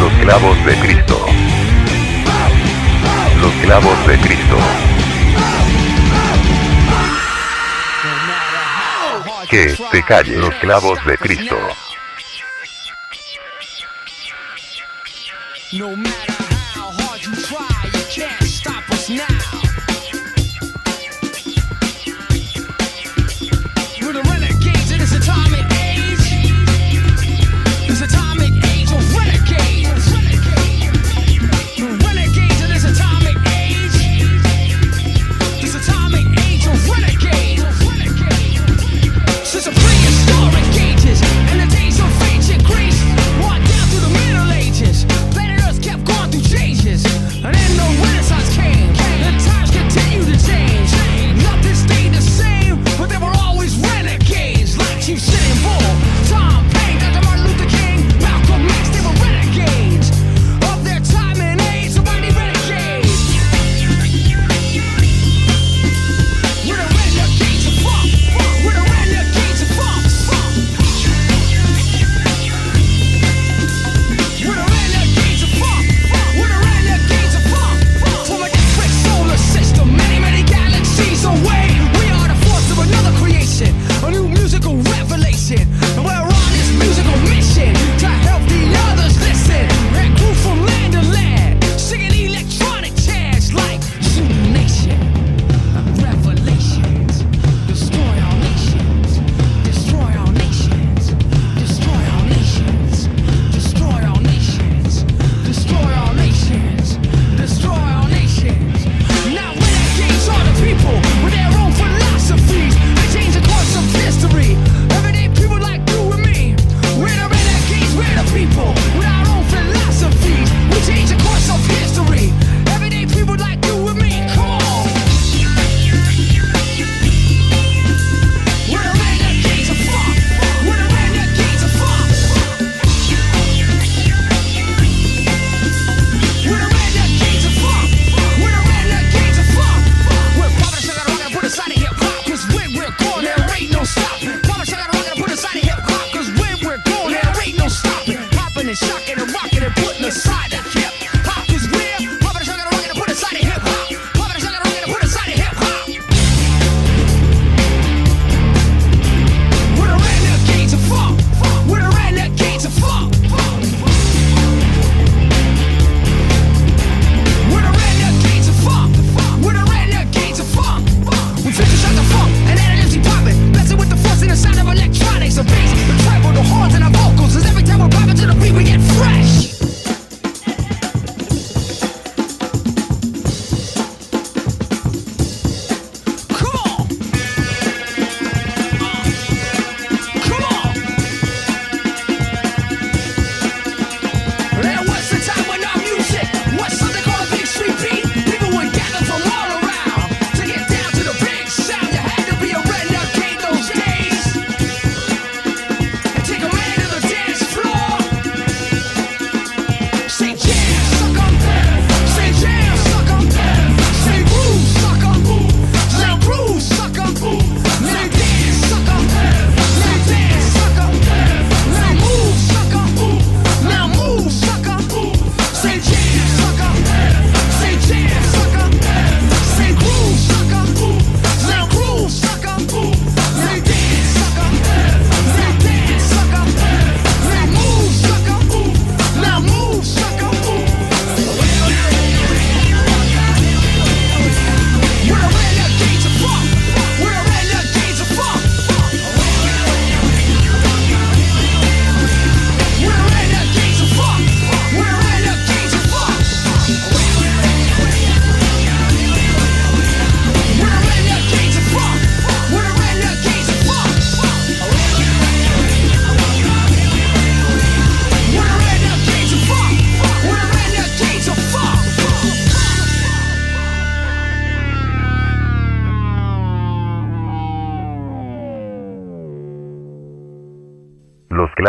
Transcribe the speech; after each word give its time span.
Los 0.00 0.12
clavos 0.20 0.64
de 0.64 0.74
Cristo. 0.78 1.26
Los 3.40 3.52
clavos 3.62 4.06
de 4.06 4.18
Cristo. 4.18 4.56
Que 9.48 9.76
te 9.90 10.02
calle 10.02 10.36
los 10.36 10.54
clavos 10.56 10.98
de 11.06 11.18
Cristo. 11.18 11.56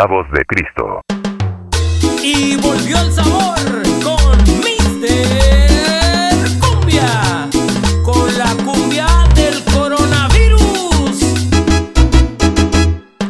Clavos 0.08 0.26
de 0.32 0.46
Cristo. 0.46 1.02
Y 2.24 2.56
volvió 2.58 3.00
el 3.00 3.12
sabor 3.12 3.58
con 4.04 4.38
Mister 4.64 6.38
Cumbia. 6.60 7.50
Con 8.04 8.38
la 8.38 8.56
cumbia 8.64 9.08
del 9.36 9.64
coronavirus. 9.74 11.20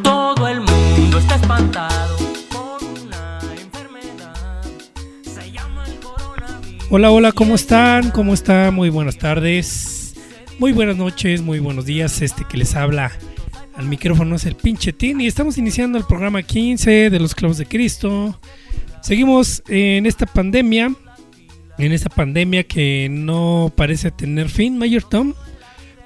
Todo 0.04 0.48
el 0.48 0.62
mundo 0.62 1.18
está 1.20 1.36
espantado 1.36 2.18
por 2.52 2.84
una 2.84 3.40
enfermedad. 3.60 4.64
Se 5.24 5.52
llama 5.52 5.86
el 5.86 6.00
coronavirus. 6.00 6.88
Hola, 6.90 7.12
hola, 7.12 7.32
¿cómo 7.32 7.56
están? 7.56 8.12
¿Cómo 8.12 8.34
están? 8.34 8.74
Muy 8.76 8.90
buenas 8.90 9.18
tardes, 9.18 10.16
muy 10.60 10.72
buenas 10.74 10.98
noches, 10.98 11.42
muy 11.42 11.60
buenos 11.60 11.86
días. 11.86 12.22
Este 12.22 12.44
que 12.46 12.58
les 12.58 12.76
habla 12.76 13.12
al 13.78 13.86
micrófono 13.86 14.36
es 14.36 14.46
el 14.46 14.56
pinche 14.56 14.92
Tin 14.92 15.22
y 15.22 15.28
estamos 15.28 15.58
iniciando 15.58 15.98
el 16.00 16.04
programa 16.04 16.42
15 16.42 17.10
de 17.12 17.20
los 17.20 17.36
Clavos 17.36 17.60
de 17.60 17.68
Cristo. 17.68 18.40
Seguimos 19.02 19.62
en 19.68 20.08
esta 20.08 20.26
pandemia, 20.26 20.94
en 21.78 21.92
esta 21.92 22.10
pandemia 22.10 22.64
que 22.64 23.08
no 23.10 23.72
parece 23.76 24.10
tener 24.10 24.50
fin, 24.50 24.78
Mayor 24.78 25.04
Tom. 25.04 25.36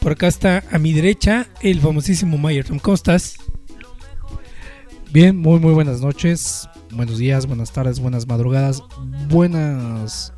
Por 0.01 0.11
acá 0.11 0.27
está 0.27 0.63
a 0.69 0.77
mi 0.79 0.91
derecha 0.91 1.47
el 1.61 1.79
famosísimo 1.79 2.37
Mayor 2.37 2.65
Tom. 2.65 2.77
¿Cómo 2.79 2.95
estás? 2.95 3.37
Bien, 5.13 5.37
muy 5.37 5.59
muy 5.59 5.73
buenas 5.73 6.01
noches, 6.01 6.67
buenos 6.91 7.17
días, 7.17 7.45
buenas 7.45 7.71
tardes, 7.71 7.99
buenas 7.99 8.27
madrugadas, 8.27 8.83
buenas 9.29 10.33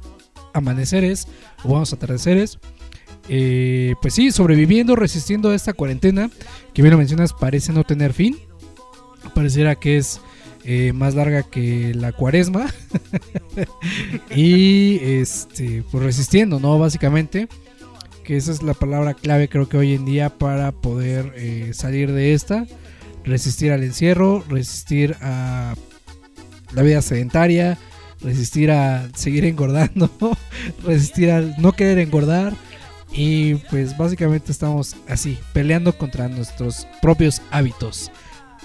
amaneceres 0.53 1.27
buenos 1.63 1.93
atardeceres. 1.93 2.59
Eh, 3.29 3.95
pues 4.01 4.13
sí, 4.13 4.31
sobreviviendo, 4.31 4.95
resistiendo 4.95 5.49
a 5.49 5.55
esta 5.55 5.73
cuarentena 5.73 6.29
que 6.73 6.81
bien 6.81 6.91
lo 6.91 6.97
mencionas 6.97 7.33
parece 7.33 7.71
no 7.71 7.83
tener 7.83 8.13
fin. 8.13 8.37
Pareciera 9.33 9.75
que 9.75 9.97
es 9.97 10.19
eh, 10.65 10.93
más 10.93 11.15
larga 11.15 11.43
que 11.43 11.93
la 11.93 12.11
cuaresma. 12.11 12.65
y 14.35 14.99
este, 15.01 15.83
pues 15.91 16.03
resistiendo, 16.03 16.59
¿no? 16.59 16.79
Básicamente. 16.79 17.47
Que 18.23 18.37
esa 18.37 18.53
es 18.53 18.63
la 18.63 18.73
palabra 18.73 19.15
clave 19.15 19.49
creo 19.49 19.67
que 19.67 19.75
hoy 19.75 19.93
en 19.93 20.05
día 20.05 20.29
para 20.29 20.71
poder 20.71 21.33
eh, 21.35 21.71
salir 21.73 22.11
de 22.13 22.33
esta. 22.33 22.65
Resistir 23.25 23.71
al 23.71 23.83
encierro, 23.83 24.43
resistir 24.49 25.15
a 25.21 25.75
la 26.73 26.81
vida 26.81 27.01
sedentaria, 27.01 27.77
resistir 28.21 28.71
a 28.71 29.09
seguir 29.15 29.45
engordando, 29.45 30.09
resistir 30.83 31.31
al 31.31 31.55
no 31.57 31.73
querer 31.73 31.99
engordar. 31.99 32.53
Y 33.13 33.55
pues 33.69 33.95
básicamente 33.97 34.51
estamos 34.51 34.95
así, 35.07 35.37
peleando 35.53 35.95
contra 35.95 36.27
nuestros 36.27 36.87
propios 37.01 37.41
hábitos. 37.51 38.11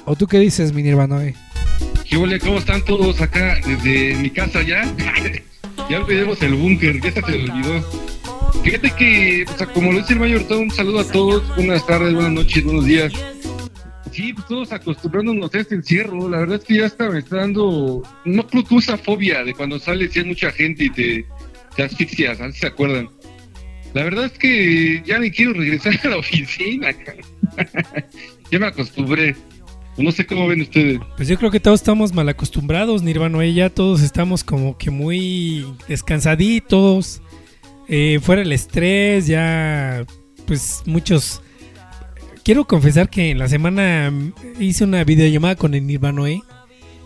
¿O 0.07 0.17
tú 0.17 0.27
qué 0.27 0.39
dices, 0.39 0.73
mi 0.73 0.83
Nirvanoe? 0.83 1.35
¿Qué 2.09 2.17
ole? 2.17 2.41
¿Cómo 2.41 2.59
están 2.59 2.83
todos 2.83 3.21
acá 3.21 3.59
desde 3.67 4.17
mi 4.17 4.31
casa 4.31 4.63
ya? 4.63 4.83
ya 5.91 6.01
olvidemos 6.01 6.41
el 6.43 6.55
búnker, 6.55 7.01
ya 7.01 7.13
se 7.13 7.23
te 7.23 7.35
olvidó. 7.35 8.09
Fíjate 8.63 8.91
que, 8.93 9.45
o 9.49 9.73
como 9.73 9.93
lo 9.93 9.99
dice 9.99 10.15
el 10.15 10.21
mayor 10.21 10.45
un 10.51 10.71
saludo 10.71 11.01
a 11.01 11.05
todos, 11.05 11.57
buenas 11.57 11.87
tardes, 11.87 12.15
buenas 12.15 12.33
noches, 12.33 12.65
buenos 12.65 12.87
días. 12.87 13.13
Sí, 14.13 14.33
pues 14.33 14.47
todos 14.47 14.73
acostumbrándonos 14.73 15.55
a 15.55 15.59
este 15.59 15.75
encierro, 15.75 16.29
la 16.29 16.39
verdad 16.39 16.57
es 16.57 16.65
que 16.65 16.77
ya 16.79 16.87
está, 16.87 17.09
me 17.09 17.21
está 17.21 17.37
dando, 17.37 18.03
no 18.25 18.47
creo 18.47 18.65
que 18.65 18.77
esa 18.77 18.97
fobia 18.97 19.45
de 19.45 19.55
cuando 19.55 19.79
sales 19.79 20.17
y 20.17 20.21
hay 20.21 20.25
mucha 20.25 20.51
gente 20.51 20.85
y 20.85 20.91
te, 20.91 21.27
te 21.77 21.83
asfixias. 21.83 22.39
¿se 22.55 22.67
acuerdan? 22.67 23.09
La 23.95 24.05
verdad 24.05 24.27
es 24.27 24.33
que 24.33 25.03
ya 25.05 25.19
ni 25.19 25.31
quiero 25.31 25.55
regresar 25.55 25.99
a 26.05 26.09
la 26.11 26.17
oficina, 26.19 26.89
ya 28.51 28.59
me 28.59 28.67
acostumbré. 28.67 29.35
No 29.97 30.13
sé 30.13 30.25
cómo 30.27 30.47
ven 30.47 30.61
ustedes. 30.61 31.01
Pues 31.17 31.27
yo 31.29 31.37
creo 31.37 31.51
que 31.51 31.59
todos 31.59 31.81
estamos 31.81 32.13
mal 32.15 32.29
acostumbrados, 32.29 33.03
Nirvano. 33.03 33.43
Ya 33.43 33.69
todos 33.69 34.01
estamos 34.01 34.45
como 34.45 34.79
que 34.79 34.91
muy 34.91 35.67
descansaditos. 35.89 37.21
eh, 37.89 38.21
fuera 38.23 38.43
el 38.43 38.53
estrés, 38.53 39.27
ya 39.27 40.05
pues 40.47 40.83
muchos... 40.87 41.43
Quiero 42.45 42.65
confesar 42.67 43.11
que 43.11 43.31
en 43.31 43.39
la 43.39 43.49
semana 43.49 44.13
hice 44.61 44.85
una 44.85 45.03
videollamada 45.05 45.57
con 45.57 45.75
el 45.75 45.87
Nirvanoe 45.87 46.43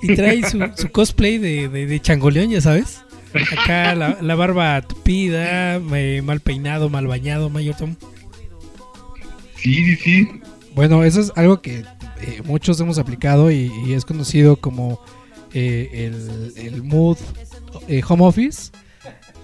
y 0.02 0.14
trae 0.14 0.42
su, 0.48 0.60
su 0.76 0.88
cosplay 0.92 1.38
de, 1.38 1.68
de, 1.68 1.86
de 1.86 2.00
changoleón, 2.00 2.50
ya 2.50 2.60
sabes. 2.60 3.00
Acá 3.34 3.94
la, 3.94 4.18
la 4.20 4.34
barba 4.34 4.80
tupida, 4.82 5.76
eh, 5.76 6.22
mal 6.22 6.40
peinado, 6.40 6.88
mal 6.88 7.06
bañado, 7.06 7.48
Mayor 7.50 7.76
Tom. 7.76 7.96
Sí, 9.56 9.74
sí, 9.84 9.96
sí. 9.96 10.28
Bueno, 10.74 11.04
eso 11.04 11.20
es 11.20 11.32
algo 11.36 11.60
que 11.62 11.84
eh, 12.20 12.42
muchos 12.44 12.80
hemos 12.80 12.98
aplicado 12.98 13.50
y, 13.50 13.70
y 13.86 13.92
es 13.94 14.04
conocido 14.04 14.56
como 14.56 15.00
eh, 15.52 15.88
el, 15.92 16.52
el 16.56 16.82
mood 16.82 17.18
eh, 17.88 18.02
home 18.06 18.24
office, 18.24 18.70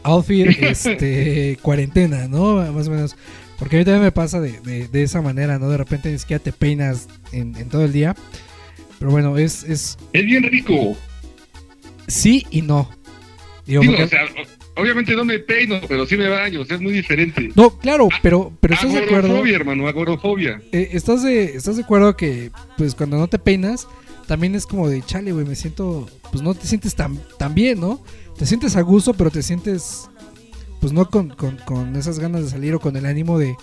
outfit, 0.02 0.46
este, 0.62 1.58
cuarentena, 1.62 2.28
¿no? 2.28 2.54
Más 2.72 2.88
o 2.88 2.90
menos. 2.90 3.16
Porque 3.58 3.76
a 3.76 3.78
mí 3.80 3.84
también 3.84 4.04
me 4.04 4.12
pasa 4.12 4.40
de, 4.40 4.60
de- 4.60 4.88
de 4.88 5.02
esa 5.02 5.20
manera, 5.20 5.58
¿no? 5.58 5.68
De 5.68 5.76
repente 5.76 6.10
ni 6.12 6.18
siquiera 6.18 6.42
te 6.42 6.52
peinas 6.52 7.08
en, 7.32 7.56
en 7.56 7.68
todo 7.68 7.84
el 7.84 7.92
día. 7.92 8.14
Pero 8.98 9.10
bueno, 9.10 9.36
es, 9.38 9.62
es 9.64 9.96
Es 10.12 10.24
bien 10.24 10.42
rico. 10.44 10.96
sí 12.06 12.46
y 12.50 12.62
no. 12.62 12.88
Digo, 13.68 13.82
Digo, 13.82 13.92
porque- 13.92 14.04
o 14.04 14.08
sea, 14.08 14.24
o- 14.76 14.80
obviamente 14.82 15.14
no 15.14 15.24
me 15.24 15.38
peino, 15.38 15.78
pero 15.86 16.04
sí 16.06 16.16
me 16.16 16.28
baño, 16.28 16.62
o 16.62 16.64
sea, 16.64 16.74
es 16.76 16.82
muy 16.82 16.92
diferente. 16.92 17.50
no, 17.54 17.78
claro, 17.78 18.08
pero, 18.22 18.52
pero 18.60 18.74
¿estás 18.74 18.92
de 18.92 18.98
acuerdo? 18.98 19.26
Agorofobia, 19.28 19.54
hermano, 19.56 19.86
agorofobia. 19.86 20.60
Eh, 20.72 20.88
¿estás, 20.92 21.22
de, 21.22 21.44
¿Estás 21.44 21.76
de 21.76 21.82
acuerdo 21.82 22.16
que, 22.16 22.50
pues, 22.76 22.94
cuando 22.96 23.16
no 23.18 23.28
te 23.28 23.38
peinas, 23.38 23.86
también 24.26 24.54
es 24.56 24.66
como 24.66 24.88
de, 24.88 25.00
chale, 25.02 25.32
güey, 25.32 25.46
me 25.46 25.54
siento, 25.54 26.08
pues, 26.32 26.42
no 26.42 26.54
te 26.54 26.66
sientes 26.66 26.94
tan, 26.96 27.20
tan 27.38 27.54
bien, 27.54 27.78
¿no? 27.80 28.02
Te 28.38 28.46
sientes 28.46 28.74
a 28.76 28.80
gusto, 28.80 29.14
pero 29.14 29.30
te 29.30 29.42
sientes, 29.42 30.08
pues, 30.80 30.92
no 30.92 31.08
con, 31.10 31.28
con, 31.30 31.56
con 31.64 31.94
esas 31.96 32.18
ganas 32.18 32.42
de 32.42 32.48
salir 32.50 32.74
o 32.74 32.80
con 32.80 32.96
el 32.96 33.04
ánimo 33.06 33.38
de 33.38 33.54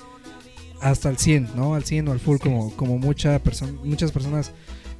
hasta 0.81 1.09
al 1.09 1.17
100, 1.17 1.49
¿no? 1.55 1.73
Al 1.73 1.83
100 1.83 2.07
o 2.07 2.11
al 2.11 2.19
full, 2.19 2.37
como, 2.37 2.75
como 2.75 2.97
mucha 2.99 3.41
perso- 3.43 3.71
muchas 3.83 4.11
personas 4.11 4.51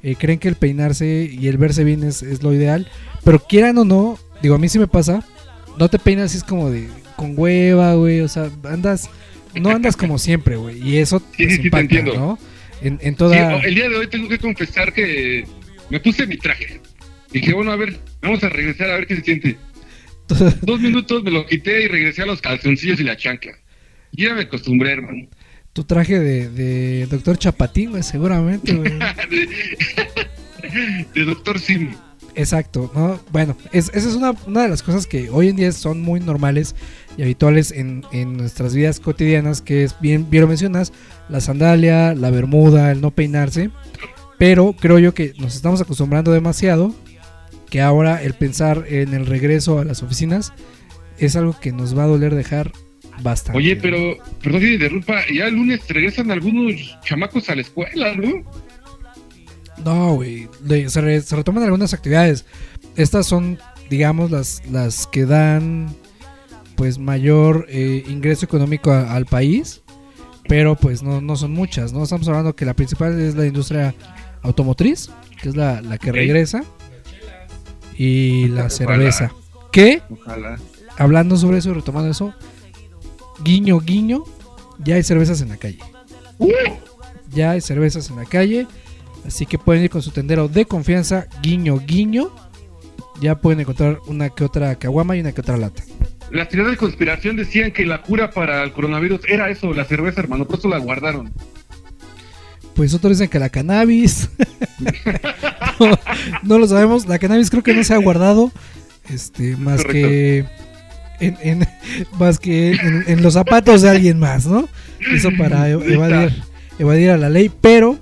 eh, 0.02 0.16
creen 0.18 0.38
que 0.38 0.48
el 0.48 0.54
peinarse 0.56 1.28
y 1.30 1.48
el 1.48 1.58
verse 1.58 1.84
bien 1.84 2.02
es, 2.04 2.22
es 2.22 2.42
lo 2.42 2.52
ideal. 2.52 2.88
Pero 3.24 3.40
quieran 3.40 3.76
o 3.78 3.84
no, 3.84 4.18
digo, 4.42 4.54
a 4.54 4.58
mí 4.58 4.68
sí 4.68 4.78
me 4.78 4.86
pasa, 4.86 5.24
no 5.78 5.88
te 5.88 5.98
peinas 5.98 6.34
y 6.34 6.38
es 6.38 6.44
como 6.44 6.70
de, 6.70 6.88
con 7.16 7.34
hueva, 7.36 7.94
güey, 7.94 8.20
o 8.20 8.28
sea, 8.28 8.50
andas, 8.64 9.08
no 9.54 9.70
andas 9.70 9.96
como 9.96 10.18
siempre, 10.18 10.56
güey, 10.56 10.80
y 10.86 10.98
eso 10.98 11.18
Sí, 11.18 11.24
pues, 11.44 11.48
sí, 11.48 11.56
sí, 11.56 11.60
te 11.62 11.66
impacta, 11.66 11.80
entiendo. 11.80 12.14
¿no? 12.14 12.38
En, 12.82 12.98
en 13.02 13.12
Sí, 13.14 13.18
toda... 13.18 13.56
el 13.60 13.74
día 13.74 13.88
de 13.88 13.96
hoy 13.96 14.06
tengo 14.08 14.28
que 14.28 14.38
confesar 14.38 14.92
que 14.92 15.46
me 15.90 15.98
puse 16.00 16.26
mi 16.26 16.36
traje. 16.36 16.80
Dije, 17.32 17.52
bueno, 17.54 17.72
a 17.72 17.76
ver, 17.76 17.98
vamos 18.22 18.42
a 18.44 18.48
regresar 18.48 18.90
a 18.90 18.96
ver 18.96 19.06
qué 19.06 19.16
se 19.16 19.22
siente. 19.22 19.56
Dos 20.62 20.80
minutos 20.80 21.22
me 21.22 21.30
lo 21.30 21.46
quité 21.46 21.84
y 21.84 21.88
regresé 21.88 22.22
a 22.22 22.26
los 22.26 22.40
calzoncillos 22.40 23.00
y 23.00 23.04
la 23.04 23.16
chancla. 23.16 23.52
Y 24.12 24.24
ya 24.24 24.34
me 24.34 24.42
acostumbré, 24.42 24.92
hermano. 24.92 25.26
tu 25.72 25.84
traje 25.84 26.18
de, 26.18 26.48
de 26.50 27.06
doctor 27.06 27.38
Chapatín, 27.38 27.90
güey, 27.90 28.02
seguramente, 28.02 28.74
güey. 28.74 28.92
de, 29.30 29.48
de 31.14 31.24
Doctor 31.24 31.58
Sim. 31.58 31.90
Exacto, 32.36 32.90
¿no? 32.94 33.18
Bueno, 33.32 33.56
es- 33.72 33.88
esa 33.94 34.08
es 34.08 34.14
una, 34.14 34.32
una 34.46 34.62
de 34.62 34.68
las 34.68 34.82
cosas 34.82 35.06
que 35.06 35.30
hoy 35.30 35.48
en 35.48 35.56
día 35.56 35.72
son 35.72 36.02
muy 36.02 36.20
normales 36.20 36.74
y 37.16 37.22
habituales 37.22 37.72
en, 37.72 38.04
en 38.12 38.36
nuestras 38.36 38.74
vidas 38.74 39.00
cotidianas, 39.00 39.62
que 39.62 39.84
es 39.84 39.98
bien, 40.00 40.28
bien 40.28 40.42
lo 40.42 40.48
mencionas, 40.48 40.92
la 41.30 41.40
sandalia, 41.40 42.14
la 42.14 42.30
bermuda, 42.30 42.92
el 42.92 43.00
no 43.00 43.10
peinarse. 43.10 43.70
Pero 44.38 44.74
creo 44.78 44.98
yo 44.98 45.14
que 45.14 45.32
nos 45.38 45.56
estamos 45.56 45.80
acostumbrando 45.80 46.30
demasiado, 46.30 46.94
que 47.70 47.80
ahora 47.80 48.22
el 48.22 48.34
pensar 48.34 48.84
en 48.86 49.14
el 49.14 49.24
regreso 49.26 49.78
a 49.78 49.84
las 49.84 50.02
oficinas 50.02 50.52
es 51.18 51.36
algo 51.36 51.58
que 51.58 51.72
nos 51.72 51.96
va 51.96 52.04
a 52.04 52.06
doler 52.06 52.34
dejar 52.34 52.70
bastante. 53.22 53.56
Oye, 53.56 53.76
pero, 53.76 54.18
perdón 54.42 54.60
me 54.62 54.74
interrumpa, 54.74 55.20
ya 55.34 55.46
el 55.46 55.54
lunes 55.54 55.80
regresan 55.88 56.30
algunos 56.30 56.98
chamacos 57.02 57.48
a 57.48 57.54
la 57.54 57.62
escuela, 57.62 58.14
¿no? 58.14 58.44
No, 59.84 60.14
güey. 60.14 60.48
Se, 60.88 61.00
re- 61.00 61.20
se 61.20 61.36
retoman 61.36 61.62
algunas 61.64 61.92
actividades. 61.94 62.44
Estas 62.96 63.26
son, 63.26 63.58
digamos, 63.90 64.30
las, 64.30 64.62
las 64.70 65.06
que 65.06 65.26
dan 65.26 65.94
pues 66.76 66.98
mayor 66.98 67.66
eh, 67.68 68.04
ingreso 68.08 68.44
económico 68.44 68.90
a- 68.92 69.12
al 69.14 69.26
país. 69.26 69.82
Pero 70.48 70.76
pues 70.76 71.02
no, 71.02 71.20
no 71.20 71.34
son 71.36 71.50
muchas, 71.52 71.92
¿no? 71.92 72.04
Estamos 72.04 72.28
hablando 72.28 72.54
que 72.54 72.64
la 72.64 72.74
principal 72.74 73.18
es 73.20 73.34
la 73.34 73.46
industria 73.46 73.94
automotriz, 74.42 75.10
que 75.42 75.48
es 75.48 75.56
la, 75.56 75.80
la 75.82 75.98
que 75.98 76.12
regresa. 76.12 76.62
Y 77.96 78.48
la 78.48 78.66
Ojalá. 78.66 78.70
cerveza. 78.70 79.32
Que, 79.72 80.02
Ojalá. 80.10 80.58
hablando 80.98 81.36
sobre 81.36 81.58
eso 81.58 81.70
y 81.70 81.74
retomando 81.74 82.10
eso, 82.10 82.32
guiño, 83.42 83.80
guiño, 83.80 84.24
ya 84.78 84.94
hay 84.96 85.02
cervezas 85.02 85.40
en 85.40 85.48
la 85.48 85.56
calle. 85.56 85.78
¡Uh! 86.38 86.48
Ya 87.32 87.50
hay 87.52 87.60
cervezas 87.60 88.08
en 88.10 88.16
la 88.16 88.24
calle. 88.24 88.66
Así 89.26 89.44
que 89.46 89.58
pueden 89.58 89.82
ir 89.84 89.90
con 89.90 90.02
su 90.02 90.10
tendero 90.12 90.48
de 90.48 90.64
confianza, 90.66 91.26
guiño, 91.42 91.78
guiño. 91.84 92.30
Ya 93.20 93.34
pueden 93.40 93.60
encontrar 93.60 93.98
una 94.06 94.28
que 94.30 94.44
otra 94.44 94.74
caguama 94.76 95.16
y 95.16 95.20
una 95.20 95.32
que 95.32 95.40
otra 95.40 95.56
lata. 95.56 95.82
Las 96.30 96.48
teorías 96.48 96.70
de 96.72 96.76
conspiración 96.76 97.36
decían 97.36 97.72
que 97.72 97.86
la 97.86 98.02
cura 98.02 98.30
para 98.30 98.62
el 98.62 98.72
coronavirus 98.72 99.20
era 99.28 99.48
eso, 99.50 99.72
la 99.72 99.84
cerveza, 99.84 100.20
hermano, 100.20 100.44
por 100.46 100.58
eso 100.58 100.68
la 100.68 100.78
guardaron. 100.78 101.32
Pues 102.74 102.92
otros 102.92 103.12
dicen 103.16 103.30
que 103.30 103.38
la 103.38 103.48
cannabis. 103.48 104.28
no 106.42 106.58
lo 106.58 106.66
sabemos. 106.68 107.06
La 107.06 107.18
cannabis 107.18 107.50
creo 107.50 107.62
que 107.62 107.74
no 107.74 107.82
se 107.84 107.94
ha 107.94 107.98
guardado. 107.98 108.52
Este, 109.08 109.56
más 109.56 109.84
que 109.84 110.44
en, 111.20 111.36
en- 111.42 111.68
más 112.18 112.38
que 112.38 112.72
en, 112.72 113.04
en 113.06 113.22
los 113.22 113.34
zapatos 113.34 113.82
de 113.82 113.88
alguien 113.90 114.18
más, 114.18 114.46
¿no? 114.46 114.68
Eso 115.14 115.30
para 115.38 115.68
evadir, 115.70 116.42
evadir 116.78 117.10
a 117.10 117.16
la 117.16 117.30
ley. 117.30 117.50
Pero, 117.60 117.98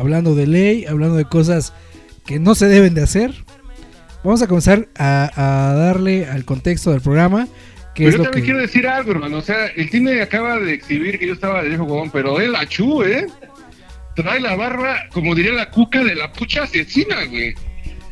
hablando 0.00 0.34
de 0.34 0.46
ley, 0.46 0.86
hablando 0.86 1.16
de 1.16 1.24
cosas 1.24 1.72
que 2.26 2.38
no 2.38 2.54
se 2.54 2.66
deben 2.66 2.94
de 2.94 3.02
hacer, 3.02 3.32
vamos 4.24 4.42
a 4.42 4.46
comenzar 4.46 4.88
a, 4.96 5.30
a 5.70 5.74
darle 5.74 6.26
al 6.26 6.44
contexto 6.44 6.90
del 6.90 7.00
programa. 7.00 7.46
Que 7.94 8.04
Pero 8.04 8.08
es 8.08 8.14
yo 8.14 8.18
lo 8.18 8.24
también 8.24 8.42
que... 8.42 8.46
quiero 8.46 8.60
decir 8.60 8.86
algo, 8.86 9.12
hermano. 9.12 9.38
O 9.38 9.42
sea, 9.42 9.66
el 9.66 9.90
cine 9.90 10.20
acaba 10.22 10.58
de 10.58 10.74
exhibir 10.74 11.18
que 11.18 11.26
yo 11.26 11.34
estaba 11.34 11.62
de 11.62 11.68
viejo 11.68 11.84
huevón, 11.84 12.10
pero 12.10 12.40
él 12.40 12.54
achú, 12.56 13.02
¿eh? 13.02 13.26
Trae 14.14 14.40
la 14.40 14.54
barba, 14.56 15.04
como 15.12 15.34
diría 15.34 15.52
la 15.52 15.70
cuca, 15.70 16.02
de 16.02 16.14
la 16.14 16.32
pucha 16.32 16.64
asesina, 16.64 17.24
güey. 17.26 17.54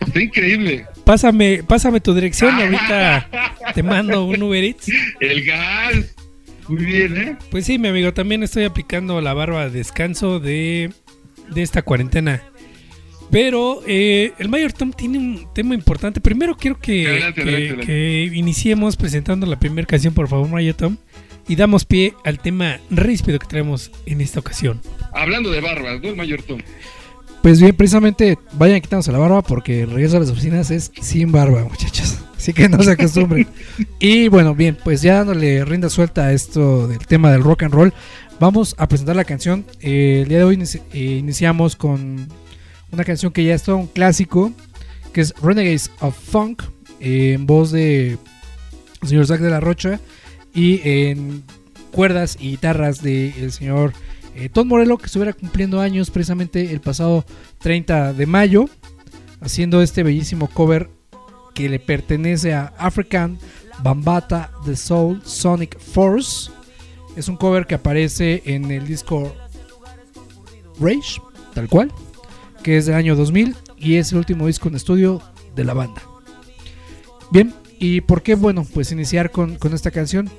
Está 0.01 0.21
increíble. 0.21 0.87
Pásame, 1.05 1.63
pásame 1.67 2.01
tu 2.01 2.15
dirección 2.15 2.59
y 2.59 2.63
ahorita 2.63 3.29
te 3.75 3.83
mando 3.83 4.25
un 4.25 4.43
Uber 4.43 4.63
Eats. 4.65 4.91
El 5.21 5.45
gas. 5.45 6.15
Muy 6.69 6.85
bien, 6.85 7.17
¿eh? 7.17 7.37
Pues 7.51 7.65
sí, 7.65 7.79
mi 7.79 7.89
amigo, 7.89 8.13
también 8.13 8.43
estoy 8.43 8.65
aplicando 8.65 9.21
la 9.21 9.33
barba 9.33 9.65
de 9.65 9.71
descanso 9.71 10.39
de, 10.39 10.91
de 11.55 11.63
esta 11.63 11.83
cuarentena. 11.83 12.43
Pero 13.31 13.83
eh, 13.87 14.33
el 14.39 14.49
Mayor 14.49 14.73
Tom 14.73 14.93
tiene 14.93 15.19
un 15.19 15.49
tema 15.55 15.75
importante. 15.75 16.21
Primero 16.21 16.57
quiero 16.57 16.79
que, 16.79 17.07
Adelante, 17.07 17.35
que- 17.35 17.41
adelante, 17.43 17.67
adelante. 17.69 17.87
que 17.87 18.31
iniciemos 18.35 18.97
presentando 18.97 19.47
la 19.47 19.59
primera 19.59 19.87
canción, 19.87 20.15
por 20.15 20.29
favor, 20.29 20.49
Mayor 20.49 20.75
Tom. 20.75 20.97
Y 21.47 21.57
damos 21.57 21.85
pie 21.85 22.15
al 22.25 22.41
tema 22.41 22.79
ríspido 22.91 23.39
que 23.39 23.47
traemos 23.47 23.91
en 24.07 24.21
esta 24.21 24.41
ocasión. 24.41 24.81
Hablando 25.13 25.51
de 25.51 25.61
barbas, 25.63 26.01
¿no? 26.03 26.09
El 26.11 26.17
mayor 26.17 26.43
Tom. 26.43 26.61
Pues 27.43 27.61
bien, 27.61 27.75
precisamente 27.75 28.37
vayan 28.53 28.81
quitándose 28.81 29.13
la 29.13 29.19
barba 29.19 29.43
porque 29.43 29.83
el 29.83 29.91
regreso 29.91 30.17
a 30.19 30.21
las 30.21 30.29
oficinas 30.31 30.71
es 30.71 30.91
sin 31.01 31.33
barba, 31.33 31.65
muchachos. 31.65 32.19
Así 32.37 32.53
que 32.53 32.69
no 32.69 32.83
se 32.83 32.91
acostumbren. 32.93 33.47
y 34.01 34.29
bueno, 34.29 34.55
bien, 34.55 34.77
pues 34.85 35.01
ya 35.03 35.15
dándole 35.19 35.65
rienda 35.65 35.89
suelta 35.89 36.27
a 36.27 36.33
esto 36.33 36.87
del 36.87 36.99
tema 37.07 37.31
del 37.33 37.43
rock 37.43 37.63
and 37.63 37.73
roll, 37.75 37.95
vamos 38.41 38.75
a 38.79 38.89
presentar 38.89 39.17
la 39.17 39.25
canción. 39.25 39.65
Eh, 39.81 40.21
el 40.23 40.29
día 40.29 40.39
de 40.39 40.45
hoy 40.45 40.63
eh, 40.93 41.01
iniciamos 41.19 41.77
con 41.77 42.29
una 42.91 43.05
canción 43.05 43.33
que 43.33 43.45
ya 43.45 43.55
es 43.55 43.63
todo 43.63 43.77
un 43.77 43.87
clásico, 43.87 44.53
que 45.13 45.21
es 45.21 45.35
Renegades 45.43 45.91
of 46.01 46.17
Funk, 46.17 46.63
eh, 47.01 47.33
en 47.35 47.47
voz 47.47 47.71
de 47.71 48.19
señor 49.03 49.27
Zack 49.27 49.41
de 49.41 49.51
la 49.51 49.61
Rocha 49.61 50.01
y 50.55 50.81
en 50.85 51.45
cuerdas 51.93 52.37
y 52.41 52.51
guitarras 52.51 53.03
del 53.03 53.53
señor 53.53 53.93
eh, 54.39 54.49
Tom 54.49 54.69
Morello, 54.69 54.99
que 54.99 55.07
estuviera 55.07 55.33
cumpliendo 55.33 55.81
años 55.81 56.11
precisamente 56.11 56.73
el 56.73 56.81
pasado 56.81 57.25
30 57.59 58.13
de 58.13 58.25
mayo, 58.25 58.67
haciendo 59.41 59.83
este 59.83 60.05
bellísimo 60.05 60.47
cover 60.49 60.91
que 61.55 61.69
le 61.69 61.81
pertenece 61.81 62.55
a 62.55 62.73
African 62.79 63.37
Bambata 63.83 64.53
The 64.65 64.77
Soul 64.77 65.23
Sonic 65.25 65.77
Force. 65.81 66.53
Es 67.19 67.27
un 67.27 67.37
cover 67.37 67.67
que 67.67 67.75
aparece 67.75 68.45
en 68.45 68.71
el 68.71 68.87
disco 68.87 69.35
Rage, 70.79 71.21
tal 71.53 71.69
cual, 71.69 71.93
que 72.63 72.77
es 72.77 72.87
del 72.87 72.95
año 72.95 73.17
2000 73.17 73.57
y 73.77 73.97
es 73.97 74.13
el 74.13 74.19
último 74.19 74.47
disco 74.47 74.69
en 74.69 74.77
estudio 74.77 75.21
de 75.57 75.65
la 75.65 75.75
banda. 75.75 76.01
Bien, 77.33 77.53
¿y 77.81 78.03
por 78.03 78.23
qué? 78.23 78.37
Bueno, 78.37 78.65
pues 78.73 78.93
iniciar 78.93 79.33
con, 79.33 79.57
con 79.57 79.75
esta 79.75 79.91
canción, 79.91 80.31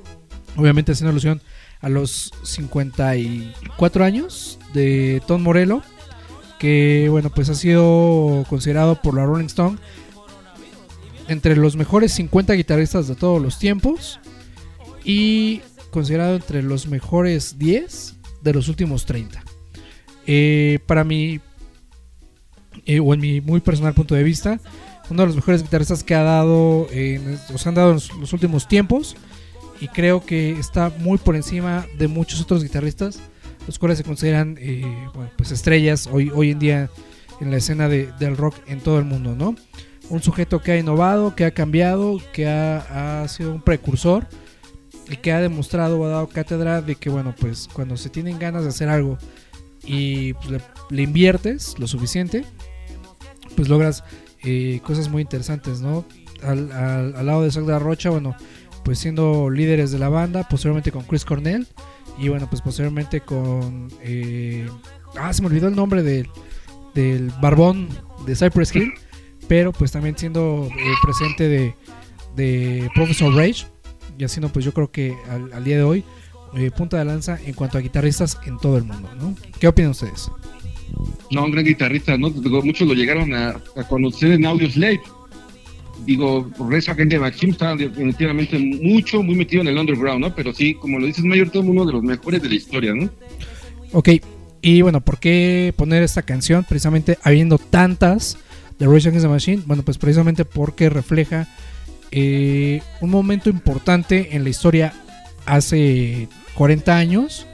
obviamente 0.56 0.94
haciendo 0.94 1.12
alusión 1.12 1.42
a 1.82 1.90
los 1.90 2.32
54 2.44 4.06
años 4.06 4.58
de 4.74 5.22
Tom 5.28 5.42
Morello, 5.42 5.82
que 6.60 7.10
bueno, 7.12 7.30
pues 7.30 7.50
ha 7.50 7.56
sido 7.56 8.46
considerado 8.48 9.02
por 9.02 9.16
la 9.16 9.26
Rolling 9.26 9.48
Stone 9.48 9.78
entre 11.28 11.58
los 11.58 11.76
mejores 11.76 12.14
50 12.14 12.54
guitarristas 12.54 13.10
de 13.10 13.16
todos 13.16 13.42
los 13.42 13.60
tiempos 13.60 14.22
y 15.04 15.62
considerado 15.90 16.36
entre 16.36 16.62
los 16.64 16.88
mejores 16.88 17.58
10 17.60 18.16
de 18.42 18.54
los 18.54 18.68
últimos 18.68 19.06
30. 19.06 19.44
Eh, 20.28 20.80
para 20.86 21.04
mí, 21.04 21.40
eh, 22.86 23.00
o 23.00 23.14
en 23.14 23.20
mi 23.20 23.42
muy 23.42 23.60
personal 23.60 23.94
punto 23.94 24.16
de 24.16 24.24
vista, 24.24 24.60
uno 25.10 25.22
de 25.24 25.28
los 25.28 25.36
mejores 25.36 25.64
guitarristas 25.64 26.04
que 26.04 26.14
ha 26.16 26.24
dado, 26.24 26.88
han 27.66 27.74
dado 27.76 27.90
en 27.90 27.96
los- 27.96 28.34
últimos 28.34 28.68
tiempos 28.68 29.16
y 29.82 29.88
creo 29.88 30.24
que 30.26 30.52
está 30.52 30.92
muy 31.00 31.18
por 31.18 31.36
encima 31.36 31.86
de 31.98 32.08
muchos 32.08 32.42
otros 32.42 32.62
guitarristas, 32.64 33.20
los 33.66 33.80
cuales 33.80 33.98
se 33.98 34.04
consideran 34.04 34.58
eh, 34.60 34.86
pues 35.38 35.52
estrellas 35.52 36.08
hoy, 36.12 36.32
hoy 36.34 36.52
en 36.52 36.60
día 36.60 36.90
en 37.42 37.50
la 37.52 37.58
escena 37.58 37.88
de- 37.90 38.12
del 38.20 38.38
rock 38.38 38.56
en 38.68 38.82
todo 38.82 39.00
el 39.00 39.06
mundo, 39.06 39.36
¿no? 39.36 39.56
Un 40.10 40.22
sujeto 40.22 40.62
que 40.62 40.74
ha 40.74 40.78
innovado, 40.78 41.36
que 41.36 41.46
ha 41.46 41.52
cambiado, 41.52 42.20
que 42.34 42.48
ha, 42.48 43.22
ha 43.24 43.28
sido 43.28 43.52
un 43.54 43.62
precursor 43.62 44.28
y 45.10 45.18
que 45.18 45.32
ha 45.32 45.42
demostrado 45.42 46.04
ha 46.06 46.10
dado 46.10 46.28
cátedra 46.28 46.82
de 46.82 46.96
que, 46.96 47.10
bueno, 47.10 47.34
pues 47.40 47.68
cuando 47.74 47.98
se 47.98 48.10
tienen 48.10 48.38
ganas 48.40 48.64
de 48.64 48.70
hacer 48.70 48.90
algo 48.90 49.18
y 49.84 50.34
pues, 50.34 50.62
le, 50.92 51.02
inviertes 51.04 51.76
lo 51.80 51.88
suficiente, 51.88 52.46
pues 53.56 53.70
logras 53.70 54.04
eh, 54.44 54.80
cosas 54.84 55.10
muy 55.10 55.22
interesantes, 55.22 55.82
¿no? 55.82 56.06
Al, 56.44 56.72
al- 56.72 57.16
al 57.16 57.26
lado 57.26 57.42
de 57.44 57.52
Zack 57.52 57.64
de 57.66 57.72
la 57.72 57.80
Rocha, 57.80 58.10
bueno, 58.10 58.36
pues 58.86 59.00
siendo 59.00 59.50
líderes 59.50 59.92
de 59.92 60.00
la 60.00 60.10
banda, 60.10 60.48
posteriormente 60.48 60.92
con 60.92 61.04
Chris 61.04 61.26
Cornell 61.26 61.68
y 62.18 62.30
bueno, 62.30 62.48
pues 62.50 62.62
posteriormente 62.62 63.22
con... 63.22 63.90
eh, 64.02 64.68
ah, 65.18 65.34
se 65.34 65.42
me 65.42 65.48
olvidó 65.48 65.68
el 65.68 65.76
nombre 65.76 66.04
del, 66.04 66.30
del 66.94 67.32
barbón 67.42 67.90
de 68.26 68.36
Cypress 68.36 68.76
Hill, 68.76 68.94
pero 69.48 69.72
pues 69.74 69.92
también 69.92 70.18
siendo 70.18 70.68
eh, 70.72 70.94
presente 71.02 71.48
de, 71.48 71.76
de 72.36 72.90
Professor 72.96 73.34
Rage 73.34 73.66
y 74.20 74.26
haciendo 74.26 74.50
pues 74.50 74.66
yo 74.66 74.74
creo 74.74 74.92
que 74.92 75.16
al, 75.30 75.52
al 75.54 75.64
día 75.64 75.78
de 75.78 75.84
hoy 75.84 76.04
eh, 76.56 76.70
punta 76.72 76.98
de 76.98 77.06
lanza 77.06 77.40
en 77.46 77.54
cuanto 77.54 77.78
a 77.78 77.82
guitarristas 77.82 78.38
en 78.46 78.58
todo 78.58 78.78
el 78.78 78.84
mundo, 78.84 79.10
¿no? 79.20 79.36
¿Qué 79.60 79.68
opinan 79.68 79.92
ustedes? 79.92 80.30
No, 81.32 81.46
un 81.46 81.52
gran 81.52 81.64
guitarrista, 81.64 82.18
¿no? 82.18 82.30
Muchos 82.30 82.88
lo 82.88 82.94
llegaron 82.94 83.34
a, 83.34 83.50
a 83.76 83.88
conocer 83.88 84.32
en 84.32 84.46
Audio 84.46 84.70
Slave. 84.70 85.02
Digo, 86.06 86.50
Reza 86.70 86.96
Gente 86.96 87.20
Machine 87.20 87.52
está 87.52 87.76
definitivamente 87.76 88.58
mucho, 88.58 89.22
muy 89.22 89.36
metido 89.36 89.62
en 89.62 89.68
el 89.68 89.78
underground, 89.78 90.22
¿no? 90.22 90.36
Pero 90.36 90.54
sí, 90.54 90.74
como 90.74 90.98
lo 90.98 91.06
dices, 91.06 91.24
Mayor 91.24 91.52
Tom, 91.52 91.70
uno 91.70 91.86
de 91.86 91.94
los 91.94 92.04
mejores 92.04 92.42
de 92.42 92.50
la 92.50 92.56
historia, 92.56 92.94
¿no? 92.96 93.10
Ok, 93.92 94.10
y 94.62 94.82
bueno, 94.82 95.02
¿por 95.02 95.20
qué 95.20 95.74
poner 95.78 96.04
esta 96.04 96.24
canción? 96.24 96.66
Precisamente 96.68 97.18
habiendo 97.24 97.58
tantas 97.58 98.38
de 98.80 98.88
Rage 98.88 99.10
Against 99.10 99.26
the 99.26 99.30
Machine. 99.30 99.64
Bueno, 99.66 99.84
pues 99.84 99.98
precisamente 99.98 100.46
porque 100.46 100.90
refleja 100.90 101.48
eh, 102.12 102.82
un 103.02 103.10
momento 103.10 103.50
importante 103.50 104.36
en 104.36 104.44
la 104.44 104.50
historia 104.50 104.94
hace 105.46 106.28
40 106.56 106.96
años. 106.96 107.46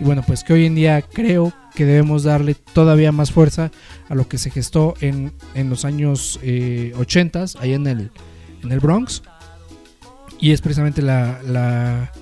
Y 0.00 0.04
bueno, 0.04 0.22
pues 0.26 0.44
que 0.44 0.52
hoy 0.52 0.66
en 0.66 0.74
día 0.74 1.02
creo 1.02 1.52
que 1.74 1.84
debemos 1.84 2.22
darle 2.22 2.54
todavía 2.54 3.12
más 3.12 3.30
fuerza 3.30 3.70
a 4.08 4.14
lo 4.14 4.28
que 4.28 4.38
se 4.38 4.50
gestó 4.50 4.94
en, 5.00 5.32
en 5.54 5.70
los 5.70 5.84
años 5.84 6.40
eh, 6.42 6.92
80, 6.96 7.44
allá 7.60 7.74
en 7.74 7.86
el, 7.86 8.10
en 8.62 8.72
el 8.72 8.80
Bronx. 8.80 9.22
Y 10.40 10.52
es 10.52 10.62
precisamente 10.62 11.02
la, 11.02 11.40
la, 11.44 12.12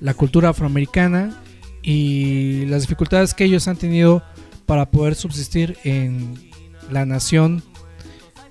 la 0.00 0.14
cultura 0.14 0.50
afroamericana 0.50 1.40
y 1.82 2.66
las 2.66 2.82
dificultades 2.82 3.34
que 3.34 3.44
ellos 3.44 3.66
han 3.66 3.76
tenido 3.76 4.22
para 4.66 4.90
poder 4.90 5.14
subsistir 5.14 5.78
en 5.84 6.34
la 6.90 7.06
nación 7.06 7.62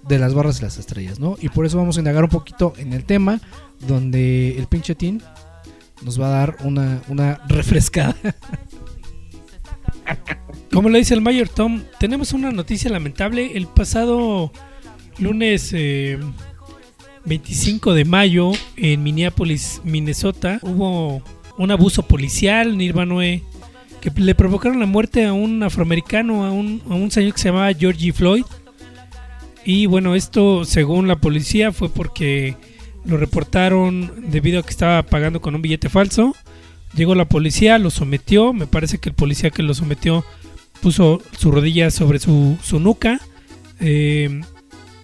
de 0.08 0.20
las 0.20 0.34
barras 0.34 0.60
y 0.60 0.64
las 0.64 0.78
estrellas, 0.78 1.20
¿no? 1.20 1.36
Y 1.42 1.50
por 1.50 1.66
eso 1.66 1.78
vamos 1.78 1.98
a 1.98 2.00
indagar 2.00 2.24
un 2.24 2.30
poquito 2.30 2.74
en 2.78 2.94
el 2.94 3.06
tema, 3.06 3.40
donde 3.88 4.58
el 4.58 4.68
pinche 4.68 4.96
Tin 4.96 5.22
nos 6.04 6.20
va 6.20 6.28
a 6.28 6.32
dar 6.32 6.58
una, 6.64 7.02
una 7.08 7.42
refrescada. 7.48 8.16
Como 10.72 10.90
lo 10.90 10.98
dice 10.98 11.14
el 11.14 11.22
Mayor 11.22 11.50
Tom, 11.50 11.84
tenemos 12.00 12.34
una 12.34 12.52
noticia 12.52 12.90
lamentable. 12.90 13.56
El 13.56 13.68
pasado 13.68 14.52
lunes 15.20 15.72
eh, 15.74 16.18
25 17.26 17.94
de 17.94 18.06
mayo 18.06 18.52
en 18.78 19.04
Minneapolis, 19.04 19.82
Minnesota, 19.84 20.60
hubo 20.64 21.22
un 21.58 21.72
abuso 21.72 22.04
policial, 22.04 22.78
Nirvanoe, 22.78 23.44
que 24.00 24.12
le 24.16 24.34
provocaron 24.34 24.80
la 24.80 24.86
muerte 24.86 25.26
a 25.26 25.34
un 25.34 25.62
afroamericano, 25.62 26.46
a 26.46 26.52
un, 26.52 26.82
a 26.90 26.96
un 26.96 27.12
señor 27.12 27.34
que 27.34 27.42
se 27.42 27.50
llamaba 27.50 27.74
Georgie 27.74 28.14
Floyd. 28.14 28.46
Y 29.66 29.86
bueno, 29.86 30.16
esto 30.16 30.66
según 30.66 31.08
la 31.08 31.18
policía 31.18 31.72
fue 31.72 31.90
porque 31.90 32.56
lo 33.06 33.18
reportaron 33.18 34.12
debido 34.32 34.60
a 34.60 34.64
que 34.64 34.70
estaba 34.70 35.04
pagando 35.04 35.42
con 35.42 35.56
un 35.56 35.62
billete 35.62 35.90
falso. 35.90 36.36
Llegó 36.96 37.16
la 37.16 37.26
policía, 37.26 37.78
lo 37.78 37.90
sometió. 37.90 38.54
Me 38.54 38.68
parece 38.68 38.98
que 38.98 39.10
el 39.10 39.16
policía 39.16 39.50
que 39.50 39.64
lo 39.64 39.74
sometió 39.74 40.26
puso 40.82 41.22
su 41.38 41.52
rodilla 41.52 41.92
sobre 41.92 42.20
su, 42.20 42.58
su 42.62 42.80
nuca, 42.80 43.22
eh, 43.80 44.42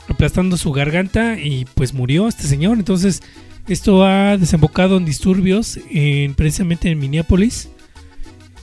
aplastando 0.08 0.58
su 0.58 0.72
garganta 0.72 1.40
y 1.40 1.66
pues 1.76 1.94
murió 1.94 2.28
este 2.28 2.44
señor. 2.44 2.78
Entonces 2.78 3.22
esto 3.68 4.06
ha 4.06 4.38
desembocado 4.38 4.98
en 4.98 5.06
disturbios 5.06 5.80
en, 5.92 6.34
precisamente 6.34 6.90
en 6.90 7.00
Minneapolis. 7.00 7.70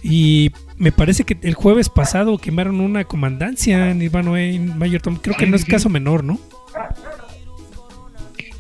Y 0.06 0.52
me 0.76 0.92
parece 0.92 1.24
que 1.24 1.38
el 1.40 1.54
jueves 1.54 1.88
pasado 1.88 2.36
quemaron 2.36 2.82
una 2.82 3.04
comandancia 3.04 3.90
en 3.90 4.00
Nirvana 4.00 4.38
en 4.38 4.76
Mayor 4.76 5.00
Tom. 5.00 5.16
Creo 5.16 5.34
que 5.34 5.46
no 5.46 5.56
es 5.56 5.64
caso 5.64 5.88
menor, 5.88 6.22
¿no? 6.22 6.38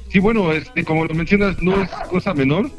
Sí, 0.08 0.20
bueno, 0.20 0.50
este, 0.52 0.84
como 0.84 1.04
lo 1.04 1.14
mencionas, 1.14 1.60
no 1.60 1.82
es 1.82 1.90
cosa 2.08 2.32
menor. 2.32 2.70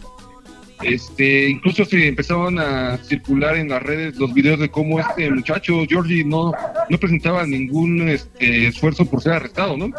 Este, 0.81 1.47
incluso 1.47 1.85
se 1.85 2.07
empezaron 2.07 2.57
a 2.57 2.97
circular 2.97 3.55
en 3.55 3.69
las 3.69 3.83
redes 3.83 4.15
los 4.15 4.33
videos 4.33 4.59
de 4.59 4.69
cómo 4.69 4.99
este 4.99 5.29
muchacho, 5.29 5.85
Georgie, 5.87 6.25
no, 6.25 6.51
no 6.89 6.97
presentaba 6.97 7.45
ningún 7.45 8.09
este, 8.09 8.69
esfuerzo 8.69 9.05
por 9.05 9.21
ser 9.21 9.33
arrestado, 9.33 9.77
¿no? 9.77 9.91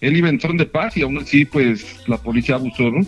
Él 0.00 0.16
iba 0.16 0.28
en 0.28 0.40
son 0.40 0.56
de 0.58 0.66
paz 0.66 0.96
y 0.96 1.02
aún 1.02 1.18
así, 1.18 1.44
pues, 1.44 2.06
la 2.06 2.18
policía 2.18 2.54
abusó, 2.54 2.84
¿no? 2.84 3.04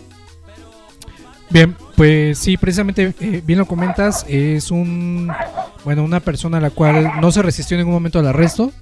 Bien, 1.48 1.76
pues 1.94 2.38
sí, 2.38 2.56
precisamente, 2.56 3.14
eh, 3.20 3.42
bien 3.44 3.58
lo 3.58 3.66
comentas, 3.66 4.26
es 4.28 4.70
un, 4.72 5.30
bueno, 5.84 6.02
una 6.02 6.18
persona 6.20 6.58
a 6.58 6.60
la 6.60 6.70
cual 6.70 7.12
no 7.20 7.30
se 7.30 7.40
resistió 7.40 7.76
en 7.76 7.82
ningún 7.82 7.94
momento 7.94 8.18
al 8.18 8.26
arresto, 8.26 8.72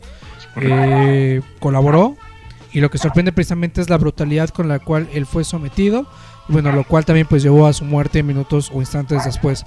eh, 0.56 1.42
colaboró 1.60 2.16
y 2.72 2.80
lo 2.80 2.90
que 2.90 2.98
sorprende 2.98 3.32
precisamente 3.32 3.80
es 3.82 3.90
la 3.90 3.98
brutalidad 3.98 4.48
con 4.48 4.68
la 4.68 4.78
cual 4.78 5.08
él 5.12 5.26
fue 5.26 5.44
sometido, 5.44 6.06
y 6.48 6.52
bueno, 6.54 6.72
lo 6.72 6.84
cual 6.84 7.04
también 7.04 7.26
pues 7.26 7.42
llevó 7.42 7.66
a 7.66 7.72
su 7.74 7.84
muerte 7.84 8.22
minutos 8.22 8.70
o 8.72 8.80
instantes 8.80 9.24
después. 9.24 9.64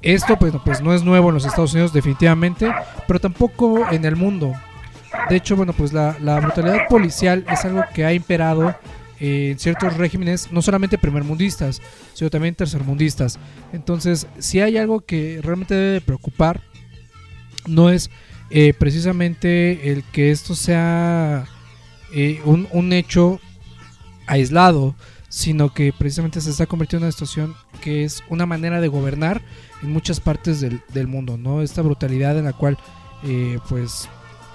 Esto 0.00 0.38
pues, 0.38 0.54
no- 0.54 0.62
pues 0.62 0.80
no 0.80 0.94
es 0.94 1.02
nuevo 1.02 1.28
en 1.28 1.34
los 1.34 1.44
Estados 1.44 1.72
Unidos 1.72 1.92
definitivamente, 1.92 2.72
pero 3.08 3.18
tampoco 3.18 3.90
en 3.90 4.04
el 4.04 4.14
mundo. 4.14 4.52
De 5.28 5.36
hecho, 5.36 5.56
bueno, 5.56 5.72
pues 5.72 5.92
la, 5.92 6.16
la 6.20 6.38
brutalidad 6.38 6.86
policial 6.88 7.44
es 7.50 7.64
algo 7.64 7.82
que 7.94 8.04
ha 8.04 8.12
imperado 8.12 8.76
en 9.20 9.58
ciertos 9.58 9.96
regímenes, 9.96 10.52
no 10.52 10.62
solamente 10.62 10.98
primermundistas, 10.98 11.80
sino 12.14 12.30
también 12.30 12.54
tercermundistas. 12.54 13.38
Entonces, 13.72 14.26
si 14.38 14.60
hay 14.60 14.76
algo 14.76 15.00
que 15.00 15.40
realmente 15.42 15.74
debe 15.74 15.92
de 15.94 16.00
preocupar, 16.00 16.62
no 17.66 17.90
es 17.90 18.10
eh, 18.50 18.74
precisamente 18.78 19.92
el 19.92 20.04
que 20.04 20.30
esto 20.30 20.54
sea 20.54 21.46
eh, 22.14 22.40
un, 22.44 22.68
un 22.72 22.92
hecho 22.92 23.40
aislado, 24.26 24.94
sino 25.28 25.74
que 25.74 25.92
precisamente 25.92 26.40
se 26.40 26.50
está 26.50 26.66
convirtiendo 26.66 27.04
en 27.04 27.08
una 27.08 27.12
situación 27.12 27.54
que 27.82 28.04
es 28.04 28.22
una 28.28 28.46
manera 28.46 28.80
de 28.80 28.88
gobernar 28.88 29.42
en 29.82 29.92
muchas 29.92 30.20
partes 30.20 30.60
del, 30.60 30.80
del 30.92 31.06
mundo, 31.06 31.36
¿no? 31.36 31.62
Esta 31.62 31.82
brutalidad 31.82 32.38
en 32.38 32.44
la 32.44 32.52
cual, 32.52 32.78
eh, 33.24 33.58
pues, 33.68 34.08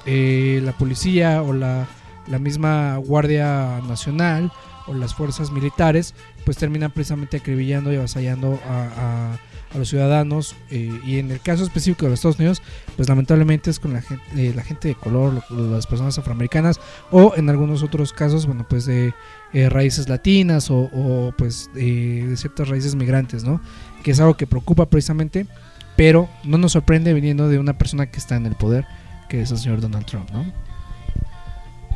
eh, 0.05 0.61
la 0.63 0.71
policía 0.73 1.41
o 1.41 1.53
la, 1.53 1.87
la 2.27 2.39
misma 2.39 2.97
Guardia 2.97 3.81
Nacional 3.87 4.51
o 4.87 4.93
las 4.93 5.13
fuerzas 5.15 5.49
militares, 5.51 6.13
pues 6.45 6.57
terminan 6.57 6.91
precisamente 6.91 7.37
acribillando 7.37 7.91
y 7.93 7.95
avasallando 7.95 8.59
a, 8.67 9.37
los 9.77 9.89
ciudadanos. 9.89 10.55
eh, 10.69 10.99
y 11.03 11.17
en 11.17 11.31
el 11.31 11.39
caso 11.39 11.63
específico 11.63 12.05
de 12.05 12.11
los 12.11 12.19
Estados 12.19 12.37
Unidos, 12.37 12.61
pues 12.95 13.09
lamentablemente 13.09 13.71
es 13.71 13.79
con 13.79 13.93
la 13.93 14.01
gente, 14.01 14.23
eh, 14.35 14.53
gente 14.63 14.89
de 14.89 14.95
color, 14.95 15.41
lo- 15.49 15.71
las 15.71 15.87
personas 15.87 16.15
afroamericanas, 16.19 16.79
o 17.11 17.33
en 17.35 17.49
algunos 17.49 17.81
otros 17.81 18.13
casos, 18.13 18.45
bueno, 18.45 18.67
pues 18.69 18.85
de 18.85 19.13
eh, 19.53 19.69
raíces 19.69 20.09
latinas 20.09 20.69
o, 20.69 20.89
o, 20.93 21.33
pues 21.37 21.71
de 21.73 22.31
ciertas 22.37 22.67
raíces 22.69 22.93
migrantes, 22.95 23.43
¿no? 23.43 23.61
Que 24.03 24.11
es 24.11 24.19
algo 24.19 24.35
que 24.37 24.45
preocupa 24.45 24.85
precisamente, 24.87 25.47
pero 25.95 26.29
no 26.43 26.57
nos 26.59 26.73
sorprende 26.73 27.11
viniendo 27.13 27.47
de 27.49 27.57
una 27.57 27.75
persona 27.77 28.05
que 28.11 28.19
está 28.19 28.35
en 28.35 28.45
el 28.45 28.55
poder, 28.55 28.85
que 29.27 29.41
es 29.41 29.49
el 29.49 29.57
señor 29.57 29.81
Donald 29.81 30.05
Trump, 30.05 30.29
¿no? 30.31 30.45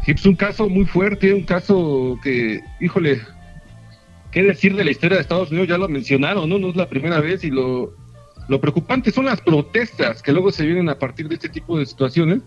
Sí, 0.08 0.14
pues 0.14 0.26
un 0.26 0.38
caso 0.38 0.70
muy 0.70 0.86
fuerte, 0.86 1.34
un 1.34 1.44
caso 1.44 2.18
que, 2.24 2.62
híjole, 2.80 3.20
qué 4.32 4.42
decir 4.42 4.74
de 4.74 4.86
la 4.86 4.92
historia 4.92 5.18
de 5.18 5.22
Estados 5.22 5.52
Unidos, 5.52 5.68
ya 5.68 5.78
lo 5.78 5.90
mencionaron, 5.90 6.48
¿no? 6.48 6.58
No 6.58 6.70
es 6.70 6.78
la 6.78 6.88
primera 6.88 7.20
vez 7.20 7.44
y 7.44 7.50
lo, 7.50 7.94
lo 8.48 8.62
preocupante 8.62 9.12
son 9.12 9.26
las 9.26 9.42
protestas 9.42 10.22
que 10.22 10.32
luego 10.32 10.50
se 10.50 10.66
vienen 10.66 10.88
a 10.88 10.98
partir 10.98 11.28
de 11.28 11.36
este 11.36 11.50
tipo 11.50 11.78
de 11.78 11.86
situaciones, 11.86 12.40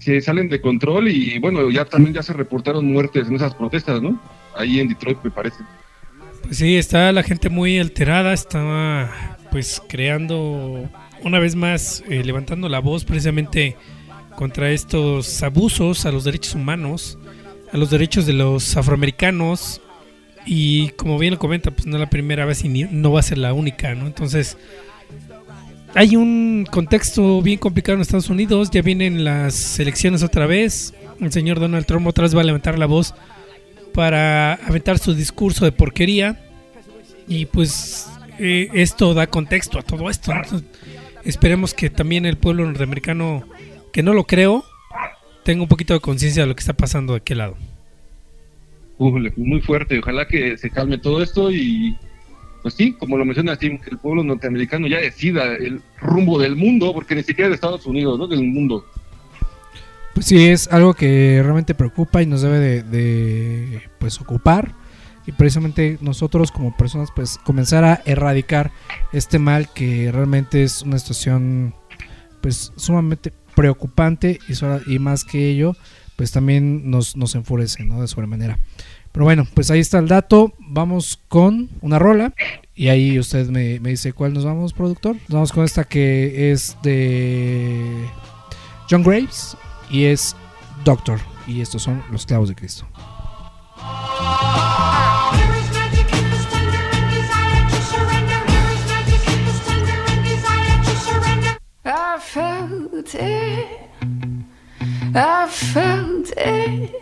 se 0.00 0.20
salen 0.20 0.48
de 0.48 0.60
control 0.60 1.06
y 1.06 1.38
bueno, 1.38 1.70
ya 1.70 1.84
también 1.84 2.12
ya 2.12 2.24
se 2.24 2.32
reportaron 2.32 2.84
muertes 2.84 3.28
en 3.28 3.36
esas 3.36 3.54
protestas, 3.54 4.02
¿no? 4.02 4.20
Ahí 4.56 4.80
en 4.80 4.88
Detroit 4.88 5.18
me 5.22 5.30
parece. 5.30 5.58
Pues 6.42 6.56
sí, 6.56 6.76
está 6.76 7.12
la 7.12 7.22
gente 7.22 7.50
muy 7.50 7.78
alterada, 7.78 8.32
está 8.32 9.38
pues 9.52 9.80
creando 9.88 10.90
una 11.22 11.38
vez 11.38 11.54
más, 11.54 12.02
eh, 12.08 12.24
levantando 12.24 12.68
la 12.68 12.80
voz 12.80 13.04
precisamente 13.04 13.76
contra 14.40 14.70
estos 14.70 15.42
abusos 15.42 16.06
a 16.06 16.12
los 16.12 16.24
derechos 16.24 16.54
humanos, 16.54 17.18
a 17.70 17.76
los 17.76 17.90
derechos 17.90 18.24
de 18.24 18.32
los 18.32 18.74
afroamericanos 18.74 19.82
y 20.46 20.88
como 20.96 21.18
bien 21.18 21.34
lo 21.34 21.38
comenta, 21.38 21.70
pues 21.70 21.84
no 21.86 21.96
es 21.96 22.00
la 22.00 22.08
primera 22.08 22.46
vez 22.46 22.64
y 22.64 22.70
ni- 22.70 22.84
no 22.84 23.12
va 23.12 23.20
a 23.20 23.22
ser 23.22 23.36
la 23.36 23.52
única, 23.52 23.94
¿no? 23.94 24.06
Entonces 24.06 24.56
hay 25.94 26.16
un 26.16 26.66
contexto 26.70 27.42
bien 27.42 27.58
complicado 27.58 27.96
en 27.96 28.00
Estados 28.00 28.30
Unidos, 28.30 28.70
ya 28.70 28.80
vienen 28.80 29.24
las 29.24 29.78
elecciones 29.78 30.22
otra 30.22 30.46
vez, 30.46 30.94
el 31.20 31.30
señor 31.32 31.60
Donald 31.60 31.84
Trump 31.84 32.06
otra 32.06 32.22
vez 32.22 32.34
va 32.34 32.40
a 32.40 32.44
levantar 32.44 32.78
la 32.78 32.86
voz 32.86 33.12
para 33.92 34.54
aventar 34.54 34.98
su 34.98 35.12
discurso 35.14 35.66
de 35.66 35.72
porquería 35.72 36.40
y 37.28 37.44
pues 37.44 38.08
eh, 38.38 38.70
esto 38.72 39.12
da 39.12 39.26
contexto 39.26 39.78
a 39.78 39.82
todo 39.82 40.08
esto. 40.08 40.32
esperemos 41.24 41.74
que 41.74 41.90
también 41.90 42.24
el 42.24 42.38
pueblo 42.38 42.64
norteamericano, 42.64 43.44
que 43.92 44.02
no 44.02 44.12
lo 44.12 44.24
creo, 44.24 44.64
tenga 45.44 45.62
un 45.62 45.68
poquito 45.68 45.94
de 45.94 46.00
conciencia 46.00 46.42
de 46.42 46.48
lo 46.48 46.54
que 46.54 46.60
está 46.60 46.72
pasando 46.72 47.12
de 47.12 47.18
aquel 47.18 47.38
lado. 47.38 47.56
Ujule, 48.98 49.32
muy 49.36 49.60
fuerte, 49.60 49.98
ojalá 49.98 50.26
que 50.26 50.58
se 50.58 50.70
calme 50.70 50.98
todo 50.98 51.22
esto 51.22 51.50
y 51.50 51.96
pues 52.62 52.74
sí, 52.74 52.92
como 52.92 53.16
lo 53.16 53.24
menciona 53.24 53.56
Tim, 53.56 53.78
que 53.78 53.90
el 53.90 53.98
pueblo 53.98 54.22
norteamericano 54.22 54.86
ya 54.86 54.98
decida 54.98 55.54
el 55.54 55.80
rumbo 55.98 56.38
del 56.38 56.56
mundo, 56.56 56.92
porque 56.92 57.14
ni 57.14 57.22
siquiera 57.22 57.48
de 57.48 57.54
Estados 57.54 57.86
Unidos, 57.86 58.18
¿no? 58.18 58.26
Del 58.26 58.44
mundo. 58.44 58.84
Pues 60.14 60.26
sí, 60.26 60.48
es 60.48 60.68
algo 60.68 60.92
que 60.92 61.40
realmente 61.42 61.74
preocupa 61.74 62.20
y 62.20 62.26
nos 62.26 62.42
debe 62.42 62.58
de, 62.58 62.82
de, 62.82 63.82
pues 63.98 64.20
ocupar 64.20 64.74
y 65.26 65.32
precisamente 65.32 65.98
nosotros 66.00 66.50
como 66.50 66.76
personas 66.76 67.10
pues 67.14 67.38
comenzar 67.38 67.84
a 67.84 68.02
erradicar 68.04 68.72
este 69.12 69.38
mal 69.38 69.68
que 69.72 70.10
realmente 70.12 70.62
es 70.62 70.82
una 70.82 70.98
situación 70.98 71.74
pues 72.40 72.72
sumamente 72.76 73.32
preocupante 73.60 74.38
y, 74.86 74.98
más 74.98 75.24
que 75.24 75.50
ello 75.50 75.76
pues 76.16 76.32
también 76.32 76.90
nos, 76.90 77.14
nos 77.14 77.34
enfurece 77.34 77.84
¿no? 77.84 78.00
de 78.00 78.08
sobremanera. 78.08 78.58
Pero 79.12 79.24
bueno, 79.24 79.46
pues 79.54 79.70
ahí 79.70 79.80
está 79.80 79.98
el 79.98 80.08
dato. 80.08 80.54
Vamos 80.58 81.18
con 81.28 81.68
una 81.82 81.98
rola. 81.98 82.32
Y 82.74 82.88
ahí 82.88 83.18
usted 83.18 83.48
me, 83.48 83.80
me 83.80 83.90
dice 83.90 84.14
cuál 84.14 84.32
nos 84.32 84.44
vamos, 84.44 84.72
productor. 84.72 85.16
Nos 85.16 85.28
vamos 85.28 85.52
con 85.52 85.64
esta 85.64 85.84
que 85.84 86.52
es 86.52 86.76
de 86.82 88.06
John 88.88 89.02
Graves 89.02 89.56
y 89.90 90.04
es 90.04 90.36
Doctor. 90.84 91.20
Y 91.46 91.60
estos 91.60 91.82
son 91.82 92.02
los 92.10 92.24
clavos 92.24 92.48
de 92.48 92.54
Cristo. 92.54 92.86
Felt 102.20 103.14
it. 103.14 103.90
I 105.14 105.48
felt 105.48 106.32
it. 106.36 106.92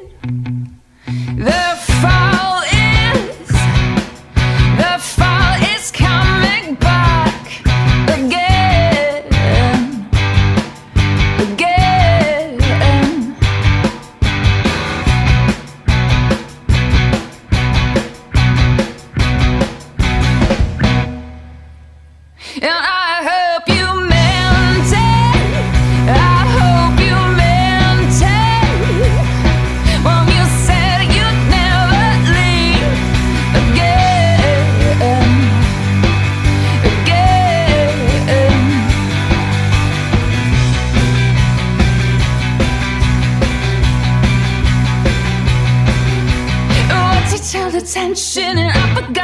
The 1.37 1.78
fall 2.00 2.38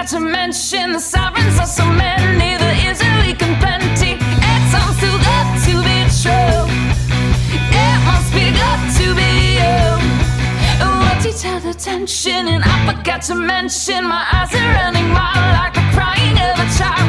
forgot 0.05 0.21
to 0.21 0.21
mention 0.21 0.93
the 0.93 1.01
sirens 1.01 1.59
are 1.59 1.67
so 1.67 1.87
many. 1.87 2.59
The 2.59 2.75
weak 3.27 3.41
and 3.43 3.57
plenty. 3.61 4.19
It 4.21 4.63
sounds 4.71 5.01
too 5.01 5.17
good 5.29 5.49
to 5.67 5.75
be 5.81 5.99
true. 6.21 6.61
It 7.73 7.99
must 8.05 8.31
be 8.33 8.53
good 8.53 8.83
to 8.99 9.07
be 9.15 9.31
you. 9.59 9.85
It 11.27 11.37
tell 11.41 11.61
the 11.61 11.75
tension? 11.75 12.49
And 12.49 12.63
I 12.63 12.95
forgot 12.95 13.23
to 13.23 13.35
mention 13.35 14.05
my 14.05 14.25
eyes 14.33 14.55
are 14.55 14.73
running 14.75 15.11
wild 15.11 15.51
like 15.59 15.75
the 15.75 15.87
crying 15.95 16.37
of 16.49 16.55
a 16.59 16.69
child. 16.77 17.09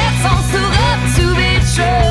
It 0.00 0.12
sounds 0.22 0.48
too 0.52 0.68
good 0.80 1.00
to 1.16 1.24
be 1.36 1.50
true. 1.74 2.09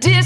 The 0.00 0.24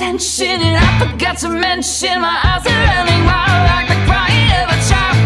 and 0.00 0.18
I 0.76 0.98
forgot 0.98 1.38
to 1.38 1.48
mention 1.48 2.20
my 2.20 2.38
eyes 2.42 2.66
are 2.66 2.84
running 2.84 3.24
wild 3.24 3.66
like 3.70 3.86
the 3.86 3.94
crying 4.06 4.50
of 4.60 4.68
a 4.68 4.78
child. 4.88 5.16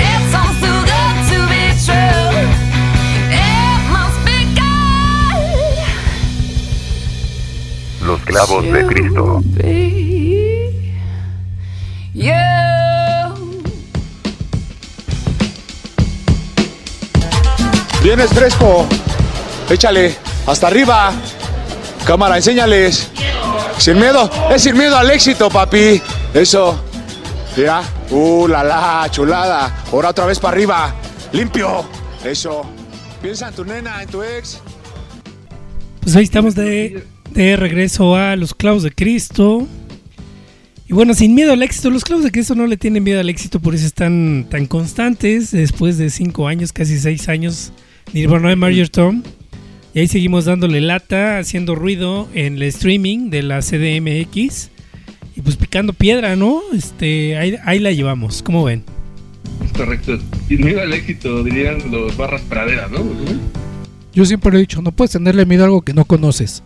It 0.00 0.20
sounds 0.32 0.56
too 0.64 0.80
good 0.88 1.16
to 1.30 1.38
be 1.52 1.64
true. 1.84 2.32
It 3.28 3.80
must 3.92 4.18
be 4.24 4.38
good. 4.56 4.80
Los 8.06 8.20
clavos 8.22 8.64
de 8.64 8.86
Cristo. 8.86 9.42
You. 12.14 12.32
Vienes 18.02 18.30
fresco. 18.32 18.86
Échale. 19.68 20.16
Hasta 20.46 20.68
arriba. 20.68 21.12
Cámara, 22.06 22.36
enséñales. 22.36 23.10
Sin 23.78 23.98
miedo. 23.98 24.30
Es 24.54 24.62
sin 24.62 24.76
miedo 24.76 24.96
al 24.96 25.10
éxito, 25.10 25.48
papi. 25.48 26.00
Eso. 26.32 26.82
Mira. 27.56 27.82
Uh, 28.10 28.46
la 28.48 28.62
la, 28.62 29.08
chulada. 29.10 29.84
Ahora 29.92 30.10
otra 30.10 30.26
vez 30.26 30.38
para 30.38 30.56
arriba. 30.56 30.94
Limpio. 31.32 31.84
Eso. 32.24 32.62
Piensa 33.20 33.48
en 33.48 33.54
tu 33.54 33.64
nena, 33.64 34.02
en 34.02 34.08
tu 34.08 34.22
ex. 34.22 34.60
Pues 36.00 36.14
ahí 36.16 36.24
estamos 36.24 36.54
de, 36.54 37.04
de 37.30 37.56
regreso 37.56 38.14
a 38.14 38.36
los 38.36 38.54
clavos 38.54 38.82
de 38.82 38.90
Cristo. 38.90 39.66
Y 40.86 40.92
bueno, 40.92 41.14
sin 41.14 41.34
miedo 41.34 41.52
al 41.52 41.62
éxito, 41.62 41.88
los 41.90 42.04
clavos 42.04 42.24
de 42.24 42.30
Cristo 42.30 42.54
no 42.54 42.66
le 42.66 42.76
tienen 42.76 43.02
miedo 43.02 43.18
al 43.18 43.30
éxito, 43.30 43.58
por 43.58 43.74
eso 43.74 43.86
están 43.86 44.46
tan 44.50 44.66
constantes 44.66 45.50
después 45.50 45.96
de 45.96 46.10
cinco 46.10 46.46
años, 46.46 46.74
casi 46.74 46.98
seis 46.98 47.26
años, 47.30 47.72
Nirvana 48.12 48.50
de 48.50 48.56
Major 48.56 48.90
Tom. 48.90 49.22
Y 49.94 50.00
ahí 50.00 50.08
seguimos 50.08 50.44
dándole 50.44 50.80
lata, 50.80 51.38
haciendo 51.38 51.76
ruido 51.76 52.28
en 52.34 52.54
el 52.56 52.64
streaming 52.64 53.30
de 53.30 53.44
la 53.44 53.60
CDMX. 53.60 54.70
Y 55.36 55.40
pues 55.40 55.56
picando 55.56 55.92
piedra, 55.92 56.34
¿no? 56.34 56.60
Este, 56.72 57.38
ahí, 57.38 57.56
ahí 57.64 57.78
la 57.78 57.92
llevamos, 57.92 58.42
¿cómo 58.42 58.64
ven? 58.64 58.82
Es 59.64 59.72
correcto. 59.72 60.18
Sin 60.48 60.64
miedo 60.64 60.80
al 60.80 60.92
éxito, 60.92 61.44
dirían 61.44 61.92
los 61.92 62.16
barras 62.16 62.42
praderas, 62.42 62.90
¿no? 62.90 63.04
Yo 64.12 64.24
siempre 64.24 64.56
he 64.56 64.60
dicho, 64.60 64.82
no 64.82 64.90
puedes 64.90 65.12
tenerle 65.12 65.46
miedo 65.46 65.62
a 65.62 65.66
algo 65.66 65.82
que 65.82 65.94
no 65.94 66.04
conoces. 66.04 66.64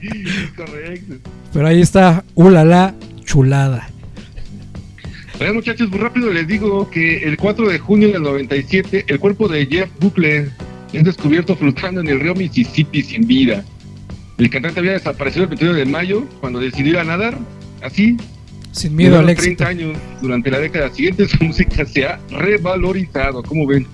Es 0.00 0.50
correcto. 0.56 1.30
Pero 1.52 1.66
ahí 1.68 1.80
está, 1.80 2.24
ulala, 2.34 2.94
chulada. 3.24 3.88
Oigan, 5.40 5.56
muchachos, 5.56 5.90
muy 5.90 5.98
rápido 5.98 6.30
les 6.32 6.46
digo 6.46 6.88
que 6.90 7.18
el 7.24 7.36
4 7.36 7.68
de 7.68 7.78
junio 7.78 8.08
del 8.12 8.22
97, 8.22 9.04
el 9.08 9.18
cuerpo 9.18 9.48
de 9.48 9.66
Jeff 9.66 9.90
Buckley 10.00 10.46
es 10.92 11.04
descubierto 11.04 11.56
flotando 11.56 12.00
en 12.00 12.08
el 12.08 12.20
río 12.20 12.34
Mississippi 12.34 13.02
sin 13.02 13.26
vida. 13.26 13.64
El 14.38 14.48
cantante 14.50 14.80
había 14.80 14.92
desaparecido 14.92 15.44
el 15.44 15.48
21 15.50 15.74
de 15.74 15.84
mayo 15.86 16.24
cuando 16.40 16.60
decidió 16.60 16.92
ir 16.92 16.98
a 16.98 17.04
nadar. 17.04 17.38
Así, 17.82 18.16
Sin 18.72 18.94
miedo 18.96 19.18
al 19.18 19.26
Llevaron 19.26 19.36
30 19.36 19.64
éxito. 19.64 19.66
años. 19.88 19.98
Durante 20.22 20.50
la 20.50 20.58
década 20.60 20.90
siguiente 20.90 21.28
su 21.28 21.36
música 21.44 21.84
se 21.84 22.04
ha 22.06 22.20
revalorizado, 22.30 23.42
como 23.42 23.66
ven. 23.66 23.86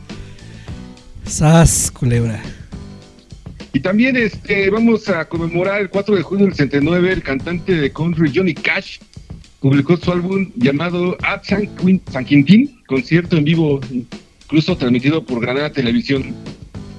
Sas, 1.25 1.91
culebra. 1.91 2.43
Y 3.73 3.81
también 3.81 4.17
este, 4.17 4.69
vamos 4.69 5.09
a 5.09 5.25
conmemorar 5.27 5.81
el 5.81 5.89
4 5.91 6.17
de 6.17 6.23
junio 6.23 6.47
del 6.47 6.55
69, 6.55 7.13
el 7.13 7.23
cantante 7.23 7.75
de 7.75 7.91
country 7.93 8.31
Johnny 8.35 8.53
Cash 8.53 8.99
publicó 9.61 9.97
su 9.97 10.11
álbum 10.11 10.51
llamado 10.57 11.17
At 11.23 11.45
San, 11.45 11.67
Quin- 11.77 12.01
San 12.11 12.25
Quintín, 12.25 12.81
concierto 12.87 13.37
en 13.37 13.45
vivo, 13.45 13.81
incluso 14.43 14.77
transmitido 14.77 15.25
por 15.25 15.41
Granada 15.41 15.71
Televisión. 15.73 16.35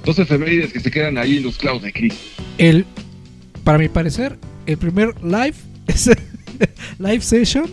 Dos 0.05 0.17
efemérides 0.19 0.71
que 0.73 0.79
se 0.79 0.89
quedan 0.89 1.17
ahí 1.17 1.37
en 1.37 1.43
los 1.43 1.57
clavos 1.57 1.83
de 1.83 1.91
Chris. 1.91 2.13
El, 2.57 2.85
para 3.63 3.77
mi 3.77 3.87
parecer, 3.89 4.37
el 4.65 4.77
primer 4.77 5.13
live, 5.23 5.53
live 6.99 7.21
session 7.21 7.65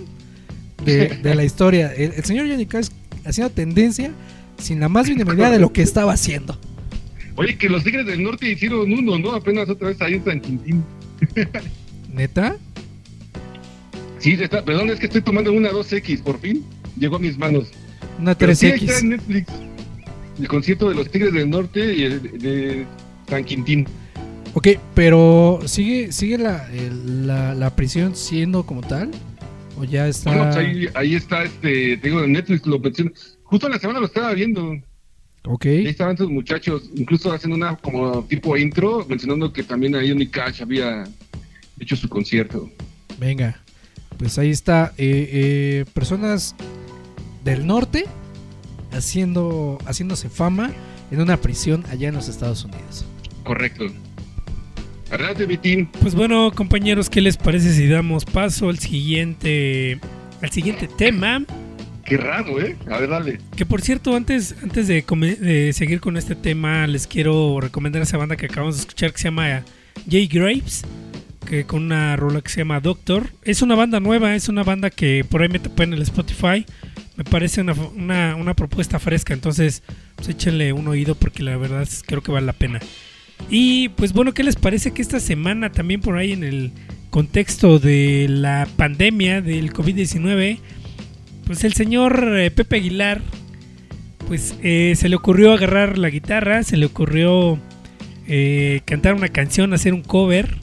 de, 0.85 1.09
de 1.09 1.35
la 1.35 1.44
historia. 1.44 1.92
El, 1.94 2.12
el 2.12 2.24
señor 2.24 2.48
Johnny 2.48 2.66
Cash 2.66 2.88
haciendo 3.24 3.53
tendencia 3.53 4.12
sin 4.59 4.81
la 4.81 4.88
más 4.88 5.09
mínima 5.09 5.35
idea 5.35 5.51
de 5.51 5.59
lo 5.59 5.72
que 5.72 5.83
estaba 5.83 6.12
haciendo. 6.12 6.59
Oye, 7.37 7.57
que 7.57 7.68
los 7.68 7.85
Tigres 7.85 8.05
del 8.07 8.22
Norte 8.22 8.51
hicieron 8.51 8.92
uno, 8.92 9.18
¿no? 9.18 9.33
Apenas 9.33 9.68
otra 9.68 9.88
vez 9.88 10.01
ahí 10.03 10.14
en 10.14 10.24
San 10.24 10.40
Quintín. 10.40 10.83
¿Neta? 12.12 12.57
Sí, 14.18 14.33
está, 14.40 14.64
perdón, 14.64 14.90
es 14.90 14.98
que 14.98 15.07
estoy 15.07 15.22
tomando 15.22 15.52
una 15.52 15.70
2X, 15.70 16.22
por 16.22 16.38
fin. 16.40 16.64
Llegó 16.98 17.16
a 17.16 17.18
mis 17.18 17.38
manos. 17.38 17.68
Una 18.18 18.37
Pero 18.37 18.54
sí, 18.54 18.66
ahí 18.66 18.72
está 18.72 18.92
3X. 18.94 19.00
en 19.02 19.09
Netflix. 19.11 19.52
El 20.40 20.48
concierto 20.48 20.88
de 20.88 20.94
los 20.94 21.11
Tigres 21.11 21.33
del 21.33 21.50
Norte 21.50 21.94
y 21.94 22.02
el 22.04 22.38
de 22.38 22.87
San 23.28 23.44
Quintín. 23.44 23.87
Ok, 24.54 24.68
pero 24.94 25.61
¿sigue, 25.66 26.11
sigue 26.12 26.38
la, 26.38 26.68
el- 26.72 27.26
la, 27.26 27.54
la 27.54 27.74
prisión 27.76 28.16
siendo 28.16 28.64
como 28.64 28.81
tal? 28.81 29.11
¿O 29.76 29.85
ya 29.85 30.09
está...? 30.09 30.31
Bueno, 30.31 30.44
pues 30.46 30.57
ahí, 30.57 30.87
ahí 30.94 31.14
está, 31.14 31.44
este, 31.44 31.96
te 31.98 32.09
digo, 32.09 32.24
en 32.24 32.33
Netflix 32.33 32.66
lo 32.66 32.78
menciono. 32.81 33.12
Justo 33.44 33.66
en 33.66 33.72
la 33.74 33.78
semana 33.78 34.00
lo 34.00 34.07
estaba 34.07 34.33
viendo. 34.35 34.76
Ok. 35.44 35.66
Ahí 35.66 35.87
estaban 35.87 36.14
esos 36.16 36.31
muchachos, 36.31 36.90
incluso 36.96 37.33
haciendo 37.33 37.57
una 37.57 37.76
como 37.76 38.24
tipo 38.24 38.57
intro, 38.57 39.07
mencionando 39.09 39.52
que 39.52 39.62
también 39.62 39.94
ahí 39.94 40.09
Johnny 40.11 40.26
Cash 40.26 40.62
había 40.62 41.04
hecho 41.78 41.94
su 41.94 42.09
concierto. 42.09 42.68
Venga, 43.18 43.61
pues 44.16 44.38
ahí 44.38 44.51
está. 44.51 44.92
eh, 44.97 45.29
eh, 45.33 45.85
personas 45.92 46.55
del 47.44 47.66
norte 47.66 48.07
haciendo, 48.92 49.79
haciéndose 49.87 50.29
fama 50.29 50.71
en 51.11 51.21
una 51.21 51.37
prisión 51.37 51.85
allá 51.90 52.09
en 52.09 52.14
los 52.14 52.29
Estados 52.29 52.64
Unidos. 52.64 53.05
Correcto. 53.44 53.87
Adelante, 55.11 55.47
Vitín. 55.47 55.87
Pues 56.01 56.14
bueno, 56.14 56.51
compañeros, 56.55 57.09
¿qué 57.09 57.21
les 57.21 57.37
parece 57.37 57.73
si 57.73 57.87
damos 57.87 58.25
paso 58.27 58.68
al 58.68 58.79
siguiente, 58.79 59.99
al 60.42 60.51
siguiente 60.51 60.87
tema? 60.87 61.44
Qué 62.05 62.16
raro, 62.18 62.61
¿eh? 62.61 62.77
A 62.90 62.99
ver, 62.99 63.09
dale. 63.09 63.38
Que 63.57 63.64
por 63.64 63.81
cierto, 63.81 64.14
antes, 64.16 64.55
antes 64.62 64.87
de, 64.88 65.03
de 65.40 65.73
seguir 65.73 66.01
con 66.01 66.16
este 66.16 66.35
tema, 66.35 66.87
les 66.87 67.07
quiero 67.07 67.59
recomendar 67.61 68.03
esa 68.03 68.16
banda 68.18 68.37
que 68.37 68.47
acabamos 68.47 68.77
de 68.77 68.81
escuchar 68.81 69.12
que 69.12 69.18
se 69.18 69.25
llama 69.25 69.62
Jay 70.11 70.27
Graves, 70.27 70.85
que 71.48 71.64
con 71.64 71.84
una 71.84 72.14
rola 72.16 72.40
que 72.40 72.50
se 72.50 72.58
llama 72.58 72.80
Doctor. 72.80 73.30
Es 73.42 73.62
una 73.62 73.74
banda 73.74 74.00
nueva, 74.00 74.34
es 74.34 74.48
una 74.48 74.62
banda 74.62 74.90
que 74.90 75.24
por 75.28 75.42
ahí 75.42 75.48
me 75.48 75.58
topé 75.58 75.84
en 75.84 75.94
el 75.94 76.02
Spotify. 76.02 76.66
Me 77.16 77.24
parece 77.24 77.62
una, 77.62 77.74
una, 78.37 78.54
propuesta 78.54 78.98
fresca, 78.98 79.34
entonces 79.34 79.82
pues 80.14 80.28
échenle 80.28 80.72
un 80.72 80.87
oído 80.87 81.14
porque 81.14 81.42
la 81.42 81.56
verdad 81.56 81.82
es- 81.82 82.04
creo 82.06 82.22
que 82.22 82.30
vale 82.30 82.46
la 82.46 82.52
pena. 82.52 82.78
Y 83.50 83.88
pues 83.90 84.12
bueno, 84.12 84.34
¿qué 84.34 84.44
les 84.44 84.56
parece 84.56 84.92
que 84.92 85.02
esta 85.02 85.18
semana 85.18 85.72
también 85.72 86.00
por 86.00 86.16
ahí 86.16 86.32
en 86.32 86.44
el 86.44 86.72
contexto 87.11 87.78
de 87.78 88.26
la 88.28 88.68
pandemia 88.76 89.40
del 89.40 89.72
COVID-19, 89.72 90.58
pues 91.46 91.64
el 91.64 91.72
señor 91.72 92.37
eh, 92.37 92.50
Pepe 92.50 92.76
Aguilar, 92.76 93.22
pues 94.26 94.54
eh, 94.62 94.92
se 94.96 95.08
le 95.08 95.16
ocurrió 95.16 95.52
agarrar 95.52 95.98
la 95.98 96.11
guitarra, 96.11 96.62
se 96.62 96.76
le 96.76 96.87
ocurrió 96.87 97.58
eh, 98.26 98.82
cantar 98.84 99.14
una 99.14 99.28
canción, 99.28 99.72
hacer 99.72 99.94
un 99.94 100.02
cover. 100.02 100.56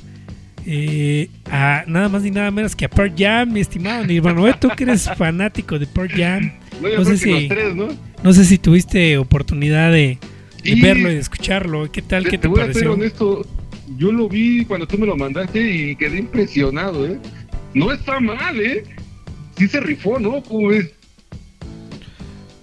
Eh, 0.65 1.29
a 1.51 1.83
nada 1.87 2.09
más 2.09 2.23
ni 2.23 2.31
nada 2.31 2.49
menos 2.51 2.75
que 2.75 2.85
a 2.85 2.89
Pearl 2.89 3.13
Jam, 3.17 3.51
mi 3.51 3.59
estimado 3.61 4.05
Nirvana. 4.05 4.59
Tú 4.59 4.69
que 4.75 4.83
eres 4.83 5.09
fanático 5.17 5.77
de 5.79 5.87
Pearl 5.87 6.09
Jam. 6.11 6.51
No, 6.81 6.89
yo 6.89 6.97
No 6.99 7.05
sé 7.05 7.11
que 7.11 7.17
si- 7.17 7.31
los 7.31 7.47
tres, 7.47 7.75
¿no? 7.75 7.87
No 8.23 8.33
sé 8.33 8.45
si 8.45 8.57
tuviste 8.57 9.17
oportunidad 9.17 9.91
de, 9.91 10.17
de 10.63 10.69
Y- 10.71 10.81
verlo 10.81 11.09
y 11.11 11.15
de 11.15 11.19
escucharlo. 11.19 11.91
¿Qué 11.91 12.01
tal? 12.01 12.23
Te, 12.23 12.31
¿Qué 12.31 12.37
te 12.37 12.41
te 12.43 12.47
voy 12.47 12.59
a 12.59 12.63
ser 12.65 12.73
pareció? 12.73 12.93
honesto, 12.93 13.47
yo 13.97 14.11
lo 14.11 14.27
vi 14.27 14.65
cuando 14.65 14.87
tú 14.87 14.97
me 14.97 15.05
lo 15.05 15.15
mandaste 15.15 15.61
y 15.61 15.95
quedé 15.95 16.17
impresionado, 16.19 17.05
¿eh? 17.07 17.19
No 17.73 17.91
está 17.91 18.19
mal, 18.19 18.59
¿eh? 18.59 18.83
Sí 19.57 19.67
se 19.67 19.79
rifó, 19.79 20.19
¿no? 20.19 20.41
¿Cómo 20.43 20.69
ves? 20.69 20.91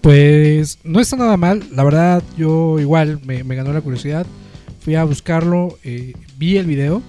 Pues 0.01 0.81
no 0.83 0.99
está 1.01 1.17
nada 1.17 1.37
mal, 1.37 1.63
la 1.71 1.85
verdad 1.85 2.23
yo 2.37 2.81
igual 2.81 3.21
me, 3.25 3.45
me 3.45 3.55
ganó 3.55 3.73
la 3.73 3.81
curiosidad, 3.81 4.27
fui 4.81 4.97
a 4.97 5.05
buscarlo, 5.05 5.79
eh, 5.85 6.13
vi 6.39 6.57
el 6.57 6.67
video. 6.67 7.03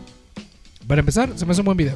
Para 0.88 1.00
empezar, 1.00 1.32
se 1.36 1.46
me 1.46 1.52
hace 1.52 1.62
un 1.62 1.66
buen 1.66 1.78
video. 1.78 1.96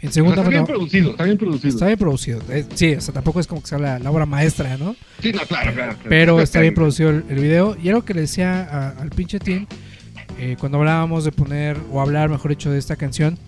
En 0.00 0.12
segunda, 0.12 0.38
está 0.38 0.48
bien 0.50 0.62
bueno, 0.64 0.74
producido, 0.78 1.10
está 1.12 1.24
bien 1.24 1.38
producido. 1.38 1.68
está 1.68 1.86
bien 1.86 1.98
producido. 1.98 2.40
Eh, 2.50 2.66
sí, 2.74 2.94
o 2.94 3.00
sea, 3.00 3.14
tampoco 3.14 3.38
es 3.38 3.46
como 3.46 3.60
que 3.62 3.68
sea 3.68 3.78
la, 3.78 3.98
la 4.00 4.10
obra 4.10 4.26
maestra, 4.26 4.76
¿no? 4.76 4.96
Sí, 5.20 5.32
no, 5.32 5.40
claro, 5.42 5.72
claro. 5.72 5.92
claro. 5.92 6.08
Pero 6.08 6.40
está 6.40 6.60
bien 6.60 6.74
producido 6.74 7.10
el, 7.10 7.24
el 7.28 7.36
video. 7.38 7.76
Y 7.80 7.88
algo 7.88 8.04
que 8.04 8.12
le 8.12 8.22
decía 8.22 8.62
a- 8.64 8.88
al 9.00 9.10
pinche 9.10 9.38
team, 9.38 9.66
eh, 10.40 10.56
cuando 10.58 10.78
hablábamos 10.78 11.24
de 11.24 11.30
poner, 11.30 11.78
o 11.92 12.00
hablar, 12.00 12.28
mejor 12.30 12.50
dicho, 12.50 12.68
de 12.70 12.78
esta 12.78 12.96
canción, 12.96 13.38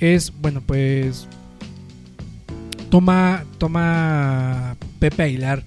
es, 0.00 0.32
bueno, 0.40 0.62
pues. 0.64 1.28
Toma, 2.88 3.44
toma 3.58 4.76
Pepe 4.98 5.24
Aguilar 5.24 5.62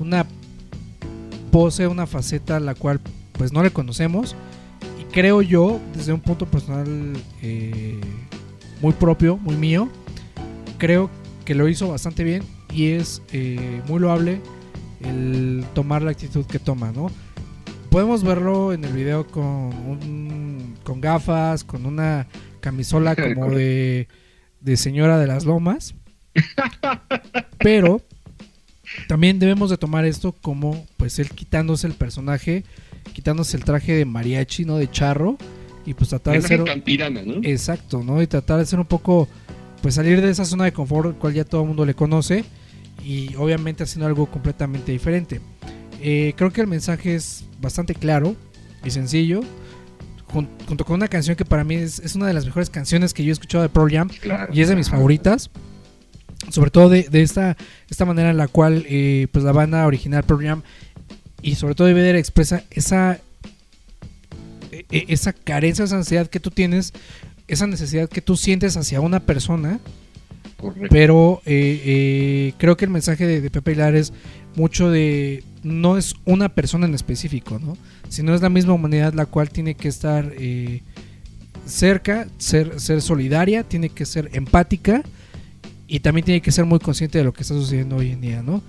una 0.00 0.26
pose, 1.52 1.86
una 1.86 2.08
faceta 2.08 2.56
a 2.56 2.60
la 2.60 2.74
cual, 2.74 3.00
pues, 3.32 3.52
no 3.52 3.62
le 3.62 3.70
conocemos. 3.70 4.34
Creo 5.14 5.42
yo, 5.42 5.80
desde 5.94 6.12
un 6.12 6.18
punto 6.20 6.44
personal 6.46 7.12
eh, 7.40 8.00
muy 8.80 8.92
propio, 8.94 9.36
muy 9.36 9.54
mío, 9.54 9.88
creo 10.76 11.08
que 11.44 11.54
lo 11.54 11.68
hizo 11.68 11.88
bastante 11.88 12.24
bien 12.24 12.42
y 12.72 12.88
es 12.88 13.22
eh, 13.32 13.80
muy 13.86 14.00
loable 14.00 14.40
el 15.04 15.64
tomar 15.72 16.02
la 16.02 16.10
actitud 16.10 16.44
que 16.46 16.58
toma, 16.58 16.90
¿no? 16.90 17.12
Podemos 17.90 18.24
verlo 18.24 18.72
en 18.72 18.84
el 18.84 18.92
video 18.92 19.24
con 19.28 19.44
un- 19.44 20.74
con 20.82 21.00
gafas, 21.00 21.62
con 21.62 21.86
una 21.86 22.26
camisola 22.60 23.14
como 23.34 23.50
de, 23.50 24.08
de 24.60 24.76
señora 24.76 25.16
de 25.18 25.28
las 25.28 25.44
lomas. 25.44 25.94
Pero 27.58 28.00
también 29.06 29.38
debemos 29.38 29.70
de 29.70 29.76
tomar 29.78 30.04
esto 30.06 30.32
como 30.32 30.84
pues 30.96 31.20
él 31.20 31.28
quitándose 31.30 31.86
el 31.86 31.94
personaje, 31.94 32.64
quitándose 33.12 33.56
el 33.56 33.64
traje 33.64 33.92
de 33.92 34.04
mariachi, 34.04 34.64
¿no? 34.64 34.76
De 34.76 34.90
charro 34.90 35.36
y 35.86 35.94
pues 35.94 36.10
tratar 36.10 36.34
de 36.40 36.42
ser 36.48 36.62
una 36.62 36.72
campirana, 36.72 37.22
¿no? 37.22 37.34
Exacto, 37.42 38.02
¿no? 38.02 38.22
Y 38.22 38.26
tratar 38.26 38.58
de 38.58 38.66
ser 38.66 38.78
un 38.78 38.86
poco, 38.86 39.28
pues 39.82 39.94
salir 39.96 40.20
de 40.22 40.30
esa 40.30 40.44
zona 40.44 40.64
de 40.64 40.72
confort, 40.72 41.18
cual 41.18 41.34
ya 41.34 41.44
todo 41.44 41.60
el 41.62 41.68
mundo 41.68 41.84
le 41.84 41.94
conoce, 41.94 42.44
y 43.04 43.34
obviamente 43.36 43.82
haciendo 43.82 44.06
algo 44.06 44.26
completamente 44.26 44.92
diferente. 44.92 45.40
Eh, 46.00 46.32
creo 46.36 46.52
que 46.52 46.60
el 46.62 46.66
mensaje 46.66 47.14
es 47.14 47.44
bastante 47.60 47.94
claro 47.94 48.34
y 48.84 48.90
sencillo, 48.90 49.40
jun- 50.32 50.48
junto 50.66 50.84
con 50.84 50.96
una 50.96 51.08
canción 51.08 51.36
que 51.36 51.44
para 51.44 51.64
mí 51.64 51.74
es, 51.76 51.98
es 51.98 52.14
una 52.14 52.26
de 52.26 52.32
las 52.34 52.46
mejores 52.46 52.70
canciones 52.70 53.12
que 53.12 53.22
yo 53.24 53.30
he 53.30 53.32
escuchado 53.32 53.62
de 53.62 53.68
Pearl 53.68 53.90
Jam, 53.90 54.08
Claro. 54.20 54.52
y 54.54 54.60
es 54.62 54.68
de 54.68 54.76
mis 54.76 54.88
favoritas. 54.90 55.50
Sobre 56.50 56.70
todo 56.70 56.90
de, 56.90 57.04
de 57.04 57.22
esta, 57.22 57.56
esta 57.88 58.04
manera 58.04 58.28
en 58.30 58.36
la 58.36 58.48
cual 58.48 58.84
eh, 58.88 59.28
pues 59.32 59.44
la 59.46 59.52
banda 59.52 59.86
original 59.86 60.24
Pearl 60.24 60.44
Jam 60.44 60.62
y 61.44 61.56
sobre 61.56 61.74
todo 61.74 61.88
Vader 61.92 62.16
expresa 62.16 62.64
esa 62.70 63.20
e- 64.72 64.86
e- 64.90 65.04
esa 65.08 65.34
carencia, 65.34 65.84
esa 65.84 65.96
ansiedad 65.96 66.26
que 66.26 66.40
tú 66.40 66.50
tienes, 66.50 66.94
esa 67.46 67.66
necesidad 67.66 68.08
que 68.08 68.22
tú 68.22 68.36
sientes 68.36 68.78
hacia 68.78 69.02
una 69.02 69.20
persona, 69.20 69.78
Correcto. 70.56 70.88
pero 70.90 71.42
eh, 71.44 71.82
eh, 71.84 72.54
creo 72.56 72.78
que 72.78 72.86
el 72.86 72.90
mensaje 72.90 73.26
de, 73.26 73.42
de 73.42 73.50
Pepe 73.50 73.72
Hilar 73.72 73.94
es 73.94 74.14
mucho 74.56 74.90
de 74.90 75.44
no 75.62 75.98
es 75.98 76.14
una 76.24 76.48
persona 76.48 76.86
en 76.86 76.94
específico, 76.94 77.58
¿no? 77.58 77.76
Sino 78.08 78.34
es 78.34 78.40
la 78.40 78.48
misma 78.48 78.72
humanidad 78.72 79.12
la 79.12 79.26
cual 79.26 79.50
tiene 79.50 79.74
que 79.74 79.88
estar 79.88 80.32
eh, 80.38 80.80
cerca, 81.66 82.26
ser, 82.38 82.80
ser 82.80 83.02
solidaria, 83.02 83.64
tiene 83.64 83.90
que 83.90 84.06
ser 84.06 84.30
empática 84.32 85.02
y 85.86 86.00
también 86.00 86.24
tiene 86.24 86.40
que 86.40 86.52
ser 86.52 86.64
muy 86.64 86.78
consciente 86.78 87.18
de 87.18 87.24
lo 87.24 87.34
que 87.34 87.42
está 87.42 87.52
sucediendo 87.54 87.96
hoy 87.96 88.12
en 88.12 88.22
día, 88.22 88.42
¿no? 88.42 88.62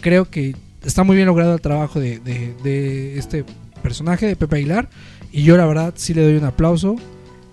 Creo 0.00 0.28
que 0.28 0.56
está 0.86 1.02
muy 1.04 1.16
bien 1.16 1.26
logrado 1.26 1.54
el 1.54 1.60
trabajo 1.60 2.00
de, 2.00 2.18
de- 2.20 2.54
de 2.62 3.18
este 3.18 3.44
personaje 3.82 4.26
de 4.26 4.36
Pepe 4.36 4.56
Aguilar 4.56 4.88
y 5.32 5.42
yo 5.42 5.56
la 5.56 5.66
verdad 5.66 5.92
sí 5.96 6.14
le 6.14 6.22
doy 6.22 6.36
un 6.36 6.44
aplauso 6.44 6.96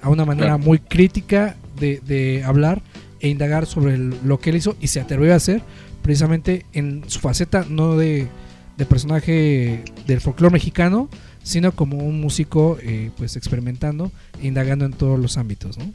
a 0.02 0.10
una 0.10 0.26
manera 0.26 0.58
muy 0.58 0.80
crítica 0.80 1.56
de, 1.80 2.00
de 2.06 2.44
hablar 2.44 2.82
e 3.20 3.30
indagar 3.30 3.66
sobre 3.66 3.96
el- 3.96 4.14
lo 4.26 4.40
que 4.40 4.50
él 4.52 4.56
hizo 4.58 4.76
y 4.80 4.88
se 4.88 5.00
atrevió 5.02 5.34
a 5.34 5.36
hacer 5.38 5.62
precisamente 6.02 6.66
en 6.74 7.04
su 7.08 7.20
faceta 7.20 7.66
no 7.70 7.96
de, 7.98 8.28
de 8.78 8.86
personaje 8.86 9.84
del 10.08 10.22
folclore 10.22 10.54
mexicano 10.54 11.10
sino 11.44 11.74
como 11.74 11.98
un 11.98 12.22
músico 12.22 12.78
eh, 12.82 13.10
pues 13.18 13.36
experimentando 13.36 14.12
e 14.42 14.48
indagando 14.48 14.86
en 14.86 14.94
todos 14.94 15.20
los 15.20 15.38
ámbitos 15.38 15.78
¿no? 15.78 15.92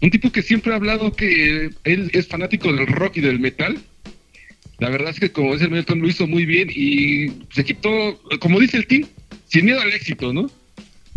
Un 0.00 0.10
tipo 0.10 0.30
que 0.32 0.42
siempre 0.42 0.72
ha 0.72 0.76
hablado 0.76 1.12
que 1.12 1.70
él 1.84 2.10
es 2.12 2.26
fanático 2.26 2.72
del 2.72 2.86
rock 2.88 3.18
y 3.18 3.20
del 3.20 3.38
metal. 3.38 3.78
La 4.82 4.90
verdad 4.90 5.10
es 5.10 5.20
que 5.20 5.30
como 5.30 5.52
dice 5.52 5.66
el 5.66 5.70
Milton 5.70 6.00
lo 6.00 6.08
hizo 6.08 6.26
muy 6.26 6.44
bien 6.44 6.68
y 6.74 7.28
se 7.54 7.64
quitó, 7.64 8.20
como 8.40 8.58
dice 8.58 8.78
el 8.78 8.86
team, 8.88 9.04
sin 9.46 9.66
miedo 9.66 9.80
al 9.80 9.92
éxito, 9.92 10.32
¿no? 10.32 10.50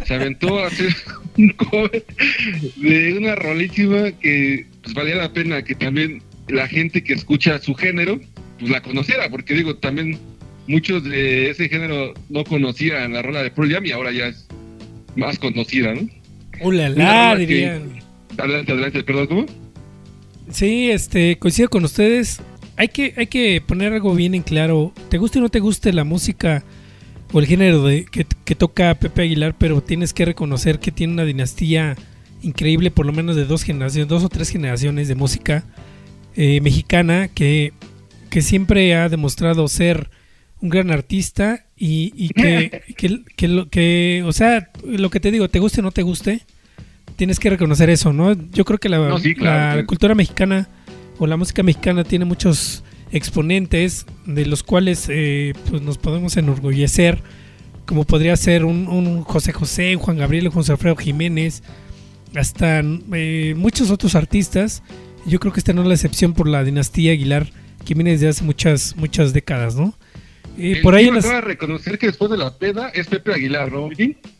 Se 0.05 0.13
aventó 0.13 0.59
a 0.59 0.67
hacer 0.67 0.93
un 1.37 1.49
cover 1.49 2.05
de 2.75 3.17
una 3.17 3.33
rolísima 3.33 4.11
que 4.11 4.67
pues 4.83 4.93
valía 4.93 5.15
la 5.15 5.33
pena 5.33 5.63
que 5.63 5.73
también 5.73 6.21
la 6.47 6.67
gente 6.67 7.03
que 7.03 7.13
escucha 7.13 7.57
su 7.59 7.73
género 7.73 8.19
pues 8.59 8.69
la 8.69 8.81
conociera, 8.83 9.29
porque 9.31 9.55
digo, 9.55 9.75
también 9.77 10.19
muchos 10.67 11.03
de 11.03 11.49
ese 11.49 11.67
género 11.67 12.13
no 12.29 12.43
conocían 12.43 13.13
la 13.13 13.23
rola 13.23 13.41
de 13.41 13.49
Pearl 13.49 13.71
Jam 13.71 13.85
y 13.87 13.91
ahora 13.93 14.11
ya 14.11 14.27
es 14.27 14.45
más 15.15 15.39
conocida, 15.39 15.95
¿no? 15.95 16.07
¡Hola, 16.61 16.91
Una 16.91 17.03
la! 17.03 17.33
rola 17.33 17.39
que- 17.39 17.45
Dirían. 17.47 17.99
Adelante, 18.37 18.71
adelante, 18.73 19.03
perdón, 19.03 19.25
¿cómo? 19.27 19.45
Sí, 20.51 20.91
este, 20.91 21.37
coincido 21.39 21.67
con 21.69 21.83
ustedes. 21.83 22.41
Hay 22.77 22.89
que, 22.89 23.13
hay 23.17 23.27
que 23.27 23.61
poner 23.65 23.93
algo 23.93 24.13
bien 24.15 24.35
en 24.35 24.43
claro. 24.43 24.93
Te 25.09 25.17
guste 25.17 25.39
o 25.39 25.41
no 25.41 25.49
te 25.49 25.59
guste 25.59 25.93
la 25.93 26.03
música 26.03 26.63
o 27.31 27.39
el 27.39 27.45
género 27.47 27.83
de, 27.83 28.05
que, 28.05 28.25
que 28.45 28.55
toca 28.55 28.93
Pepe 28.95 29.23
Aguilar, 29.23 29.55
pero 29.57 29.81
tienes 29.81 30.13
que 30.13 30.25
reconocer 30.25 30.79
que 30.79 30.91
tiene 30.91 31.13
una 31.13 31.25
dinastía 31.25 31.95
increíble, 32.41 32.91
por 32.91 33.05
lo 33.05 33.13
menos 33.13 33.35
de 33.35 33.45
dos 33.45 33.63
generaciones, 33.63 34.07
dos 34.07 34.23
o 34.23 34.29
tres 34.29 34.49
generaciones 34.49 35.07
de 35.07 35.15
música 35.15 35.63
eh, 36.35 36.61
mexicana 36.61 37.27
que, 37.29 37.73
que 38.29 38.41
siempre 38.41 38.93
ha 38.95 39.09
demostrado 39.09 39.67
ser 39.67 40.09
un 40.61 40.69
gran 40.69 40.91
artista 40.91 41.65
y, 41.77 42.13
y 42.15 42.29
que, 42.29 42.83
que, 42.95 43.23
que 43.35 43.47
lo 43.47 43.69
que, 43.69 44.23
o 44.25 44.31
sea, 44.33 44.69
lo 44.83 45.09
que 45.09 45.19
te 45.19 45.31
digo, 45.31 45.49
te 45.49 45.59
guste 45.59 45.79
o 45.79 45.83
no 45.83 45.91
te 45.91 46.03
guste, 46.03 46.41
tienes 47.15 47.39
que 47.39 47.49
reconocer 47.49 47.89
eso, 47.89 48.13
¿no? 48.13 48.33
Yo 48.51 48.65
creo 48.65 48.79
que 48.79 48.89
la, 48.89 48.97
No, 48.97 49.19
sí, 49.19 49.33
claro, 49.33 49.57
la 49.57 49.71
claro. 49.73 49.87
cultura 49.87 50.15
mexicana 50.15 50.67
o 51.19 51.27
la 51.27 51.37
música 51.37 51.63
mexicana 51.63 52.03
tiene 52.03 52.25
muchos 52.25 52.83
exponentes 53.11 54.05
de 54.25 54.45
los 54.45 54.63
cuales 54.63 55.07
eh, 55.09 55.53
pues 55.69 55.81
nos 55.81 55.97
podemos 55.97 56.35
enorgullecer, 56.37 57.21
como 57.85 58.03
podría 58.03 58.35
ser 58.35 58.65
un, 58.65 58.87
un 58.87 59.23
José 59.23 59.53
José, 59.53 59.95
Juan 59.95 60.17
Gabriel, 60.17 60.49
José 60.49 60.71
Alfredo 60.71 60.95
Jiménez, 60.95 61.63
hasta 62.35 62.81
eh, 63.13 63.53
muchos 63.57 63.91
otros 63.91 64.15
artistas. 64.15 64.83
Yo 65.25 65.39
creo 65.39 65.53
que 65.53 65.59
esta 65.59 65.73
no 65.73 65.81
es 65.81 65.87
la 65.87 65.93
excepción 65.93 66.33
por 66.33 66.47
la 66.47 66.63
dinastía 66.63 67.11
Aguilar 67.11 67.49
que 67.85 67.93
viene 67.93 68.11
desde 68.11 68.27
hace 68.27 68.43
muchas 68.43 68.95
muchas 68.97 69.31
décadas, 69.31 69.75
¿no? 69.75 69.93
El 70.57 70.81
por 70.81 70.95
ahí 70.95 71.07
en 71.07 71.15
las- 71.15 71.25
acaba 71.25 71.41
de 71.41 71.47
reconocer 71.47 71.97
que 71.99 72.07
después 72.07 72.31
de 72.31 72.37
la 72.37 72.57
peda 72.57 72.89
es 72.89 73.07
Pepe 73.07 73.33
Aguilar, 73.33 73.71
¿no? 73.71 73.89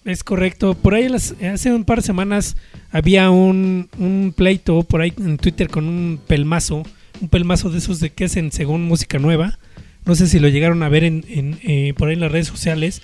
Es 0.06 0.23
correcto. 0.23 0.73
Por 0.73 0.93
ahí 0.95 1.10
las- 1.10 1.36
hace 1.43 1.73
un 1.73 1.84
par 1.84 1.99
de 1.99 2.04
semanas 2.06 2.56
había 2.91 3.30
un, 3.30 3.89
un 3.97 4.34
pleito 4.36 4.84
por 4.84 5.01
ahí 5.01 5.13
en 5.17 5.38
Twitter 5.38 5.67
con 5.69 5.88
un 5.88 6.19
pelmazo. 6.28 6.84
Un 7.21 7.30
pelmazo 7.30 7.69
de 7.69 7.78
esos 7.80 7.99
de 7.99 8.10
que 8.12 8.25
hacen 8.25 8.51
según 8.51 8.84
música 8.84 9.19
nueva. 9.19 9.58
No 10.06 10.15
sé 10.15 10.28
si 10.28 10.39
lo 10.39 10.47
llegaron 10.49 10.84
a 10.84 10.89
ver 10.89 11.04
en, 11.04 11.25
en, 11.28 11.58
eh, 11.63 11.93
por 11.97 12.08
ahí 12.10 12.13
en 12.13 12.19
las 12.21 12.32
redes 12.32 12.47
sociales. 12.47 13.01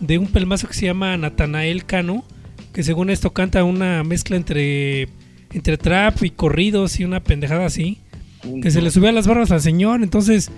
De 0.00 0.18
un 0.18 0.26
pelmazo 0.26 0.68
que 0.68 0.74
se 0.74 0.86
llama 0.86 1.16
Natanael 1.16 1.84
Cano. 1.84 2.24
Que 2.72 2.82
según 2.82 3.10
esto 3.10 3.32
canta 3.32 3.62
una 3.64 4.02
mezcla 4.04 4.36
entre, 4.36 5.08
entre 5.52 5.78
trap 5.78 6.22
y 6.24 6.30
corridos 6.30 6.98
y 7.00 7.04
una 7.04 7.20
pendejada 7.22 7.64
así. 7.66 7.98
Que 8.62 8.70
se 8.70 8.82
le 8.82 8.90
subió 8.90 9.08
a 9.08 9.12
las 9.12 9.26
barbas 9.26 9.52
al 9.52 9.60
señor. 9.62 10.02
Entonces, 10.02 10.50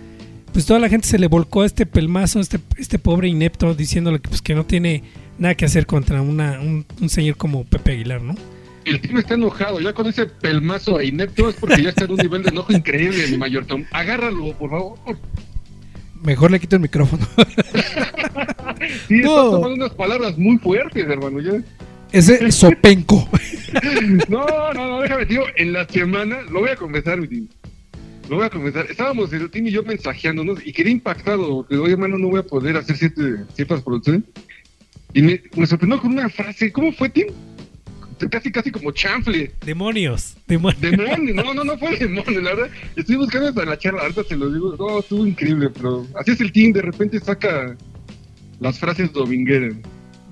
pues 0.56 0.64
toda 0.64 0.80
la 0.80 0.88
gente 0.88 1.06
se 1.06 1.18
le 1.18 1.26
volcó 1.26 1.60
a 1.60 1.66
este 1.66 1.84
pelmazo, 1.84 2.40
este, 2.40 2.58
este 2.78 2.98
pobre 2.98 3.28
inepto, 3.28 3.74
diciéndole 3.74 4.20
que, 4.20 4.30
pues, 4.30 4.40
que 4.40 4.54
no 4.54 4.64
tiene 4.64 5.02
nada 5.38 5.54
que 5.54 5.66
hacer 5.66 5.84
contra 5.84 6.22
una, 6.22 6.58
un, 6.60 6.86
un 6.98 7.10
señor 7.10 7.36
como 7.36 7.64
Pepe 7.64 7.92
Aguilar, 7.92 8.22
¿no? 8.22 8.34
El 8.86 8.98
tío 9.02 9.18
está 9.18 9.34
enojado, 9.34 9.80
ya 9.80 9.92
con 9.92 10.06
ese 10.06 10.24
pelmazo 10.24 10.96
a 10.96 11.04
inepto 11.04 11.50
es 11.50 11.56
porque 11.56 11.82
ya 11.82 11.90
está 11.90 12.04
en 12.06 12.12
un 12.12 12.16
nivel 12.16 12.42
de 12.42 12.48
enojo 12.48 12.72
increíble, 12.72 13.26
mi 13.28 13.36
mayor 13.36 13.66
Tom. 13.66 13.84
Agárralo, 13.90 14.54
por 14.54 14.70
favor. 14.70 14.98
mejor 16.22 16.50
le 16.50 16.58
quito 16.58 16.76
el 16.76 16.80
micrófono 16.80 17.26
Sí, 19.08 19.14
No. 19.22 19.28
estás 19.28 19.50
tomando 19.50 19.74
unas 19.74 19.92
palabras 19.92 20.38
muy 20.38 20.56
fuertes, 20.56 21.06
hermano. 21.06 21.38
Ya. 21.40 21.52
ese 22.12 22.50
sopenco 22.50 23.28
No, 24.30 24.46
no, 24.72 24.88
no, 24.88 25.00
déjame, 25.02 25.26
tío. 25.26 25.42
En 25.56 25.74
la 25.74 25.86
semana, 25.86 26.40
lo 26.50 26.60
voy 26.60 26.70
a 26.70 26.76
confesar, 26.76 27.20
mi 27.20 27.28
tío. 27.28 27.42
Lo 28.28 28.36
voy 28.36 28.46
a 28.46 28.50
comentar. 28.50 28.86
Estábamos 28.90 29.32
el 29.32 29.50
Tim 29.50 29.66
y 29.66 29.70
yo 29.70 29.82
mensajeándonos 29.82 30.64
y 30.66 30.72
quedé 30.72 30.90
impactado 30.90 31.56
porque, 31.56 31.76
oye, 31.76 31.92
hermano, 31.92 32.18
no 32.18 32.28
voy 32.28 32.40
a 32.40 32.42
poder 32.42 32.76
hacer 32.76 32.96
siete- 32.96 33.44
ciertas 33.54 33.82
producciones. 33.82 34.22
Y 35.14 35.22
me, 35.22 35.40
me 35.56 35.66
sorprendió 35.66 36.00
con 36.00 36.12
una 36.12 36.28
frase. 36.28 36.70
¿Cómo 36.72 36.92
fue, 36.92 37.08
Tim? 37.08 37.26
Casi, 38.30 38.50
casi 38.50 38.70
como 38.70 38.92
chanfle. 38.92 39.52
Demonios. 39.64 40.36
Demonios. 40.46 40.80
Demonio, 40.80 41.34
no, 41.44 41.52
no, 41.54 41.64
no 41.64 41.76
fue 41.78 41.96
demonio, 41.96 42.40
la 42.40 42.54
verdad. 42.54 42.70
Estoy 42.96 43.16
buscando 43.16 43.48
hasta 43.48 43.64
la 43.64 43.78
charla, 43.78 44.02
ahorita 44.02 44.24
te 44.24 44.36
lo 44.36 44.50
digo. 44.50 44.74
No, 44.78 44.98
estuvo 45.00 45.26
increíble, 45.26 45.68
pero 45.70 46.06
así 46.18 46.30
es 46.32 46.40
el 46.40 46.50
team, 46.52 46.72
de 46.72 46.82
repente 46.82 47.20
saca 47.20 47.76
las 48.58 48.78
frases 48.78 49.12
domingueras. 49.12 49.74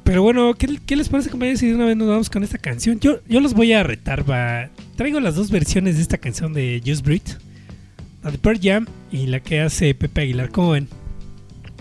Pero 0.02 0.22
bueno, 0.22 0.54
¿qué, 0.54 0.78
qué 0.86 0.96
les 0.96 1.08
parece, 1.08 1.30
compañeros? 1.30 1.60
Si 1.60 1.66
de 1.68 1.74
una 1.74 1.86
vez 1.86 1.96
nos 1.96 2.08
vamos 2.08 2.28
con 2.30 2.42
esta 2.42 2.58
canción. 2.58 3.00
Yo, 3.00 3.20
yo 3.28 3.40
los 3.40 3.54
voy 3.54 3.72
a 3.72 3.82
retar, 3.82 4.28
va. 4.28 4.68
Traigo 4.96 5.20
las 5.20 5.34
dos 5.34 5.50
versiones 5.50 5.96
de 5.96 6.02
esta 6.02 6.18
canción 6.18 6.52
de 6.52 6.82
Just 6.84 7.04
Breathe. 7.04 7.32
La 8.24 8.30
de 8.30 8.38
Pearl 8.38 8.58
Jam 8.60 8.86
y 9.12 9.26
la 9.26 9.40
que 9.40 9.60
hace 9.60 9.94
Pepe 9.94 10.22
Aguilar. 10.22 10.50
¿Cómo 10.50 10.70
ven? 10.70 10.88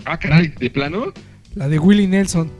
Ah, 0.04 0.18
caray, 0.18 0.48
¿de 0.48 0.70
plano? 0.70 1.12
La 1.54 1.68
de 1.68 1.78
Willie 1.78 2.06
Nelson. 2.06 2.50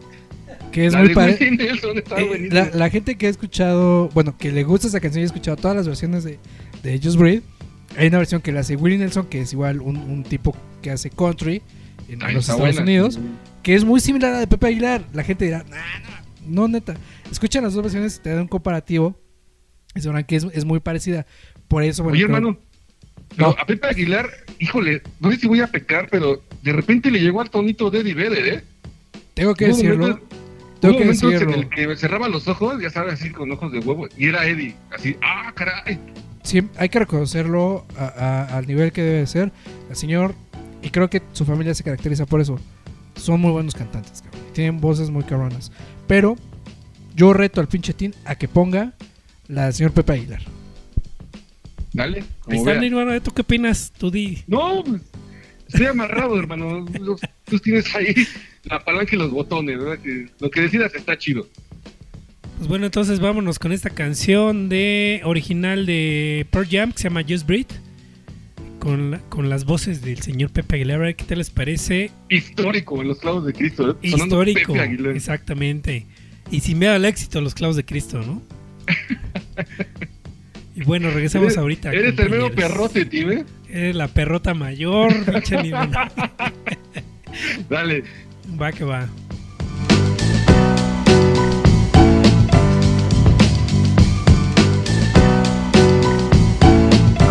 Que 0.73 0.87
es 0.87 0.93
la 0.93 1.01
muy 1.01 1.09
de 1.09 1.15
parecida. 1.15 1.51
Willie 1.51 1.65
Nelson 1.67 1.99
está 1.99 2.21
Eh, 2.21 2.49
la, 2.51 2.71
la 2.73 2.91
gente 2.91 3.17
que 3.17 3.27
ha 3.27 3.31
escuchado, 3.31 4.09
bueno, 4.15 4.37
que 4.39 4.51
le 4.51 4.65
gusta 4.65 4.87
esa 4.89 5.01
canción 5.01 5.21
y 5.21 5.25
ha 5.25 5.27
escuchado 5.27 5.57
todas 5.57 5.77
las 5.77 5.87
versiones 5.87 6.25
de, 6.25 6.39
de 6.83 6.99
Just 7.01 7.17
Breathe, 7.19 7.43
hay 7.97 8.09
una 8.09 8.19
versión 8.19 8.41
que 8.41 8.51
la 8.53 8.61
hace 8.61 8.75
Willie 8.77 8.99
Nelson, 8.99 9.27
que 9.27 9.41
es 9.43 9.53
igual 9.53 9.81
un, 9.81 9.97
un 9.99 10.25
tipo 10.25 10.57
que 10.83 10.91
hace 10.91 11.11
country 11.11 11.63
en 12.09 12.23
Ay, 12.23 12.35
los 12.35 12.45
Estados 12.45 12.61
buena. 12.61 12.81
Unidos, 12.83 13.21
que 13.63 13.75
es 13.75 13.85
muy 13.85 14.01
similar 14.01 14.31
a 14.31 14.35
la 14.35 14.41
de 14.41 14.47
Pepe 14.49 14.67
Aguilar. 14.69 15.05
La 15.13 15.23
gente 15.23 15.45
dirá, 15.45 15.65
"Nah, 15.71 15.77
no, 16.47 16.63
no, 16.63 16.69
neta. 16.69 16.95
Escuchan 17.31 17.63
las 17.63 17.75
dos 17.75 17.83
versiones, 17.83 18.21
te 18.21 18.31
dan 18.31 18.41
un 18.43 18.49
comparativo 18.49 19.17
y 19.95 20.01
sabrán 20.01 20.25
que 20.25 20.37
es, 20.37 20.47
es 20.53 20.65
muy 20.65 20.81
parecida. 20.81 21.25
Por 21.69 21.83
eso, 21.85 22.03
bueno, 22.03 22.15
Oye, 22.17 22.25
creo- 22.25 22.37
hermano, 22.37 22.59
pero 23.37 23.51
No. 23.51 23.57
a 23.59 23.67
Pepe 23.67 23.87
Aguilar, 23.89 24.29
híjole, 24.59 25.03
no 25.21 25.31
sé 25.31 25.39
si 25.39 25.47
voy 25.49 25.61
a 25.61 25.67
pecar, 25.67 26.09
pero 26.11 26.43
de 26.63 26.73
repente 26.73 27.11
le 27.11 27.21
llegó 27.21 27.41
al 27.41 27.51
tonito 27.51 27.91
de 27.91 28.01
Eddie 28.01 28.15
Vedder, 28.15 28.47
¿eh? 28.55 28.65
tengo 29.35 29.55
que 29.55 29.67
decirlo. 29.69 30.21
Tengo 30.81 30.99
que 30.99 31.05
decirlo. 31.07 31.53
en 31.55 31.59
el 31.61 31.69
que 31.71 31.97
cerraba 31.97 32.29
los 32.29 32.47
ojos, 32.47 32.81
ya 32.81 32.91
sabes, 32.91 33.15
así 33.15 33.31
con 33.31 33.51
ojos 33.51 33.73
de 33.73 33.79
huevo, 33.79 34.07
y 34.19 34.27
era 34.29 34.47
Eddie, 34.47 34.75
así, 34.97 35.17
ah, 35.23 35.51
caray. 35.55 35.99
Sí, 36.43 36.61
hay 36.77 36.91
que 36.91 36.99
reconocerlo 36.99 37.87
a- 37.97 38.05
a- 38.51 38.57
al 38.59 38.67
nivel 38.67 38.93
que 38.93 39.01
debe 39.03 39.19
de 39.21 39.27
ser. 39.27 39.51
El 39.89 39.97
señor, 39.97 40.35
y 40.83 40.91
creo 40.91 41.09
que 41.09 41.23
su 41.33 41.47
familia 41.47 41.75
se 41.75 41.83
caracteriza 41.83 42.27
por 42.27 42.41
eso. 42.43 42.61
Son 43.17 43.41
muy 43.41 43.51
buenos 43.51 43.75
cantantes, 43.75 44.21
cabrón. 44.21 44.43
Tienen 44.53 44.79
voces 44.81 45.09
muy 45.09 45.25
cabronas. 45.25 45.73
Pero 46.07 46.37
yo 47.15 47.33
reto 47.33 47.63
al 47.63 47.69
pinche 47.69 47.95
Tin 47.95 48.15
a 48.27 48.35
que 48.35 48.47
ponga 48.49 48.93
la 49.49 49.65
del 49.65 49.73
señor 49.73 49.93
Pepe 49.93 50.13
Aguilar. 50.13 50.43
Dale, 51.95 52.25
hermano. 52.89 53.23
¿Tú 53.23 53.31
qué 53.33 53.43
opinas? 53.43 53.93
Tú 53.97 54.11
di. 54.11 54.43
No, 54.47 54.83
estoy 55.69 55.87
amarrado, 55.87 56.39
hermano. 56.39 56.85
Los- 57.01 57.21
Tú 57.47 57.59
tienes 57.59 57.95
ahí 57.95 58.15
la 58.65 58.85
palanca 58.85 59.15
y 59.15 59.19
los 59.19 59.31
botones, 59.31 59.79
¿verdad? 59.79 59.99
Que 60.03 60.29
lo 60.41 60.51
que 60.51 60.63
decidas 60.63 60.95
está 60.95 61.17
chido. 61.17 61.47
Pues 62.59 62.69
bueno, 62.69 62.87
entonces 62.87 63.21
vámonos 63.21 63.59
con 63.59 63.73
esta 63.73 63.91
canción 63.91 64.69
de 64.69 65.21
original 65.25 65.87
de 65.87 66.47
Pearl 66.51 66.69
Jam 66.71 66.93
que 66.93 66.99
se 66.99 67.05
llama 67.05 67.23
Just 67.29 67.47
Breathe. 67.47 67.75
Con, 68.81 69.13
la- 69.13 69.19
con 69.31 69.49
las 69.49 69.65
voces 69.65 70.03
del 70.03 70.21
señor 70.21 70.51
Pepe 70.51 70.77
Aguilar. 70.77 71.15
¿Qué 71.17 71.25
tal 71.25 71.39
les 71.39 71.51
parece? 71.51 72.11
Histórico 72.29 73.01
en 73.01 73.09
los 73.09 73.19
clavos 73.19 73.47
de 73.47 73.53
Cristo, 73.53 73.93
¿eh? 73.93 73.95
Histórico. 74.09 74.73
Pepe. 74.75 75.11
Exactamente. 75.17 76.07
Y 76.51 76.61
sin 76.61 76.79
miedo 76.79 76.93
al 76.93 77.05
éxito, 77.07 77.41
los 77.41 77.55
clavos 77.55 77.77
de 77.77 77.85
Cristo, 77.85 78.21
¿no? 78.23 78.43
bueno, 80.85 81.11
regresamos 81.11 81.47
Eres- 81.49 81.59
ahorita. 81.59 81.93
Eres 81.93 82.19
el 82.19 82.31
mero 82.31 82.51
perrote, 82.53 83.05
tío, 83.07 83.31
¿eh? 83.31 83.45
Eres 83.69 83.97
la 83.97 84.09
perrota 84.09 84.55
mayor, 84.55 85.13
pinche. 85.25 85.61
Dale. 87.69 88.05
Va 88.61 88.73
que 88.73 88.85
va. 88.85 89.09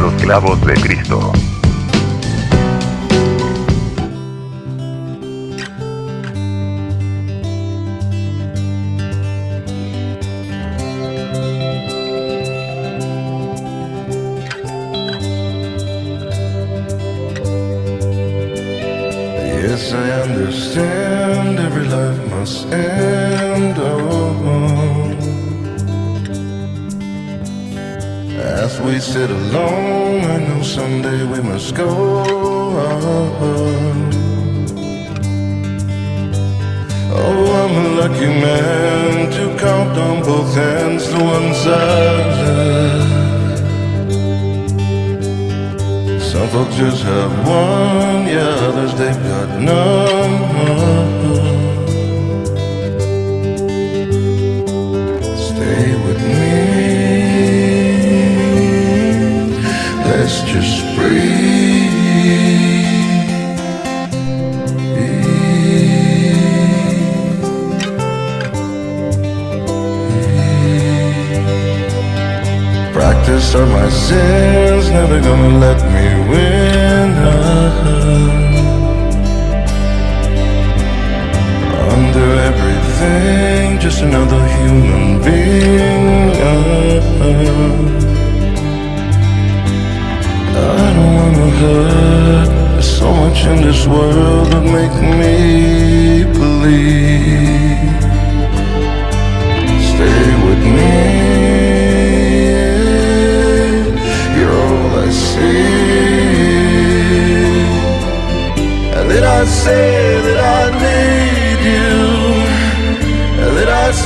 Los 0.01 0.13
clavos 0.21 0.65
de 0.65 0.73
Cristo. 0.73 1.31
Must 31.63 31.75
go. 31.75 31.87
on. 31.87 32.25
Oh, 37.15 37.43
I'm 37.61 37.73
a 37.85 37.87
lucky 38.01 38.27
man 38.27 39.31
to 39.31 39.43
count 39.57 39.97
on 39.97 40.23
both 40.23 40.53
hands 40.55 41.09
the 41.09 41.23
ones 41.23 41.65
I've 41.65 42.39
left. 42.43 43.13
Some 46.31 46.47
folks 46.49 46.75
just 46.75 47.03
have 47.03 47.31
one, 47.47 48.25
yeah, 48.27 48.67
others 48.67 48.93
they've 48.95 49.23
never 75.13 75.27
gonna 75.27 75.59
let 75.59 75.83
me 75.85 75.92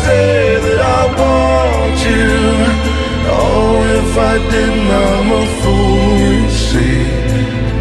say 0.07 0.59
that 0.65 0.81
I 0.99 1.01
want 1.19 1.97
you. 2.09 2.29
Oh, 3.39 3.73
if 3.99 4.11
I 4.31 4.35
didn't, 4.53 4.89
I'm 5.05 5.29
a 5.41 5.43
fool, 5.59 6.09
you 6.25 6.37
see. 6.65 7.01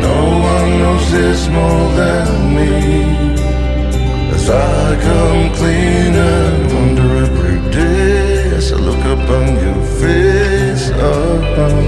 No 0.07 0.19
one 0.55 0.71
knows 0.81 1.07
this 1.17 1.41
more 1.59 1.87
than 2.01 2.31
me. 2.57 2.73
As 4.35 4.47
I 4.51 4.85
come 5.07 5.43
clean 5.59 6.13
and 6.33 6.61
wonder 6.75 7.09
every 7.27 7.59
day 7.71 8.57
as 8.59 8.67
I 8.77 8.79
look 8.89 9.03
up 9.15 9.25
on 9.39 9.49
your 9.65 9.83
face. 10.01 10.85
Oh, 11.09 11.87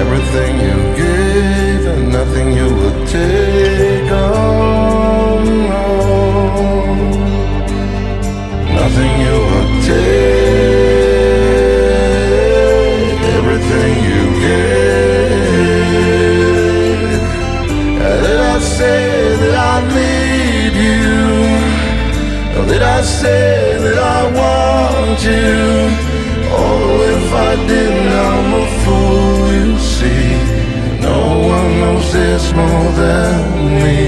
everything 0.00 0.52
you 0.66 0.76
gave 1.04 1.82
and 1.92 2.04
nothing 2.18 2.48
you 2.58 2.68
would 2.78 2.98
take. 3.16 4.10
Oh, 4.22 5.97
everything 8.98 9.20
you 9.26 9.38
did, 9.86 10.88
everything 13.38 13.94
you 14.10 14.22
gave. 14.40 15.18
Did 18.22 18.40
I 18.40 18.58
say 18.58 19.36
that 19.40 19.54
I 19.54 19.76
need 19.94 20.74
you? 20.86 21.06
Or 22.58 22.64
did 22.66 22.82
I 22.82 23.00
say 23.02 23.78
that 23.84 23.98
I 23.98 24.20
want 24.38 25.18
you? 25.22 25.56
Oh, 26.50 27.02
if 27.14 27.26
I 27.32 27.52
did, 27.68 28.12
I'm 28.30 28.50
a 28.54 28.66
fool, 28.82 29.46
you 29.60 29.70
see. 29.78 30.28
No 31.00 31.18
one 31.56 31.70
knows 31.80 32.08
this 32.12 32.44
more 32.52 32.92
than 33.04 33.42
me, 33.84 34.02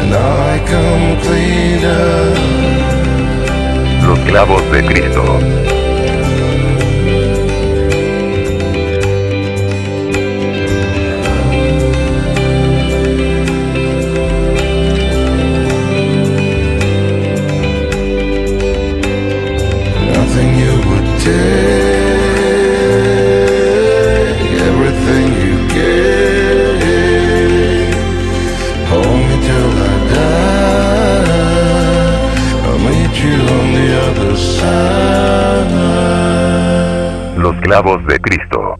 and 0.00 0.10
I 0.14 0.58
come 0.72 1.06
cleaner. 1.22 2.83
Los 4.24 4.30
clavos 4.30 4.72
de 4.72 4.82
Cristo. 4.84 5.22
Nothing 20.12 20.58
you 20.58 20.72
would 20.88 21.20
take, 21.20 21.73
Los 37.44 37.60
clavos 37.60 38.06
de 38.06 38.18
Cristo. 38.20 38.74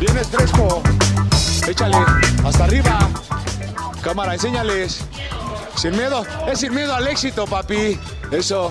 Vienes 0.00 0.28
fresco. 0.28 0.82
Échale. 1.68 1.98
Hasta 2.42 2.64
arriba. 2.64 3.00
Cámara, 4.02 4.32
enséñales. 4.32 5.04
Sin 5.74 5.90
miedo. 5.90 6.24
Es 6.50 6.60
sin 6.60 6.74
miedo 6.74 6.94
al 6.94 7.06
éxito, 7.06 7.46
papi. 7.46 8.00
Eso. 8.30 8.70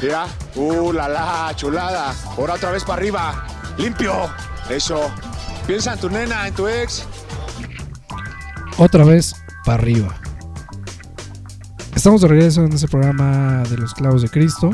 Ya. 0.00 0.24
Uh, 0.54 0.90
la 0.90 1.06
la, 1.06 1.52
chulada. 1.54 2.14
Ahora 2.38 2.54
otra 2.54 2.70
vez 2.70 2.82
para 2.82 2.94
arriba. 2.94 3.44
Limpio. 3.76 4.14
Eso. 4.70 5.10
Piensa 5.66 5.92
en 5.92 5.98
tu 5.98 6.08
nena, 6.08 6.48
en 6.48 6.54
tu 6.54 6.66
ex. 6.66 7.06
Otra 8.78 9.04
vez 9.04 9.34
para 9.66 9.82
arriba. 9.82 10.19
Estamos 12.00 12.22
de 12.22 12.28
regreso 12.28 12.64
en 12.64 12.72
ese 12.72 12.88
programa 12.88 13.62
de 13.68 13.76
los 13.76 13.92
clavos 13.92 14.22
de 14.22 14.30
Cristo. 14.30 14.70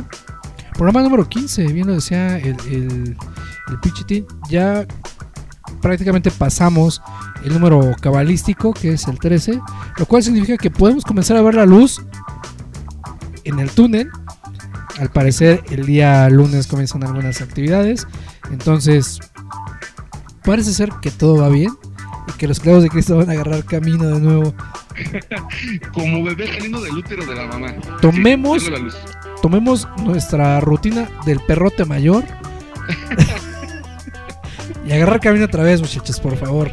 Programa 0.75 1.03
número 1.03 1.29
15, 1.29 1.73
bien 1.73 1.89
lo 1.89 1.95
decía 1.95 2.39
el, 2.39 2.57
el, 2.71 3.17
el 3.67 3.81
Pichitín. 3.83 4.25
Ya 4.49 4.87
prácticamente 5.83 6.31
pasamos 6.31 7.03
el 7.45 7.53
número 7.53 7.97
cabalístico, 8.01 8.73
que 8.73 8.93
es 8.93 9.09
el 9.09 9.19
13, 9.19 9.61
lo 9.99 10.07
cual 10.07 10.23
significa 10.23 10.57
que 10.57 10.71
podemos 10.71 11.05
comenzar 11.05 11.37
a 11.37 11.43
ver 11.43 11.57
la 11.57 11.67
luz 11.67 12.01
en 13.43 13.59
el 13.59 13.73
túnel. 13.73 14.09
Al 15.01 15.11
parecer 15.11 15.65
el 15.71 15.85
día 15.85 16.31
lunes 16.31 16.69
comienzan 16.69 17.03
algunas 17.03 17.41
actividades. 17.41 18.07
Entonces, 18.53 19.19
parece 20.45 20.73
ser 20.73 20.93
que 21.03 21.11
todo 21.11 21.39
va 21.39 21.49
bien 21.49 21.73
y 22.29 22.33
que 22.39 22.47
los 22.47 22.61
clavos 22.61 22.85
de 22.85 22.89
Cristo 22.89 23.17
van 23.17 23.31
a 23.31 23.33
agarrar 23.33 23.65
camino 23.65 24.07
de 24.07 24.21
nuevo. 24.21 24.55
Como 25.93 26.23
bebé 26.25 26.47
saliendo 26.47 26.81
del 26.81 26.93
útero 26.95 27.25
de 27.27 27.35
la 27.35 27.47
mamá. 27.47 27.75
Tomemos- 28.01 28.63
Sí, 28.63 28.71
dando 28.71 28.79
la 28.79 28.85
luz. 28.85 28.97
Tomemos 29.43 29.89
nuestra 30.03 30.61
rutina 30.61 31.09
del 31.25 31.41
perrote 31.41 31.85
mayor. 31.85 32.25
y 34.87 34.93
agarrar 34.93 35.21
camino 35.21 35.45
otra 35.45 35.63
vez, 35.63 35.81
muchachos, 35.81 36.21
por 36.21 36.37
favor. 36.37 36.71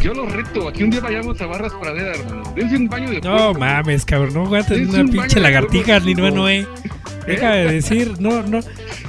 Yo 0.00 0.14
los 0.14 0.30
reto, 0.32 0.68
aquí 0.68 0.84
un 0.84 0.90
día 0.90 1.00
vayamos 1.00 1.40
a 1.40 1.46
Barras 1.46 1.72
Pradera, 1.74 2.12
hermano. 2.14 2.52
Dense 2.54 2.76
un 2.76 2.88
baño 2.88 3.10
de 3.10 3.20
No 3.20 3.36
puerco. 3.36 3.58
mames, 3.58 4.04
cabrón, 4.04 4.34
no 4.34 4.42
aguantas 4.44 4.76
ni 4.78 4.84
Es 4.84 4.88
una 4.90 5.00
un 5.00 5.10
pinche 5.10 5.40
lagartija 5.40 5.98
ni 6.00 6.14
no. 6.14 6.30
Noé. 6.30 6.66
Deja 7.26 7.50
de 7.50 7.72
decir, 7.72 8.14
no, 8.20 8.42
no, 8.42 8.60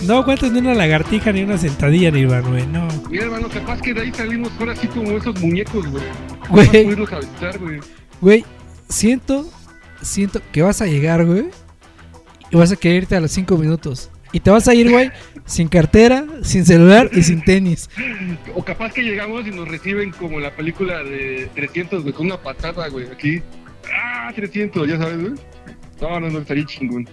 no 0.02 0.18
aguantas 0.18 0.52
ni 0.52 0.60
una 0.60 0.74
lagartija 0.74 1.32
ni 1.32 1.44
una 1.44 1.58
sentadilla 1.58 2.12
ni 2.12 2.24
no. 2.24 2.88
Mira, 3.10 3.26
hermano, 3.26 3.48
capaz 3.48 3.82
que 3.82 3.94
de 3.94 4.02
ahí 4.02 4.12
salimos 4.12 4.52
ahora 4.60 4.74
así 4.74 4.88
como 4.88 5.12
esos 5.12 5.40
muñecos, 5.40 5.86
güey. 5.88 6.04
Güey. 6.50 6.68
Aventar, 6.92 7.58
güey. 7.60 7.80
Güey, 8.22 8.46
siento, 8.90 9.50
siento 10.02 10.42
que 10.52 10.62
vas 10.62 10.82
a 10.82 10.86
llegar, 10.88 11.26
güey. 11.26 11.46
Y 12.52 12.58
vas 12.58 12.72
a 12.72 12.76
querer 12.76 13.04
irte 13.04 13.16
a 13.16 13.20
los 13.20 13.32
5 13.32 13.58
minutos. 13.58 14.10
Y 14.32 14.40
te 14.40 14.52
vas 14.52 14.68
a 14.68 14.74
ir, 14.76 14.90
güey, 14.92 15.12
sin 15.46 15.68
cartera, 15.68 16.26
sin 16.44 16.66
celular 16.66 17.10
y 17.14 17.24
sin 17.24 17.44
tenis. 17.44 17.90
O 18.56 18.64
capaz 18.64 18.94
que 18.94 19.02
llegamos 19.02 19.48
y 19.48 19.52
nos 19.52 19.68
reciben 19.68 20.12
como 20.12 20.40
la 20.40 20.56
película 20.56 21.04
de 21.04 21.50
300, 21.56 22.04
güey, 22.04 22.14
con 22.14 22.28
una 22.28 22.38
patada, 22.42 22.88
güey, 22.90 23.08
aquí. 23.08 23.42
Ah, 23.94 24.32
300, 24.36 24.88
ya 24.88 24.98
sabes, 24.98 25.20
güey. 25.20 25.34
No, 26.02 26.20
no, 26.20 26.30
no, 26.30 26.40
estaría 26.40 26.66
chingón. 26.66 27.08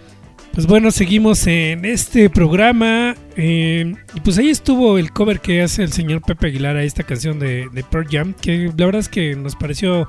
Pues 0.53 0.67
bueno, 0.67 0.91
seguimos 0.91 1.47
en 1.47 1.85
este 1.85 2.31
programa. 2.31 3.15
eh, 3.37 3.95
y 4.15 4.21
pues 4.21 4.39
ahí 4.39 4.49
estuvo 4.49 4.97
el 4.97 5.11
cover 5.13 5.41
que 5.41 5.61
hace 5.61 5.83
el 5.83 5.93
señor 5.93 6.23
Pepe 6.23 6.47
Aguilar 6.47 6.77
a 6.77 6.83
esta 6.83 7.03
canción 7.03 7.39
de, 7.39 7.69
de 7.73 7.85
Pearl 7.85 8.07
Jam. 8.11 8.33
Que 8.33 8.73
la 8.77 8.87
verdad 8.87 9.01
es 9.01 9.09
que 9.11 9.35
nos 9.37 9.55
pareció 9.55 10.09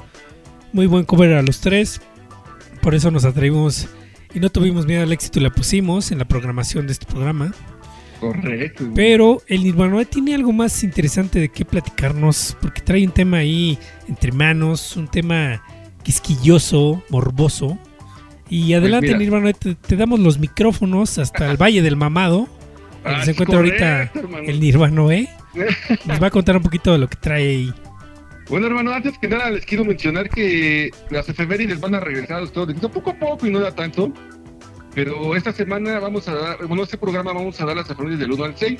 muy 0.77 0.85
buen 0.85 1.05
cover 1.05 1.33
a 1.33 1.41
los 1.41 1.59
tres. 1.59 1.99
Por 2.83 2.93
eso 2.93 3.09
nos 3.09 3.25
atrevimos 3.25 3.87
y 4.31 4.39
no 4.39 4.51
tuvimos 4.51 4.85
miedo 4.85 5.01
al 5.01 5.11
éxito 5.11 5.39
y 5.39 5.41
la 5.41 5.49
pusimos 5.49 6.11
en 6.11 6.19
la 6.19 6.25
programación 6.27 6.85
de 6.85 6.93
este 6.93 7.07
programa. 7.07 7.51
Correcto. 8.19 8.87
Pero 8.93 9.41
el 9.47 9.63
Nirvana 9.63 10.05
tiene 10.05 10.35
algo 10.35 10.53
más 10.53 10.83
interesante 10.83 11.39
de 11.39 11.49
qué 11.49 11.65
platicarnos, 11.65 12.55
porque 12.61 12.81
trae 12.81 13.03
un 13.03 13.11
tema 13.11 13.37
ahí 13.37 13.79
entre 14.07 14.31
manos, 14.31 14.95
un 14.95 15.07
tema 15.07 15.63
quisquilloso, 16.03 17.03
morboso. 17.09 17.79
Y 18.47 18.73
adelante, 18.73 19.07
mira. 19.07 19.17
Nirvana, 19.17 19.53
te, 19.53 19.73
te 19.73 19.95
damos 19.95 20.19
los 20.19 20.37
micrófonos 20.37 21.17
hasta 21.17 21.49
el 21.49 21.57
Valle 21.61 21.81
del 21.81 21.95
Mamado, 21.95 22.47
donde 23.03 23.19
Ah, 23.19 23.25
se 23.25 23.31
encuentra 23.31 23.57
ahorita 23.57 24.11
hermano. 24.13 24.43
el 24.47 24.59
Nirvana, 24.59 25.11
¿eh? 25.15 25.27
Nos 26.05 26.21
va 26.21 26.27
a 26.27 26.31
contar 26.31 26.55
un 26.55 26.61
poquito 26.61 26.91
de 26.91 26.99
lo 26.99 27.07
que 27.09 27.15
trae 27.15 27.47
ahí. 27.49 27.73
Bueno, 28.49 28.67
hermano, 28.67 28.93
antes 28.93 29.17
que 29.17 29.27
nada 29.27 29.51
les 29.51 29.65
quiero 29.65 29.83
mencionar 29.83 30.29
que 30.29 30.89
las 31.09 31.27
efemérides 31.27 31.81
van 31.81 31.95
a 31.95 31.99
regresar 31.99 32.43
a 32.43 32.61
Unidos 32.61 32.91
poco 32.91 33.09
a 33.09 33.19
poco 33.19 33.45
y 33.45 33.51
no 33.51 33.59
da 33.59 33.75
tanto. 33.75 34.13
Pero 34.95 35.35
esta 35.35 35.51
semana 35.51 35.99
vamos 35.99 36.27
a 36.29 36.33
dar, 36.33 36.65
bueno, 36.65 36.83
este 36.83 36.97
programa 36.97 37.33
vamos 37.33 37.59
a 37.59 37.65
dar 37.65 37.75
las 37.75 37.89
efemérides 37.89 38.19
del 38.19 38.31
1 38.31 38.43
al 38.45 38.57
6, 38.57 38.79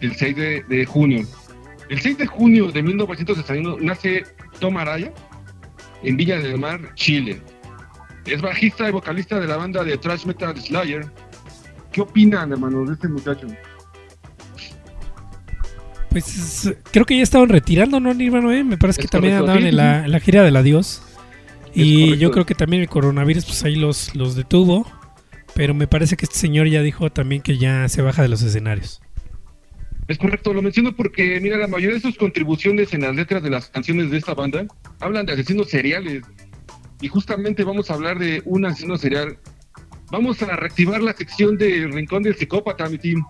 el 0.00 0.16
6 0.16 0.36
de, 0.36 0.62
de 0.62 0.84
junio. 0.86 1.26
El 1.90 2.00
6 2.00 2.18
de 2.18 2.26
junio 2.26 2.72
de 2.72 2.82
1961 2.82 3.76
nace 3.80 4.24
Tom 4.58 4.76
Araya 4.78 5.12
en 6.02 6.16
Villa 6.16 6.38
del 6.38 6.58
Mar, 6.58 6.94
Chile. 6.94 7.40
Es 8.24 8.40
bajista 8.40 8.88
y 8.88 8.92
vocalista 8.92 9.38
de 9.38 9.46
la 9.46 9.58
banda 9.58 9.84
de 9.84 9.98
thrash 9.98 10.24
metal 10.24 10.58
Slayer. 10.58 11.06
¿Qué 11.92 12.00
opinan, 12.00 12.52
hermanos, 12.52 12.88
de 12.88 12.94
este 12.94 13.08
muchacho? 13.08 13.46
Pues 16.22 16.66
es- 16.66 16.74
creo 16.92 17.04
que 17.04 17.16
ya 17.16 17.22
estaban 17.22 17.48
retirando, 17.48 18.00
¿no, 18.00 18.14
Nirvana? 18.14 18.56
eh? 18.58 18.64
Me 18.64 18.78
parece 18.78 19.00
que 19.00 19.04
Es 19.06 19.10
también 19.10 19.34
correcto, 19.34 19.50
andaban 19.52 19.62
sí, 19.64 19.68
en 19.68 19.76
la, 19.76 20.04
en 20.06 20.10
la 20.12 20.20
gira 20.20 20.42
del 20.42 20.56
adiós. 20.56 21.02
Y 21.74 22.00
correcto. 22.04 22.20
yo 22.20 22.30
creo 22.30 22.46
que 22.46 22.54
también 22.54 22.82
el 22.82 22.88
coronavirus, 22.88 23.44
pues 23.44 23.64
ahí 23.64 23.76
los, 23.76 24.14
los 24.14 24.34
detuvo. 24.34 24.90
Pero 25.54 25.74
me 25.74 25.86
parece 25.86 26.16
que 26.16 26.24
este 26.26 26.36
señor 26.38 26.68
ya 26.68 26.82
dijo 26.82 27.10
también 27.10 27.40
que 27.42 27.56
ya 27.58 27.88
se 27.88 28.02
baja 28.02 28.22
de 28.22 28.28
los 28.28 28.42
escenarios. 28.42 29.00
Es 30.08 30.18
correcto, 30.18 30.52
lo 30.54 30.62
menciono 30.62 30.94
porque, 30.94 31.40
mira, 31.40 31.56
la 31.56 31.66
mayoría 31.66 31.94
de 31.96 32.00
sus 32.00 32.16
contribuciones 32.16 32.92
en 32.94 33.00
las 33.02 33.14
letras 33.16 33.42
de 33.42 33.50
las 33.50 33.68
canciones 33.68 34.10
de 34.10 34.18
esta 34.18 34.34
banda 34.34 34.66
hablan 35.00 35.26
de 35.26 35.32
asesinos 35.32 35.68
seriales. 35.68 36.22
Y 37.00 37.08
justamente 37.08 37.64
vamos 37.64 37.90
a 37.90 37.94
hablar 37.94 38.18
de 38.18 38.40
un 38.44 38.64
asesino 38.66 38.96
serial. 38.98 39.36
Vamos 40.10 40.40
a 40.42 40.56
reactivar 40.56 41.02
la 41.02 41.12
sección 41.14 41.58
de 41.58 41.88
Rincón 41.88 42.22
del 42.22 42.36
Psicópata, 42.36 42.88
mi 42.88 42.98
team. 42.98 43.24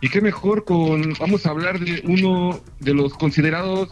Y 0.00 0.08
qué 0.08 0.20
mejor 0.20 0.64
con. 0.64 1.14
Vamos 1.18 1.46
a 1.46 1.50
hablar 1.50 1.80
de 1.80 2.02
uno 2.06 2.60
de 2.80 2.94
los 2.94 3.14
considerados 3.14 3.88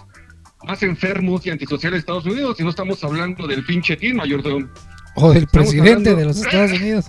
más 0.64 0.82
enfermos 0.82 1.44
y 1.46 1.50
antisociales 1.50 1.96
de 1.96 1.98
Estados 2.00 2.26
Unidos. 2.26 2.60
Y 2.60 2.64
no 2.64 2.70
estamos 2.70 3.02
hablando 3.02 3.46
del 3.46 3.64
pinche 3.64 3.96
team, 3.96 4.16
mayordomo. 4.16 4.68
O 5.16 5.32
del 5.32 5.44
Estamos 5.44 5.68
presidente 5.68 6.10
hablando- 6.10 6.16
de 6.16 6.24
los 6.26 6.36
Estados 6.44 6.72
Unidos. 6.80 7.06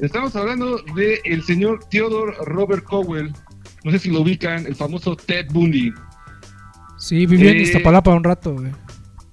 Estamos 0.00 0.34
hablando 0.36 0.78
del 0.94 1.18
el 1.24 1.42
señor 1.42 1.84
Theodore 1.90 2.34
Robert 2.44 2.84
Cowell. 2.84 3.32
No 3.84 3.90
sé 3.90 3.98
si 3.98 4.10
lo 4.10 4.20
ubican, 4.20 4.66
el 4.66 4.74
famoso 4.74 5.14
Ted 5.16 5.46
Bundy. 5.52 5.92
Sí, 6.98 7.26
vivió 7.26 7.50
en 7.50 7.56
Eh, 7.58 7.62
Iztapalapa 7.62 8.12
un 8.14 8.24
rato, 8.24 8.54
güey. 8.54 8.72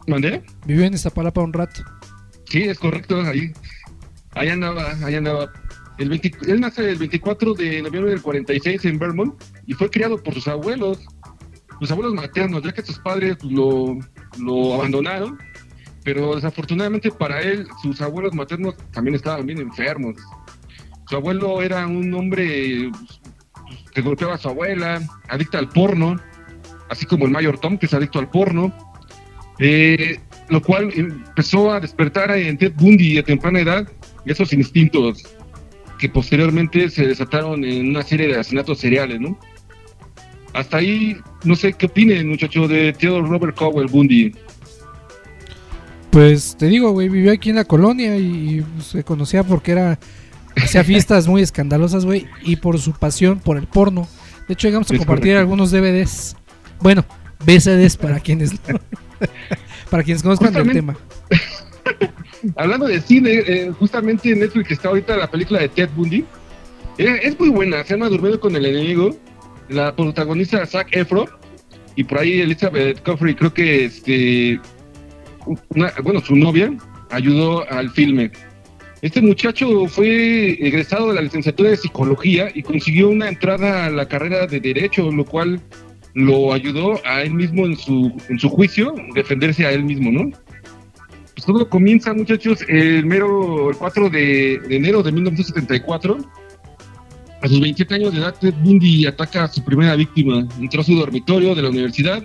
¿Mandé? 0.08 0.44
Vivió 0.66 0.86
en 0.86 0.94
Iztapalapa 0.94 1.42
un 1.42 1.54
rato. 1.54 1.84
Sí, 2.50 2.64
es 2.64 2.78
correcto, 2.80 3.22
ahí. 3.22 3.54
Ahí 4.34 4.50
andaba, 4.50 4.94
ahí 5.04 5.16
andaba. 5.16 5.52
El 5.98 6.10
20 6.10 6.32
él 6.48 6.62
nace 6.62 6.90
el 6.90 6.98
24 6.98 7.54
de 7.54 7.82
noviembre 7.82 8.12
del 8.12 8.22
46 8.22 8.86
en 8.86 9.00
Vermont 9.00 9.42
y 9.68 9.74
fue 9.74 9.90
criado 9.90 10.18
por 10.18 10.34
sus 10.34 10.48
abuelos, 10.48 11.00
sus 11.80 11.92
abuelos 11.92 12.14
maternos, 12.14 12.64
ya 12.64 12.72
que 12.72 12.82
sus 12.82 13.00
padres 13.00 13.38
lo, 13.44 13.98
lo 14.40 14.74
abandonaron. 14.74 15.38
Pero 16.04 16.36
desafortunadamente 16.36 17.12
para 17.12 17.42
él, 17.42 17.68
sus 17.82 18.02
abuelos 18.02 18.34
maternos 18.34 18.76
también 18.92 19.16
estaban 19.16 19.46
bien 19.46 19.60
enfermos. 19.60 20.16
Su 21.08 21.18
abuelo 21.18 21.62
era 21.62 21.86
un 21.86 22.12
hombre 22.14 22.90
pues, 22.92 23.22
que 23.94 24.02
golpeaba 24.02 24.36
a 24.36 24.38
su 24.38 24.50
abuela, 24.50 25.02
adicta 25.30 25.60
al 25.60 25.70
porno, 25.70 26.16
así 26.90 27.06
como 27.06 27.26
el 27.26 27.32
mayor 27.32 27.60
Tom, 27.60 27.78
que 27.78 27.86
es 27.86 27.94
adicto 27.94 28.18
al 28.18 28.30
porno. 28.30 28.74
Eh, 29.60 30.20
lo 30.50 30.62
cual 30.62 30.92
empezó 30.96 31.72
a 31.72 31.80
despertar 31.80 32.32
en 32.32 32.58
Ted 32.58 32.74
Bundy 32.76 33.20
a 33.20 33.24
temprana 33.24 33.60
edad 33.60 33.88
esos 34.26 34.54
instintos 34.54 35.24
que 36.02 36.10
posteriormente 36.10 36.90
se 36.90 37.08
desataron 37.08 37.64
en 37.64 37.88
una 37.90 38.04
serie 38.04 38.28
de 38.28 38.38
asesinatos 38.38 38.80
seriales, 38.80 39.22
¿no? 39.22 39.40
hasta 40.54 40.78
ahí, 40.78 41.18
no 41.44 41.56
sé 41.56 41.74
qué 41.74 41.86
opinen, 41.86 42.28
muchacho, 42.28 42.68
de 42.68 42.94
Theodore 42.94 43.28
Robert 43.28 43.56
Cowell 43.56 43.88
Bundy. 43.88 44.34
Pues 46.10 46.58
te 46.58 46.68
digo, 46.68 46.92
güey, 46.92 47.08
vivió 47.08 47.32
aquí 47.32 47.52
en 47.52 47.56
la 47.56 47.66
colonia 47.66 48.18
y, 48.18 48.66
se 48.82 49.04
conocía 49.04 49.44
porque 49.44 49.72
era 49.72 50.00
hacía 50.58 50.84
fiestas 50.84 51.28
muy 51.28 51.42
escandalosas, 51.42 52.06
güey, 52.06 52.28
y 52.44 52.58
por 52.58 52.80
su 52.80 52.92
pasión 52.92 53.40
por 53.40 53.58
el 53.58 53.68
porno. 53.68 54.08
De 54.48 54.54
hecho, 54.54 54.68
llegamos 54.68 54.92
a 54.92 54.94
Es 54.94 55.00
compartir 55.00 55.34
correcto. 55.34 55.40
algunos 55.40 55.72
DVDs. 55.72 56.36
Bueno, 56.82 57.06
BCDs 57.46 57.96
para 57.96 58.20
quienes 58.20 58.52
para 59.90 60.04
quienes 60.04 60.22
conozcan 60.22 60.54
el 60.56 60.74
tema. 60.74 60.98
Hablando 62.56 62.88
de 62.88 63.02
cine, 63.02 63.44
eh, 63.46 63.72
justamente 63.78 64.32
en 64.32 64.40
Netflix 64.40 64.72
está 64.72 64.90
ahorita 64.90 65.18
la 65.18 65.30
película 65.30 65.60
de 65.60 65.70
Ted 65.70 65.90
Bundy. 65.96 66.26
Eh, 66.98 67.20
es 67.24 67.40
muy 67.40 67.50
buena, 67.50 67.84
se 67.84 67.94
llama 67.94 68.10
Durmiendo 68.10 68.40
con 68.40 68.56
el 68.56 68.66
enemigo. 68.66 69.16
La 69.70 69.96
protagonista 69.96 70.66
Zac 70.66 70.96
Efron 70.96 71.30
y 71.96 72.04
por 72.04 72.20
ahí 72.20 72.42
Elizabeth 72.42 73.02
Coffrey, 73.04 73.36
creo 73.36 73.54
que 73.54 73.86
este, 73.86 74.60
bueno, 76.04 76.22
su 76.22 76.36
novia 76.36 76.74
ayudó 77.10 77.70
al 77.70 77.90
filme. 77.92 78.32
Este 79.02 79.22
muchacho 79.22 79.88
fue 79.88 80.52
egresado 80.66 81.10
de 81.10 81.16
la 81.16 81.22
licenciatura 81.22 81.72
de 81.72 81.78
psicología 81.78 82.50
y 82.54 82.62
consiguió 82.62 83.10
una 83.10 83.30
entrada 83.30 83.86
a 83.86 83.90
la 83.90 84.08
carrera 84.08 84.46
de 84.46 84.60
derecho, 84.60 85.12
lo 85.12 85.26
cual 85.26 85.60
lo 86.14 86.54
ayudó 86.54 87.02
a 87.06 87.24
él 87.24 87.34
mismo 87.34 87.66
en 87.66 87.76
su, 87.76 88.16
en 88.30 88.38
su 88.38 88.50
juicio, 88.50 88.94
defenderse 89.16 89.66
a 89.66 89.72
él 89.72 89.84
mismo, 89.84 90.12
¿no? 90.12 90.32
Pues 91.42 91.58
todo 91.58 91.70
comienza, 91.70 92.14
muchachos, 92.14 92.64
el 92.68 93.04
mero 93.04 93.72
el 93.72 93.76
4 93.76 94.12
de, 94.12 94.60
de 94.60 94.76
enero 94.76 95.02
de 95.02 95.12
1974. 95.12 96.18
A 97.42 97.48
sus 97.48 97.60
27 97.60 97.96
años 97.96 98.14
de 98.14 98.20
edad, 98.20 98.36
Ted 98.40 98.54
Bundy 98.62 99.08
ataca 99.08 99.46
a 99.46 99.48
su 99.48 99.64
primera 99.64 99.96
víctima. 99.96 100.48
Entró 100.60 100.82
a 100.82 100.84
su 100.84 100.94
dormitorio 100.94 101.56
de 101.56 101.64
la 101.64 101.70
universidad, 101.70 102.24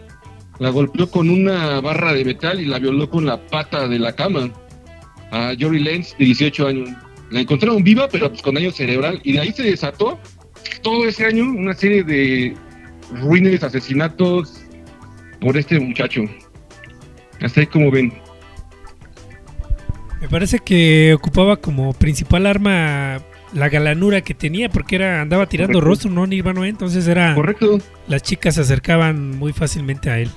la 0.58 0.68
golpeó 0.68 1.10
con 1.10 1.30
una 1.30 1.80
barra 1.80 2.12
de 2.12 2.26
metal 2.26 2.60
y 2.60 2.66
la 2.66 2.78
violó 2.78 3.08
con 3.08 3.24
la 3.24 3.40
pata 3.46 3.88
de 3.88 3.98
la 3.98 4.12
cama. 4.12 4.50
A 5.30 5.54
Jory 5.58 5.80
Lenz, 5.80 6.14
de 6.18 6.26
18 6.26 6.66
años. 6.66 6.90
La 7.30 7.40
encontraron 7.40 7.82
viva, 7.82 8.08
pero 8.12 8.28
pues 8.28 8.42
con 8.42 8.56
daño 8.56 8.70
cerebral. 8.70 9.18
Y 9.24 9.32
de 9.32 9.40
ahí 9.40 9.52
se 9.52 9.62
desató 9.62 10.18
todo 10.82 11.08
ese 11.08 11.24
año 11.24 11.44
una 11.44 11.72
serie 11.72 12.04
de 12.04 12.54
ruines, 13.22 13.62
asesinatos 13.62 14.62
por 15.40 15.56
este 15.56 15.80
muchacho. 15.80 16.20
Hasta 17.40 17.60
ahí 17.60 17.66
como 17.66 17.90
ven. 17.90 18.25
Me 20.26 20.30
parece 20.30 20.58
que 20.58 21.14
ocupaba 21.14 21.56
como 21.58 21.92
principal 21.92 22.46
arma 22.46 23.18
la 23.52 23.68
galanura 23.68 24.22
que 24.22 24.34
tenía, 24.34 24.68
porque 24.68 24.96
era 24.96 25.22
andaba 25.22 25.46
tirando 25.46 25.74
Correcto. 25.74 25.88
rostro, 25.88 26.10
¿no? 26.10 26.26
Nirvana, 26.26 26.66
entonces 26.66 27.06
era 27.06 27.32
Correcto. 27.32 27.78
las 28.08 28.24
chicas 28.24 28.56
se 28.56 28.62
acercaban 28.62 29.38
muy 29.38 29.52
fácilmente 29.52 30.10
a 30.10 30.18
él. 30.18 30.28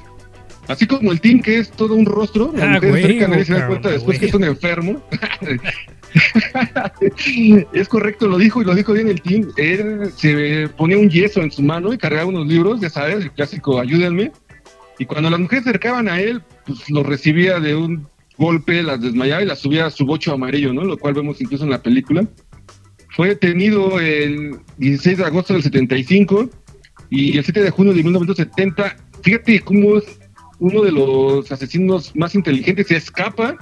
Así 0.67 0.85
como 0.85 1.11
el 1.11 1.19
team 1.19 1.41
que 1.41 1.57
es 1.57 1.71
todo 1.71 1.95
un 1.95 2.05
rostro, 2.05 2.53
la 2.55 2.65
Ah, 2.65 2.73
mujer 2.75 2.89
güey, 2.91 3.01
se 3.01 3.07
acerca, 3.07 3.27
nadie 3.29 3.45
se 3.45 3.53
da 3.53 3.65
cuenta 3.67 3.89
después 3.89 4.05
güey. 4.05 4.19
que 4.19 4.25
es 4.27 4.33
un 4.35 4.43
enfermo. 4.43 5.01
es 7.73 7.87
correcto, 7.89 8.27
lo 8.27 8.37
dijo 8.37 8.61
y 8.61 8.65
lo 8.65 8.75
dijo 8.75 8.93
bien 8.93 9.07
el 9.07 9.19
team. 9.23 9.47
Él 9.57 10.11
se 10.15 10.69
ponía 10.77 10.99
un 10.99 11.09
yeso 11.09 11.41
en 11.41 11.51
su 11.51 11.63
mano 11.63 11.91
y 11.93 11.97
cargaba 11.97 12.27
unos 12.27 12.45
libros, 12.45 12.79
ya 12.79 12.91
sabes, 12.91 13.15
el 13.23 13.31
clásico 13.31 13.79
ayúdenme. 13.79 14.31
Y 14.99 15.05
cuando 15.05 15.31
las 15.31 15.39
mujeres 15.39 15.63
se 15.63 15.71
acercaban 15.71 16.07
a 16.07 16.21
él, 16.21 16.43
pues 16.67 16.87
lo 16.91 17.01
recibía 17.01 17.59
de 17.59 17.73
un 17.75 18.07
golpe, 18.39 18.81
las 18.81 19.01
desmayaba 19.01 19.43
y 19.43 19.45
las 19.45 19.59
subía 19.59 19.85
a 19.85 19.91
su 19.91 20.05
bocho 20.05 20.33
amarillo, 20.33 20.73
¿no? 20.73 20.83
Lo 20.83 20.97
cual 20.97 21.13
vemos 21.13 21.41
incluso 21.41 21.65
en 21.65 21.71
la 21.71 21.83
película. 21.83 22.25
Fue 23.15 23.27
detenido 23.27 23.99
el 23.99 24.57
16 24.77 25.17
de 25.17 25.25
agosto 25.25 25.53
del 25.53 25.61
75 25.61 26.49
y 27.09 27.37
el 27.37 27.43
7 27.43 27.61
de 27.61 27.69
junio 27.69 27.93
de 27.93 28.03
1970. 28.03 28.95
Fíjate 29.21 29.59
cómo 29.59 29.97
es 29.97 30.19
uno 30.59 30.81
de 30.81 30.91
los 30.91 31.51
asesinos 31.51 32.15
más 32.15 32.33
inteligentes 32.35 32.87
se 32.87 32.97
escapa 32.97 33.55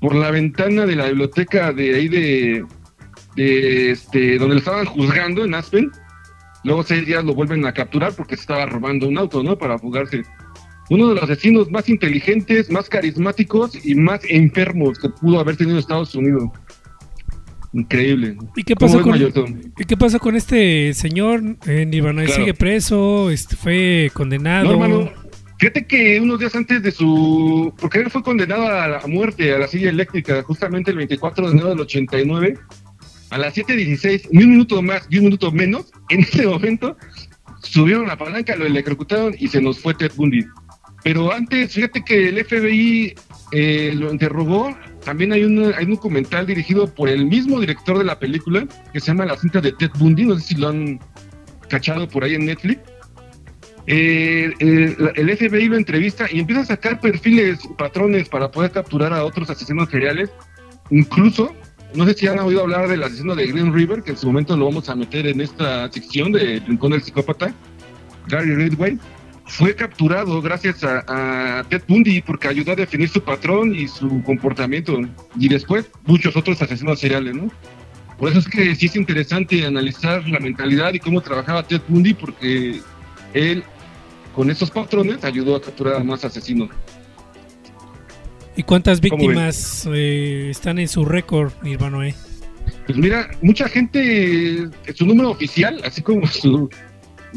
por 0.00 0.14
la 0.14 0.30
ventana 0.30 0.86
de 0.86 0.96
la 0.96 1.06
biblioteca 1.06 1.72
de 1.72 1.94
ahí 1.94 2.08
de, 2.08 2.64
de, 3.36 3.90
este 3.90 4.38
donde 4.38 4.54
lo 4.54 4.58
estaban 4.58 4.86
juzgando 4.86 5.44
en 5.44 5.54
Aspen. 5.54 5.90
Luego 6.64 6.82
seis 6.82 7.06
días 7.06 7.24
lo 7.24 7.34
vuelven 7.34 7.64
a 7.66 7.72
capturar 7.72 8.12
porque 8.14 8.36
se 8.36 8.42
estaba 8.42 8.66
robando 8.66 9.08
un 9.08 9.18
auto, 9.18 9.42
¿no? 9.42 9.56
Para 9.56 9.78
fugarse. 9.78 10.22
Uno 10.90 11.08
de 11.08 11.14
los 11.14 11.22
asesinos 11.24 11.70
más 11.70 11.88
inteligentes, 11.88 12.70
más 12.70 12.88
carismáticos 12.88 13.78
y 13.86 13.94
más 13.94 14.20
enfermos 14.28 14.98
que 14.98 15.08
pudo 15.08 15.40
haber 15.40 15.56
tenido 15.56 15.78
Estados 15.78 16.14
Unidos. 16.14 16.50
Increíble. 17.72 18.36
¿Y 18.56 18.64
qué 18.64 18.74
¿Cómo 18.74 18.92
pasó 18.98 19.10
ves, 19.10 19.32
con? 19.32 19.72
¿Y 19.78 19.84
qué 19.84 19.96
pasó 19.96 20.18
con 20.18 20.34
este 20.36 20.92
señor? 20.94 21.42
Eh, 21.66 21.86
Nirvana 21.86 22.24
Claro. 22.24 22.40
sigue 22.40 22.54
preso, 22.54 23.30
este, 23.30 23.54
fue 23.56 24.10
condenado. 24.12 24.64
No, 24.64 24.72
hermano. 24.72 25.12
Fíjate 25.58 25.86
que 25.86 26.18
unos 26.20 26.40
días 26.40 26.54
antes 26.56 26.82
de 26.82 26.90
su. 26.90 27.72
Porque 27.78 27.98
él 28.00 28.10
fue 28.10 28.22
condenado 28.22 28.66
a 28.66 28.88
la 28.88 29.06
muerte, 29.06 29.54
a 29.54 29.58
la 29.58 29.68
silla 29.68 29.90
eléctrica, 29.90 30.42
justamente 30.42 30.90
el 30.90 30.96
24 30.96 31.46
de 31.46 31.52
enero 31.52 31.68
del 31.68 31.80
89, 31.80 32.58
a 33.30 33.38
las 33.38 33.54
7:16, 33.54 34.28
ni 34.32 34.42
un 34.42 34.50
minuto 34.50 34.82
más, 34.82 35.06
ni 35.08 35.18
un 35.18 35.24
minuto 35.26 35.52
menos, 35.52 35.92
en 36.08 36.20
ese 36.20 36.46
momento, 36.46 36.96
subieron 37.62 38.08
la 38.08 38.18
palanca, 38.18 38.56
lo 38.56 38.66
electrocutaron 38.66 39.36
y 39.38 39.46
se 39.46 39.60
nos 39.60 39.78
fue 39.78 39.94
Ted 39.94 40.10
Bundy. 40.16 40.44
Pero 41.02 41.32
antes, 41.32 41.72
fíjate 41.72 42.04
que 42.04 42.28
el 42.28 42.44
FBI 42.44 43.14
eh, 43.52 43.92
lo 43.96 44.12
interrogó. 44.12 44.76
También 45.04 45.32
hay, 45.32 45.44
una- 45.44 45.76
hay 45.76 45.84
un 45.86 45.92
documental 45.94 46.46
dirigido 46.46 46.86
por 46.94 47.08
el 47.08 47.24
mismo 47.26 47.58
director 47.58 47.96
de 47.98 48.04
la 48.04 48.18
película, 48.18 48.66
que 48.92 49.00
se 49.00 49.06
llama 49.06 49.24
La 49.26 49.36
cinta 49.36 49.60
de 49.60 49.72
Ted 49.72 49.90
Bundy. 49.98 50.24
No 50.26 50.38
sé 50.38 50.48
si 50.48 50.54
lo 50.56 50.68
han 50.68 51.00
cachado 51.68 52.06
por 52.08 52.24
ahí 52.24 52.34
en 52.34 52.44
Netflix. 52.46 52.80
Eh, 53.86 54.52
eh, 54.60 54.96
el 55.16 55.36
FBI 55.36 55.68
lo 55.68 55.76
entrevista 55.76 56.26
y 56.30 56.38
empieza 56.40 56.62
a 56.62 56.66
sacar 56.66 57.00
perfiles, 57.00 57.58
patrones 57.78 58.28
para 58.28 58.50
poder 58.50 58.70
capturar 58.70 59.12
a 59.12 59.24
otros 59.24 59.48
asesinos 59.50 59.88
seriales. 59.88 60.30
Incluso, 60.90 61.54
no 61.94 62.04
sé 62.06 62.14
si 62.14 62.26
han 62.28 62.38
oído 62.40 62.60
hablar 62.60 62.88
del 62.88 63.02
asesino 63.02 63.34
de 63.34 63.46
Green 63.46 63.72
River, 63.72 64.02
que 64.02 64.10
en 64.12 64.16
su 64.16 64.26
momento 64.26 64.56
lo 64.56 64.66
vamos 64.66 64.88
a 64.90 64.94
meter 64.94 65.26
en 65.26 65.40
esta 65.40 65.90
sección 65.90 66.30
de 66.32 66.60
Rincón 66.68 66.92
del 66.92 67.02
Psicópata, 67.02 67.54
Gary 68.28 68.54
Ridgway. 68.54 68.98
Fue 69.50 69.74
capturado 69.74 70.40
gracias 70.40 70.84
a, 70.84 71.58
a 71.58 71.64
Ted 71.64 71.82
Bundy 71.88 72.22
porque 72.22 72.46
ayudó 72.46 72.72
a 72.72 72.76
definir 72.76 73.08
su 73.08 73.20
patrón 73.20 73.74
y 73.74 73.88
su 73.88 74.22
comportamiento. 74.22 74.96
Y 75.38 75.48
después, 75.48 75.90
muchos 76.04 76.36
otros 76.36 76.62
asesinos 76.62 77.00
seriales, 77.00 77.34
¿no? 77.34 77.50
Por 78.16 78.30
eso 78.30 78.38
es 78.38 78.48
que 78.48 78.74
sí 78.76 78.86
es 78.86 78.94
interesante 78.94 79.66
analizar 79.66 80.26
la 80.28 80.38
mentalidad 80.38 80.94
y 80.94 81.00
cómo 81.00 81.20
trabajaba 81.20 81.64
Ted 81.64 81.80
Bundy 81.88 82.14
porque 82.14 82.80
él 83.34 83.64
con 84.36 84.50
esos 84.50 84.70
patrones 84.70 85.24
ayudó 85.24 85.56
a 85.56 85.60
capturar 85.60 85.96
a 85.96 86.04
más 86.04 86.24
asesinos. 86.24 86.70
¿Y 88.56 88.62
cuántas 88.62 89.00
víctimas 89.00 89.88
eh, 89.92 90.48
están 90.50 90.78
en 90.78 90.86
su 90.86 91.04
récord, 91.04 91.52
Nirvana? 91.62 92.06
eh? 92.06 92.14
Pues 92.86 92.98
mira, 92.98 93.28
mucha 93.42 93.68
gente, 93.68 94.62
eh, 94.62 94.70
su 94.94 95.06
número 95.06 95.30
oficial, 95.30 95.80
así 95.84 96.02
como 96.02 96.26
su, 96.28 96.70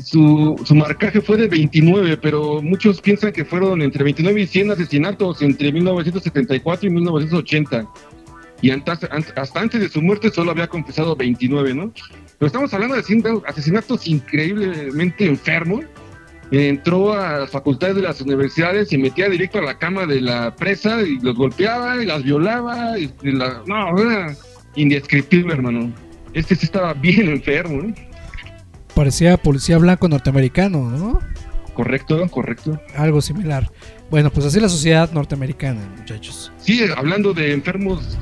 su, 0.01 0.55
su 0.65 0.75
marcaje 0.75 1.21
fue 1.21 1.37
de 1.37 1.47
29, 1.47 2.17
pero 2.17 2.61
muchos 2.61 3.01
piensan 3.01 3.31
que 3.31 3.45
fueron 3.45 3.81
entre 3.81 4.03
29 4.03 4.41
y 4.41 4.47
100 4.47 4.71
asesinatos 4.71 5.41
entre 5.41 5.71
1974 5.71 6.87
y 6.87 6.89
1980. 6.91 7.87
Y 8.61 8.71
an- 8.71 8.83
hasta 9.35 9.59
antes 9.59 9.81
de 9.81 9.89
su 9.89 10.01
muerte 10.01 10.29
solo 10.31 10.51
había 10.51 10.67
confesado 10.67 11.15
29, 11.15 11.73
¿no? 11.73 11.91
Pero 12.39 12.47
estamos 12.47 12.73
hablando 12.73 12.95
de 12.95 13.41
asesinatos 13.45 14.07
increíblemente 14.07 15.25
enfermos. 15.25 15.85
Entró 16.51 17.13
a 17.13 17.39
las 17.39 17.49
facultades 17.51 17.95
de 17.95 18.03
las 18.03 18.21
universidades 18.21 18.91
y 18.93 18.97
metía 18.97 19.27
directo 19.27 19.57
a 19.59 19.63
la 19.63 19.77
cama 19.79 20.05
de 20.05 20.21
la 20.21 20.55
presa 20.55 21.01
y 21.01 21.19
los 21.19 21.35
golpeaba 21.35 22.01
y 22.01 22.05
las 22.05 22.23
violaba. 22.23 22.95
No, 23.65 23.97
era 23.97 24.35
indescriptible, 24.75 25.53
hermano. 25.53 25.91
Este 26.33 26.55
sí 26.55 26.65
estaba 26.65 26.93
bien 27.01 27.27
enfermo, 27.29 27.81
¿no? 27.83 27.95
Parecía 28.95 29.37
policía 29.37 29.77
blanco 29.77 30.07
norteamericano, 30.07 30.89
¿no? 30.89 31.19
Correcto, 31.73 32.27
correcto. 32.29 32.79
Algo 32.95 33.21
similar. 33.21 33.71
Bueno, 34.11 34.29
pues 34.31 34.45
así 34.45 34.59
la 34.59 34.69
sociedad 34.69 35.11
norteamericana, 35.11 35.81
muchachos. 35.97 36.51
Sí, 36.57 36.81
hablando 36.95 37.33
de 37.33 37.53
enfermos 37.53 38.17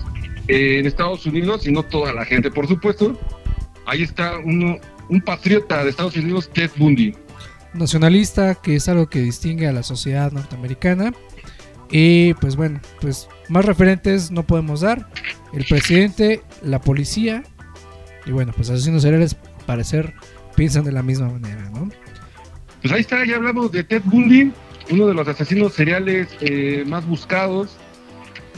eh, 0.47 0.80
en 0.80 0.86
Estados 0.86 1.26
Unidos 1.26 1.67
y 1.67 1.72
no 1.72 1.84
toda 1.84 2.13
la 2.13 2.24
gente, 2.24 2.49
por 2.49 2.67
supuesto. 2.67 3.19
Ahí 3.86 4.03
está 4.03 4.38
uno, 4.38 4.78
un 5.09 5.22
patriota 5.22 5.84
de 5.84 5.89
Estados 5.89 6.15
Unidos, 6.15 6.49
Ted 6.53 6.72
Bundy. 6.78 7.13
Nacionalista, 7.74 8.55
que 8.55 8.76
es 8.76 8.88
algo 8.88 9.09
que 9.09 9.19
distingue 9.19 9.67
a 9.67 9.74
la 9.74 9.84
sociedad 9.84 10.32
norteamericana. 10.32 11.13
Y 11.89 12.34
pues 12.36 12.55
bueno, 12.55 12.80
pues 13.01 13.28
más 13.49 13.65
referentes 13.65 14.32
no 14.32 14.43
podemos 14.43 14.80
dar. 14.80 15.09
El 15.53 15.65
presidente, 15.65 16.41
la 16.63 16.80
policía. 16.80 17.43
Y 18.26 18.32
bueno, 18.32 18.53
pues 18.55 18.69
asesinos 18.69 19.01
seriales 19.01 19.36
parecer 19.65 20.13
piensan 20.62 20.84
de 20.84 20.91
la 20.91 21.01
misma 21.01 21.28
manera, 21.28 21.72
¿no? 21.72 21.89
Pues 22.82 22.93
ahí 22.93 23.01
está, 23.01 23.26
ya 23.26 23.38
hablamos 23.38 23.72
de 23.72 23.84
Ted 23.84 24.03
Bundy, 24.05 24.51
uno 24.91 25.07
de 25.07 25.16
los 25.16 25.28
asesinos 25.28 25.74
seriales 25.74 26.28
eh, 26.39 26.84
más 26.86 27.03
buscados, 27.07 27.78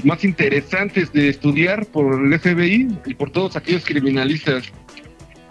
más 0.04 0.26
interesantes 0.26 1.14
de 1.14 1.30
estudiar 1.30 1.86
por 1.86 2.22
el 2.22 2.38
FBI 2.38 3.00
y 3.06 3.14
por 3.14 3.30
todos 3.30 3.56
aquellos 3.56 3.86
criminalistas. 3.86 4.66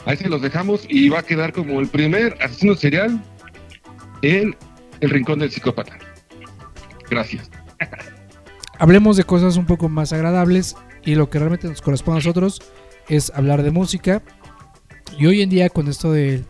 Ahí 0.05 0.19
se 0.19 0.29
los 0.29 0.43
dejamos 0.43 0.85
y 0.91 1.09
va 1.09 1.21
a 1.21 1.23
quedar 1.23 1.55
como 1.55 1.81
el 1.81 1.89
primer 1.89 2.37
asesino 2.43 2.75
serial 2.75 3.25
en 4.21 4.55
El 5.01 5.09
Rincón 5.09 5.39
del 5.39 5.51
Psicópata. 5.51 5.97
Gracias. 7.09 7.51
hablemos 8.79 9.17
de 9.17 9.25
cosas 9.25 9.57
un 9.57 9.65
poco 9.65 9.89
más 9.89 10.13
agradables 10.13 10.77
y 11.03 11.15
lo 11.15 11.31
que 11.31 11.39
realmente 11.39 11.67
nos 11.67 11.81
corresponde 11.81 12.17
a 12.17 12.21
nosotros 12.21 12.61
es 13.09 13.33
hablar 13.35 13.63
de 13.63 13.71
música. 13.71 14.21
Y 15.19 15.27
hoy 15.27 15.43
en 15.43 15.51
día 15.51 15.69
con 15.69 15.89
esto 15.89 16.13
de, 16.13 16.43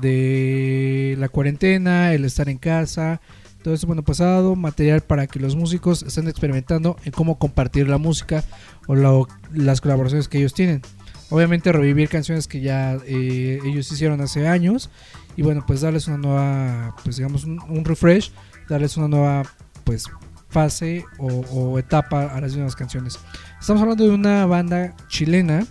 de 0.00 1.16
la 1.18 1.28
cuarentena, 1.28 2.12
el 2.12 2.24
estar 2.24 2.48
en 2.48 2.58
casa, 2.58 3.20
todo 3.62 3.72
eso 3.74 3.86
bueno 3.86 4.02
pasado, 4.02 4.56
material 4.56 5.00
para 5.00 5.26
que 5.26 5.40
los 5.40 5.56
músicos 5.56 6.02
estén 6.02 6.28
experimentando 6.28 6.96
en 7.04 7.12
cómo 7.12 7.38
compartir 7.38 7.88
la 7.88 7.98
música 7.98 8.44
o 8.86 9.26
las 9.52 9.80
colaboraciones 9.80 10.28
que 10.28 10.38
ellos 10.38 10.52
tienen. 10.52 10.82
Obviamente 11.30 11.72
revivir 11.72 12.08
canciones 12.10 12.46
que 12.46 12.60
ya 12.60 12.98
eh, 13.06 13.58
ellos 13.64 13.90
hicieron 13.90 14.20
hace 14.20 14.46
años 14.46 14.90
y 15.36 15.42
bueno 15.42 15.64
pues 15.66 15.80
darles 15.80 16.06
una 16.08 16.18
nueva, 16.18 16.96
pues 17.02 17.16
digamos 17.16 17.44
un, 17.44 17.58
un 17.60 17.84
refresh, 17.84 18.32
darles 18.68 18.96
una 18.98 19.08
nueva 19.08 19.42
pues 19.84 20.04
fase 20.50 21.04
o, 21.18 21.26
o 21.26 21.78
etapa 21.78 22.26
a 22.26 22.40
las 22.40 22.54
mismas 22.54 22.76
canciones. 22.76 23.18
Estamos 23.58 23.80
hablando 23.80 24.04
de 24.04 24.10
una 24.10 24.44
banda 24.44 24.94
chilena 25.08 25.66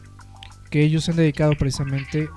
que 0.73 0.81
ellos 0.83 1.03
se 1.03 1.11
han 1.11 1.17
dedicado 1.17 1.53
precisamente 1.55 2.29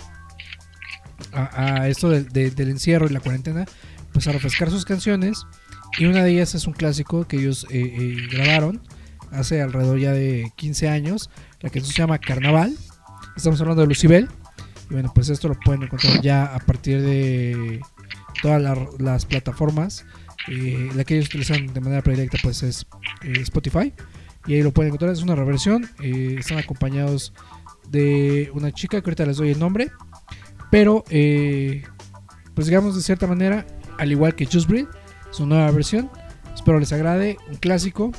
a, 1.32 1.76
a 1.82 1.89
esto 1.89 2.11
del- 2.11 2.28
de- 2.28 2.51
del 2.51 2.68
encierro 2.68 3.07
y 3.07 3.11
la 3.11 3.20
cuarentena, 3.20 3.64
pues 4.12 4.26
a 4.28 4.32
refrescar 4.32 4.70
sus 4.70 4.84
canciones. 4.84 5.47
Y 5.99 6.05
una 6.05 6.22
de 6.22 6.32
ellas 6.32 6.55
es 6.55 6.66
un 6.66 6.74
clásico 6.74 7.26
que 7.26 7.39
ellos 7.39 7.66
eh, 7.70 7.80
eh, 7.99 8.28
grabaron 8.30 8.82
hace 9.32 9.62
alrededor 9.62 9.99
ya 9.99 10.12
de 10.12 10.53
15 10.57 10.89
años. 10.91 11.30
La 11.61 11.70
canción 11.70 11.93
se 11.95 11.99
llama 12.03 12.18
Carnaval. 12.18 12.76
Estamos 13.37 13.59
hablando 13.62 13.80
de 13.82 13.89
Lucibel. 13.89 14.28
Y 14.91 14.93
bueno, 14.93 15.11
pues 15.14 15.30
esto 15.30 15.49
lo 15.49 15.59
pueden 15.59 15.82
encontrar 15.84 16.20
ya 16.20 16.45
a 16.55 16.59
partir 16.59 17.01
de 17.01 17.80
todas 18.43 18.61
la- 18.61 18.87
las 18.99 19.24
plataformas. 19.24 20.05
Eh, 20.49 20.91
la 20.95 21.05
que 21.05 21.14
ellos 21.16 21.28
utilizan 21.28 21.72
de 21.72 21.80
manera 21.80 22.03
predilecta 22.03 22.37
pues 22.43 22.62
es 22.62 22.87
eh, 23.22 23.41
Spotify. 23.41 23.95
Y 24.47 24.55
ahí 24.55 24.62
lo 24.62 24.72
pueden 24.72 24.89
encontrar. 24.91 25.11
Es 25.12 25.22
una 25.22 25.34
reversión. 25.34 25.89
eh, 26.01 26.37
están 26.39 26.59
acompañados 26.59 27.32
de 27.91 28.51
una 28.55 28.72
chica 28.72 29.01
que 29.01 29.11
ahorita 29.11 29.26
les 29.26 29.37
doy 29.37 29.51
el 29.51 29.59
nombre. 29.59 29.91
Pero, 30.70 31.05
eh, 31.11 31.84
pues 32.55 32.66
digamos 32.66 32.97
de 32.97 33.03
cierta 33.03 33.26
manera, 33.26 33.66
al 33.99 34.11
igual 34.11 34.34
que 34.34 34.47
Just 34.47 34.68
Breathe, 34.68 34.89
su 35.30 35.47
nueva 35.47 35.70
versión. 35.70 36.11
Espero 36.55 36.80
les 36.80 36.93
agrade. 36.93 37.37
Un 37.49 37.57
clásico 37.57 38.12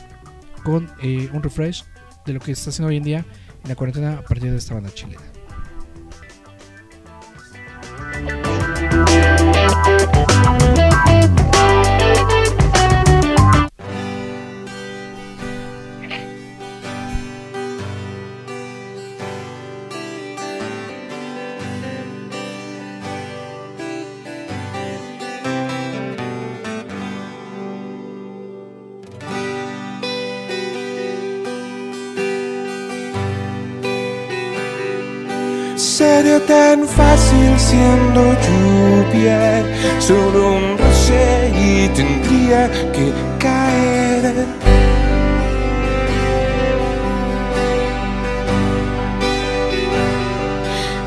con 0.64 0.90
eh, 1.02 1.30
un 1.34 1.44
refresh 1.44 1.84
de 2.26 2.34
lo 2.34 2.40
que 2.40 2.48
se 2.48 2.54
está 2.54 2.70
haciendo 2.70 2.90
hoy 2.90 2.98
en 2.98 3.04
día 3.04 3.26
en 3.64 3.70
la 3.70 3.76
cuarentena 3.76 4.14
a 4.14 4.22
partir 4.22 4.52
de 4.52 4.58
esta 4.58 4.74
banda 4.74 4.92
chilena. 4.94 5.22
Tan 36.48 36.88
fácil 36.88 37.60
siendo 37.60 38.22
lluvia, 38.46 39.64
solo 40.00 40.54
un 40.54 40.78
roce 40.78 41.52
y 41.54 41.90
tendría 41.90 42.72
que 42.94 43.12
caer. 43.38 44.46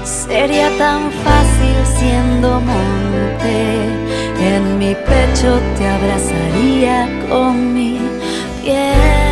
Sería 0.04 0.68
tan 0.78 1.10
fácil 1.24 1.76
siendo 1.98 2.60
monte, 2.60 3.56
en 4.54 4.78
mi 4.78 4.94
pecho 4.94 5.58
te 5.76 5.86
abrazaría 5.88 7.08
con 7.28 7.74
mi 7.74 7.98
piel. 8.62 9.29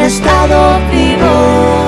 Estado 0.00 0.80
vivo, 0.90 1.79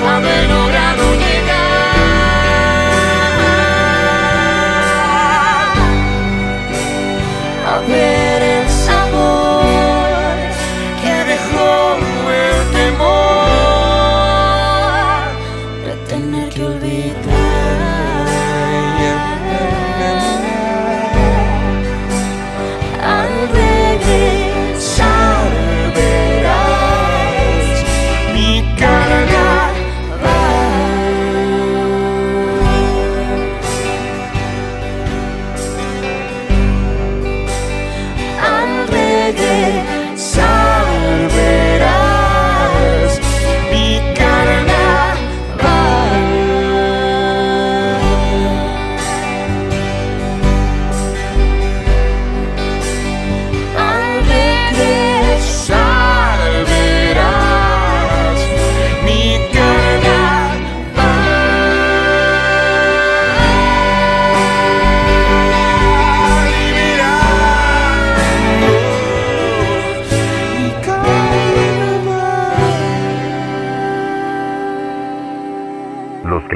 menos 0.00 0.12
haber 0.12 0.48
logrado 0.48 1.14
llegar 1.14 1.80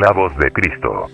clavos 0.05 0.37
de 0.37 0.51
Cristo. 0.51 1.14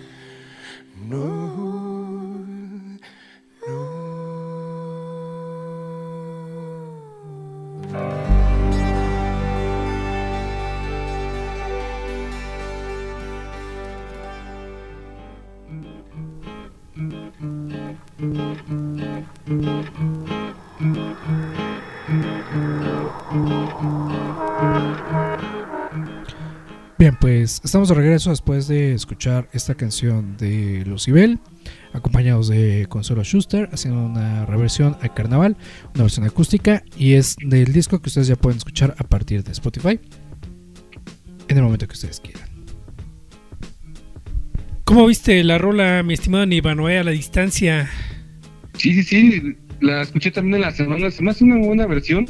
Estamos 27.71 27.89
de 27.89 27.95
regreso 27.95 28.31
después 28.31 28.67
de 28.67 28.95
escuchar 28.95 29.49
esta 29.53 29.77
canción 29.77 30.37
de 30.37 30.83
Lucibel, 30.87 31.39
acompañados 31.93 32.49
de 32.49 32.87
Consuelo 32.89 33.23
Schuster, 33.23 33.69
haciendo 33.71 34.01
una 34.07 34.45
reversión 34.45 34.97
al 35.01 35.15
carnaval, 35.15 35.57
una 35.95 36.03
versión 36.03 36.27
acústica, 36.27 36.83
y 36.99 37.13
es 37.13 37.37
del 37.39 37.73
disco 37.73 38.03
que 38.03 38.09
ustedes 38.09 38.27
ya 38.27 38.35
pueden 38.35 38.57
escuchar 38.57 38.97
a 38.99 39.05
partir 39.05 39.45
de 39.45 39.53
Spotify 39.53 40.01
en 41.47 41.57
el 41.57 41.63
momento 41.63 41.87
que 41.87 41.93
ustedes 41.93 42.19
quieran. 42.19 42.49
¿Cómo 44.83 45.07
viste 45.07 45.45
la 45.45 45.57
rola, 45.57 46.03
mi 46.03 46.15
estimado 46.15 46.47
Nivanoé, 46.47 46.99
a 46.99 47.05
la 47.05 47.13
distancia? 47.13 47.89
Sí, 48.79 48.95
sí, 48.95 49.05
sí, 49.05 49.57
la 49.81 50.03
escuché 50.03 50.33
también 50.33 50.57
en 50.57 50.63
la 50.63 50.73
semana, 50.73 51.09
se 51.09 51.23
me 51.23 51.31
hace 51.31 51.45
una 51.45 51.65
buena 51.65 51.87
versión. 51.87 52.27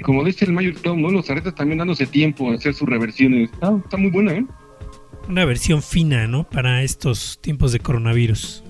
Y 0.00 0.02
como 0.02 0.24
dice 0.24 0.46
el 0.46 0.54
Mayor 0.54 0.76
Tom, 0.82 1.02
¿no? 1.02 1.10
Los 1.10 1.28
artistas 1.28 1.54
también 1.54 1.76
dándose 1.76 2.06
tiempo 2.06 2.50
a 2.50 2.54
hacer 2.54 2.72
sus 2.72 2.88
reversiones. 2.88 3.50
Está, 3.52 3.76
está 3.84 3.98
muy 3.98 4.08
buena, 4.10 4.32
¿eh? 4.32 4.46
Una 5.28 5.44
versión 5.44 5.82
fina, 5.82 6.26
¿no? 6.26 6.44
Para 6.48 6.82
estos 6.82 7.38
tiempos 7.42 7.72
de 7.72 7.80
coronavirus. 7.80 8.64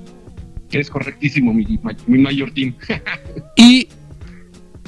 Es 0.72 0.90
correctísimo, 0.90 1.54
mi, 1.54 1.78
mi 2.08 2.18
Mayor 2.18 2.50
Team. 2.50 2.74
Y 3.56 3.86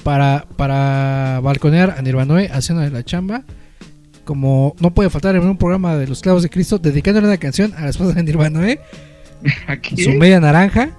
para, 0.03 0.45
para 0.57 1.38
balconear 1.45 1.95
a 1.97 2.03
Nirvanoe 2.03 2.49
haciendo 2.53 2.84
la 2.90 3.05
chamba, 3.05 3.45
como 4.24 4.74
no 4.80 4.93
puede 4.93 5.11
faltar 5.11 5.36
en 5.36 5.47
un 5.47 5.57
programa 5.57 5.95
de 5.95 6.09
los 6.09 6.22
clavos 6.22 6.43
de 6.43 6.51
Cristo, 6.51 6.76
dedicándole 6.76 7.28
una 7.28 7.36
canción 7.36 7.72
a 7.74 7.82
la 7.82 7.90
esposa 7.90 8.14
de 8.14 8.24
Nirvanoe, 8.24 8.80
Aquí. 9.68 9.97
su 10.03 10.11
media 10.14 10.40
naranja, 10.40 10.90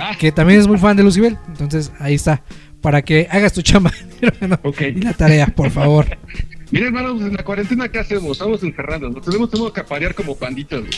Ah, 0.00 0.16
que 0.18 0.32
también 0.32 0.60
es 0.60 0.66
muy 0.66 0.78
fan 0.78 0.96
de 0.96 1.02
Lucibel. 1.02 1.36
Entonces 1.48 1.92
ahí 1.98 2.14
está, 2.14 2.42
para 2.80 3.02
que 3.02 3.26
hagas 3.30 3.52
tu 3.52 3.62
chamba 3.62 3.92
Nirvanoe. 4.22 4.58
ok. 4.62 4.80
y 4.82 5.00
la 5.00 5.12
tarea, 5.12 5.46
por 5.46 5.70
favor. 5.70 6.06
Mira, 6.70 6.86
hermanos, 6.86 7.22
en 7.22 7.34
la 7.34 7.42
cuarentena, 7.44 7.88
¿qué 7.88 7.98
hacemos? 7.98 8.32
Estamos 8.32 8.62
encerrados. 8.62 9.10
Nos 9.10 9.24
tenemos 9.24 9.72
que 9.72 9.80
aparear 9.80 10.14
como 10.14 10.36
panditas. 10.36 10.80
güey. 10.80 10.92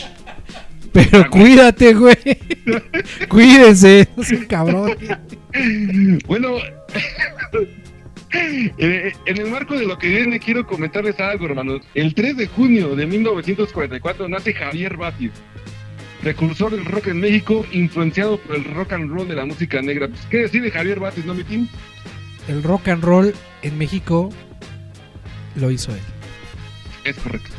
Pero 0.91 1.29
cuídate, 1.29 1.93
güey. 1.93 2.17
Cuídense, 3.29 4.09
no 4.17 4.23
sean 4.23 4.43
cabrón. 4.45 4.91
Bueno, 6.27 6.57
eh, 8.77 9.13
en 9.25 9.37
el 9.37 9.47
marco 9.49 9.77
de 9.77 9.85
lo 9.85 9.97
que 9.97 10.07
viene, 10.09 10.39
quiero 10.39 10.67
comentarles 10.67 11.19
algo, 11.21 11.45
hermanos. 11.45 11.81
El 11.93 12.13
3 12.13 12.35
de 12.35 12.47
junio 12.47 12.95
de 12.95 13.05
1944 13.05 14.27
nace 14.27 14.53
Javier 14.53 14.97
Batis, 14.97 15.31
precursor 16.21 16.71
del 16.71 16.85
rock 16.85 17.07
en 17.07 17.19
México, 17.19 17.65
influenciado 17.71 18.37
por 18.37 18.55
el 18.55 18.63
rock 18.63 18.93
and 18.93 19.11
roll 19.11 19.27
de 19.27 19.35
la 19.35 19.45
música 19.45 19.81
negra. 19.81 20.07
Pues, 20.07 20.21
¿Qué 20.29 20.37
decir 20.37 20.61
de 20.61 20.71
Javier 20.71 20.99
Batis, 20.99 21.25
no, 21.25 21.33
mi 21.33 21.43
team? 21.43 21.67
El 22.47 22.63
rock 22.63 22.87
and 22.89 23.03
roll 23.03 23.33
en 23.61 23.77
México 23.77 24.29
lo 25.55 25.71
hizo 25.71 25.91
él. 25.91 26.01
Es 27.03 27.17
correcto. 27.17 27.49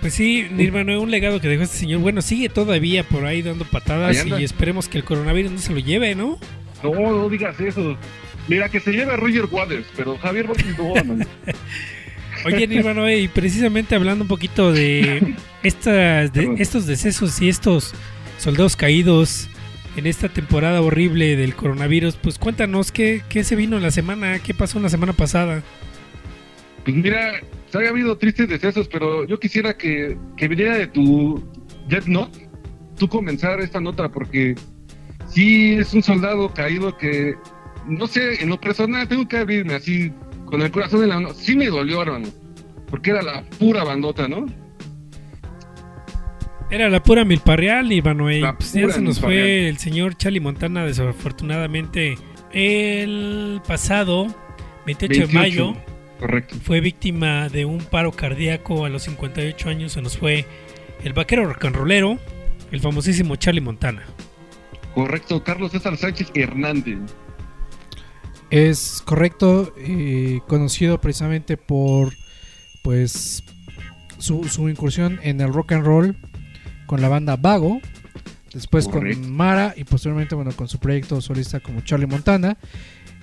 Pues 0.00 0.14
sí, 0.14 0.46
Nirvana, 0.50 0.98
un 0.98 1.10
legado 1.10 1.40
que 1.40 1.48
dejó 1.48 1.64
este 1.64 1.78
señor. 1.78 2.00
Bueno, 2.00 2.22
sigue 2.22 2.48
todavía 2.48 3.02
por 3.02 3.24
ahí 3.24 3.42
dando 3.42 3.64
patadas 3.64 4.24
y 4.26 4.44
esperemos 4.44 4.88
que 4.88 4.98
el 4.98 5.04
coronavirus 5.04 5.52
no 5.52 5.58
se 5.58 5.72
lo 5.72 5.80
lleve, 5.80 6.14
¿no? 6.14 6.38
No, 6.82 6.92
no 6.92 7.28
digas 7.28 7.58
eso. 7.60 7.96
Mira, 8.46 8.68
que 8.68 8.80
se 8.80 8.92
lleve 8.92 9.12
a 9.12 9.16
Roger 9.16 9.46
Waters, 9.50 9.86
pero 9.96 10.16
Javier 10.18 10.46
Batis 10.46 10.78
no. 10.78 10.94
Oye, 12.44 12.66
Nirvana, 12.66 13.12
y 13.12 13.28
precisamente 13.28 13.94
hablando 13.94 14.24
un 14.24 14.28
poquito 14.28 14.72
de, 14.72 15.34
estas, 15.62 16.32
de 16.32 16.54
estos 16.58 16.86
decesos 16.86 17.40
y 17.40 17.48
estos 17.48 17.94
soldados 18.38 18.76
caídos 18.76 19.48
en 19.96 20.06
esta 20.06 20.28
temporada 20.28 20.80
horrible 20.80 21.36
del 21.36 21.54
coronavirus, 21.54 22.16
pues 22.16 22.38
cuéntanos 22.38 22.92
qué, 22.92 23.22
qué 23.28 23.42
se 23.42 23.56
vino 23.56 23.76
en 23.76 23.82
la 23.82 23.90
semana, 23.90 24.38
qué 24.38 24.54
pasó 24.54 24.78
en 24.78 24.84
la 24.84 24.90
semana 24.90 25.12
pasada. 25.12 25.62
Pues 26.84 26.96
mira, 26.96 27.40
se 27.70 27.78
había 27.78 27.90
habido 27.90 28.16
tristes 28.16 28.48
decesos, 28.48 28.88
pero 28.88 29.26
yo 29.26 29.38
quisiera 29.40 29.76
que, 29.76 30.16
que 30.36 30.48
viniera 30.48 30.76
de 30.76 30.86
tu 30.86 31.42
Death 31.88 32.06
Note, 32.06 32.48
tú 32.96 33.08
comenzar 33.08 33.60
esta 33.60 33.80
nota, 33.80 34.08
porque 34.08 34.54
sí 35.26 35.74
es 35.74 35.92
un 35.92 36.02
soldado 36.02 36.52
caído 36.54 36.96
que, 36.96 37.34
no 37.86 38.06
sé, 38.06 38.42
en 38.42 38.50
lo 38.50 38.60
personal 38.60 39.08
tengo 39.08 39.26
que 39.26 39.38
abrirme 39.38 39.74
así, 39.74 40.12
con 40.50 40.62
el 40.62 40.70
corazón 40.70 41.02
en 41.02 41.08
la 41.10 41.14
mano. 41.16 41.34
Sí 41.34 41.56
me 41.56 41.66
dolió, 41.66 42.02
hermano, 42.02 42.28
porque 42.90 43.10
era 43.10 43.22
la 43.22 43.44
pura 43.58 43.84
bandota, 43.84 44.28
¿no? 44.28 44.46
Era 46.70 46.88
la 46.90 47.02
pura 47.02 47.24
milparreal, 47.24 47.88
Nirvana, 47.88 48.34
y 48.34 48.42
pues 48.58 48.72
ya 48.72 48.90
se 48.90 49.00
nos 49.00 49.16
milparreal. 49.16 49.20
fue 49.20 49.68
el 49.68 49.78
señor 49.78 50.16
Charlie 50.16 50.40
Montana 50.40 50.84
desafortunadamente 50.84 52.18
el 52.52 53.60
pasado 53.66 54.26
28, 54.84 55.12
de 55.12 55.18
28, 55.18 55.32
mayo. 55.38 55.76
Correcto. 56.18 56.56
Fue 56.62 56.80
víctima 56.80 57.48
de 57.48 57.64
un 57.64 57.78
paro 57.78 58.12
cardíaco 58.12 58.84
a 58.84 58.88
los 58.88 59.04
58 59.04 59.68
años. 59.68 59.92
Se 59.92 60.02
nos 60.02 60.18
fue 60.18 60.46
el 61.04 61.12
vaquero 61.12 61.52
rollero, 61.52 62.18
el 62.72 62.80
famosísimo 62.80 63.36
Charlie 63.36 63.60
Montana. 63.60 64.02
Correcto, 64.94 65.42
Carlos 65.44 65.72
César 65.72 65.96
Sánchez 65.96 66.30
Hernández. 66.34 66.98
Es 68.50 69.02
correcto, 69.04 69.72
eh, 69.76 70.40
conocido 70.46 71.00
precisamente 71.00 71.56
por 71.56 72.14
pues 72.82 73.44
su, 74.18 74.44
su 74.44 74.68
incursión 74.68 75.20
en 75.22 75.40
el 75.40 75.52
rock 75.52 75.72
and 75.72 75.84
roll 75.84 76.16
con 76.86 77.02
la 77.02 77.08
banda 77.08 77.36
Vago, 77.36 77.80
después 78.54 78.88
Correcto. 78.88 79.20
con 79.20 79.32
Mara 79.32 79.74
y 79.76 79.84
posteriormente 79.84 80.34
bueno 80.34 80.52
con 80.52 80.68
su 80.68 80.78
proyecto 80.78 81.20
solista 81.20 81.60
como 81.60 81.82
Charlie 81.82 82.06
Montana. 82.06 82.56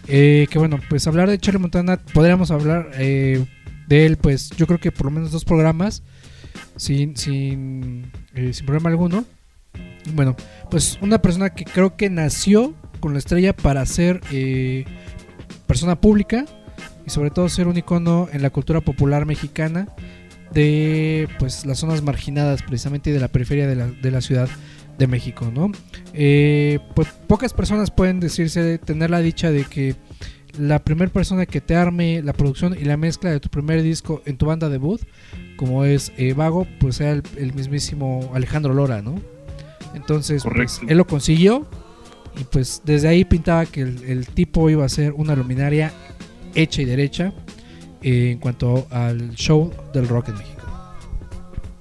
Eh, 0.07 0.45
que 0.51 0.59
bueno, 0.59 0.79
pues 0.87 1.07
hablar 1.07 1.29
de 1.29 1.39
Charlie 1.39 1.59
Montana, 1.59 1.97
podríamos 1.97 2.51
hablar 2.51 2.91
eh, 2.93 3.43
de 3.87 4.05
él, 4.05 4.17
pues 4.17 4.51
yo 4.51 4.67
creo 4.67 4.79
que 4.79 4.91
por 4.91 5.05
lo 5.05 5.11
menos 5.11 5.31
dos 5.31 5.43
programas 5.43 6.03
sin, 6.75 7.15
sin, 7.17 8.11
eh, 8.35 8.53
sin 8.53 8.65
problema 8.65 8.89
alguno. 8.89 9.25
Bueno, 10.13 10.35
pues 10.69 10.99
una 11.01 11.21
persona 11.21 11.49
que 11.49 11.65
creo 11.65 11.95
que 11.97 12.09
nació 12.09 12.75
con 12.99 13.13
la 13.13 13.19
estrella 13.19 13.55
para 13.55 13.85
ser 13.85 14.21
eh, 14.31 14.85
persona 15.65 15.99
pública 15.99 16.45
y 17.05 17.09
sobre 17.09 17.31
todo 17.31 17.49
ser 17.49 17.67
un 17.67 17.77
icono 17.77 18.27
en 18.31 18.41
la 18.41 18.49
cultura 18.49 18.81
popular 18.81 19.25
mexicana 19.25 19.87
de 20.51 21.27
pues 21.39 21.65
las 21.65 21.79
zonas 21.79 22.01
marginadas 22.01 22.61
precisamente 22.63 23.11
de 23.11 23.19
la 23.19 23.27
periferia 23.27 23.67
de 23.67 23.75
la, 23.75 23.87
de 23.87 24.11
la 24.11 24.21
ciudad 24.21 24.49
de 24.97 25.07
México, 25.07 25.51
¿no? 25.53 25.71
Eh, 26.13 26.79
pues 26.95 27.09
pocas 27.27 27.53
personas 27.53 27.91
pueden 27.91 28.19
decirse 28.19 28.77
tener 28.77 29.09
la 29.09 29.19
dicha 29.19 29.51
de 29.51 29.65
que 29.65 29.95
la 30.57 30.79
primera 30.79 31.11
persona 31.11 31.45
que 31.45 31.59
te 31.59 31.75
arme 31.75 32.21
la 32.21 32.31
producción 32.31 32.77
y 32.79 32.85
la 32.85 32.95
mezcla 32.95 33.29
de 33.29 33.41
tu 33.41 33.49
primer 33.49 33.81
disco 33.83 34.21
en 34.25 34.37
tu 34.37 34.45
banda 34.45 34.69
debut, 34.69 35.01
como 35.57 35.83
es 35.83 36.13
eh, 36.17 36.33
Vago, 36.33 36.65
pues 36.79 36.95
sea 36.95 37.11
el, 37.11 37.23
el 37.37 37.53
mismísimo 37.53 38.31
Alejandro 38.33 38.73
Lora, 38.73 39.01
¿no? 39.01 39.15
Entonces, 39.93 40.43
pues, 40.43 40.81
él 40.87 40.97
lo 40.97 41.07
consiguió 41.07 41.67
y 42.37 42.43
pues 42.45 42.81
desde 42.85 43.07
ahí 43.07 43.25
pintaba 43.25 43.65
que 43.65 43.81
el, 43.81 44.03
el 44.03 44.27
tipo 44.27 44.69
iba 44.69 44.85
a 44.85 44.89
ser 44.89 45.13
una 45.13 45.35
luminaria 45.35 45.91
hecha 46.55 46.81
y 46.81 46.85
derecha 46.85 47.33
eh, 48.01 48.31
en 48.31 48.39
cuanto 48.39 48.87
al 48.91 49.31
show 49.35 49.71
del 49.93 50.07
rock 50.07 50.29
en 50.29 50.35
México. 50.35 50.55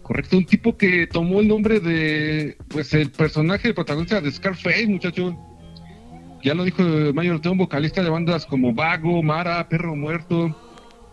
Correcto, 0.03 0.37
un 0.37 0.45
tipo 0.45 0.77
que 0.77 1.07
tomó 1.07 1.41
el 1.41 1.49
nombre 1.49 1.81
de, 1.81 2.59
pues, 2.69 2.93
el 2.93 3.11
personaje, 3.11 3.69
el 3.69 3.75
protagonista 3.75 4.21
de 4.21 4.31
Scarface, 4.31 4.87
muchacho. 4.87 5.35
Ya 6.43 6.53
lo 6.53 6.65
dijo 6.65 6.83
Mayor 7.15 7.41
Tom, 7.41 7.57
vocalista 7.57 8.03
de 8.03 8.11
bandas 8.11 8.45
como 8.45 8.75
Vago, 8.75 9.23
Mara, 9.23 9.67
Perro 9.67 9.97
Muerto. 9.97 10.55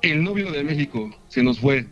El 0.01 0.23
novio 0.23 0.51
de 0.51 0.63
México 0.63 1.09
se 1.29 1.41
nos 1.41 1.59
fue. 1.59 1.87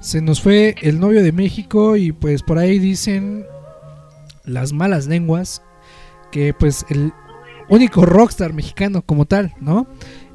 Se 0.00 0.20
nos 0.20 0.40
fue 0.40 0.74
el 0.82 0.98
novio 0.98 1.22
de 1.22 1.30
México 1.30 1.96
y 1.96 2.10
pues 2.10 2.42
por 2.42 2.58
ahí 2.58 2.80
dicen 2.80 3.44
las 4.44 4.72
malas 4.72 5.06
lenguas 5.06 5.62
que 6.30 6.52
pues 6.52 6.84
el 6.88 7.12
único 7.68 8.04
rockstar 8.04 8.52
mexicano 8.52 9.02
como 9.02 9.24
tal, 9.24 9.54
¿no? 9.60 9.86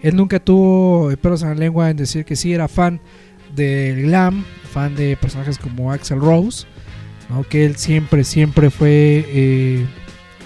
Él 0.02 0.16
nunca 0.16 0.40
tuvo 0.40 1.12
pelos 1.18 1.42
en 1.44 1.50
la 1.50 1.56
lengua 1.56 1.90
en 1.90 1.98
decir 1.98 2.26
que 2.26 2.36
sí 2.36 2.54
era 2.54 2.68
fan 2.68 3.02
del 3.56 4.04
glam, 4.04 4.46
fan 4.72 4.96
de 4.96 5.18
personajes 5.18 5.58
como 5.58 5.92
Axel 5.92 6.20
Rose, 6.20 6.66
¿no? 7.30 7.44
Que 7.44 7.66
él 7.66 7.76
siempre, 7.76 8.24
siempre 8.24 8.70
fue 8.70 9.26
eh, 9.28 9.86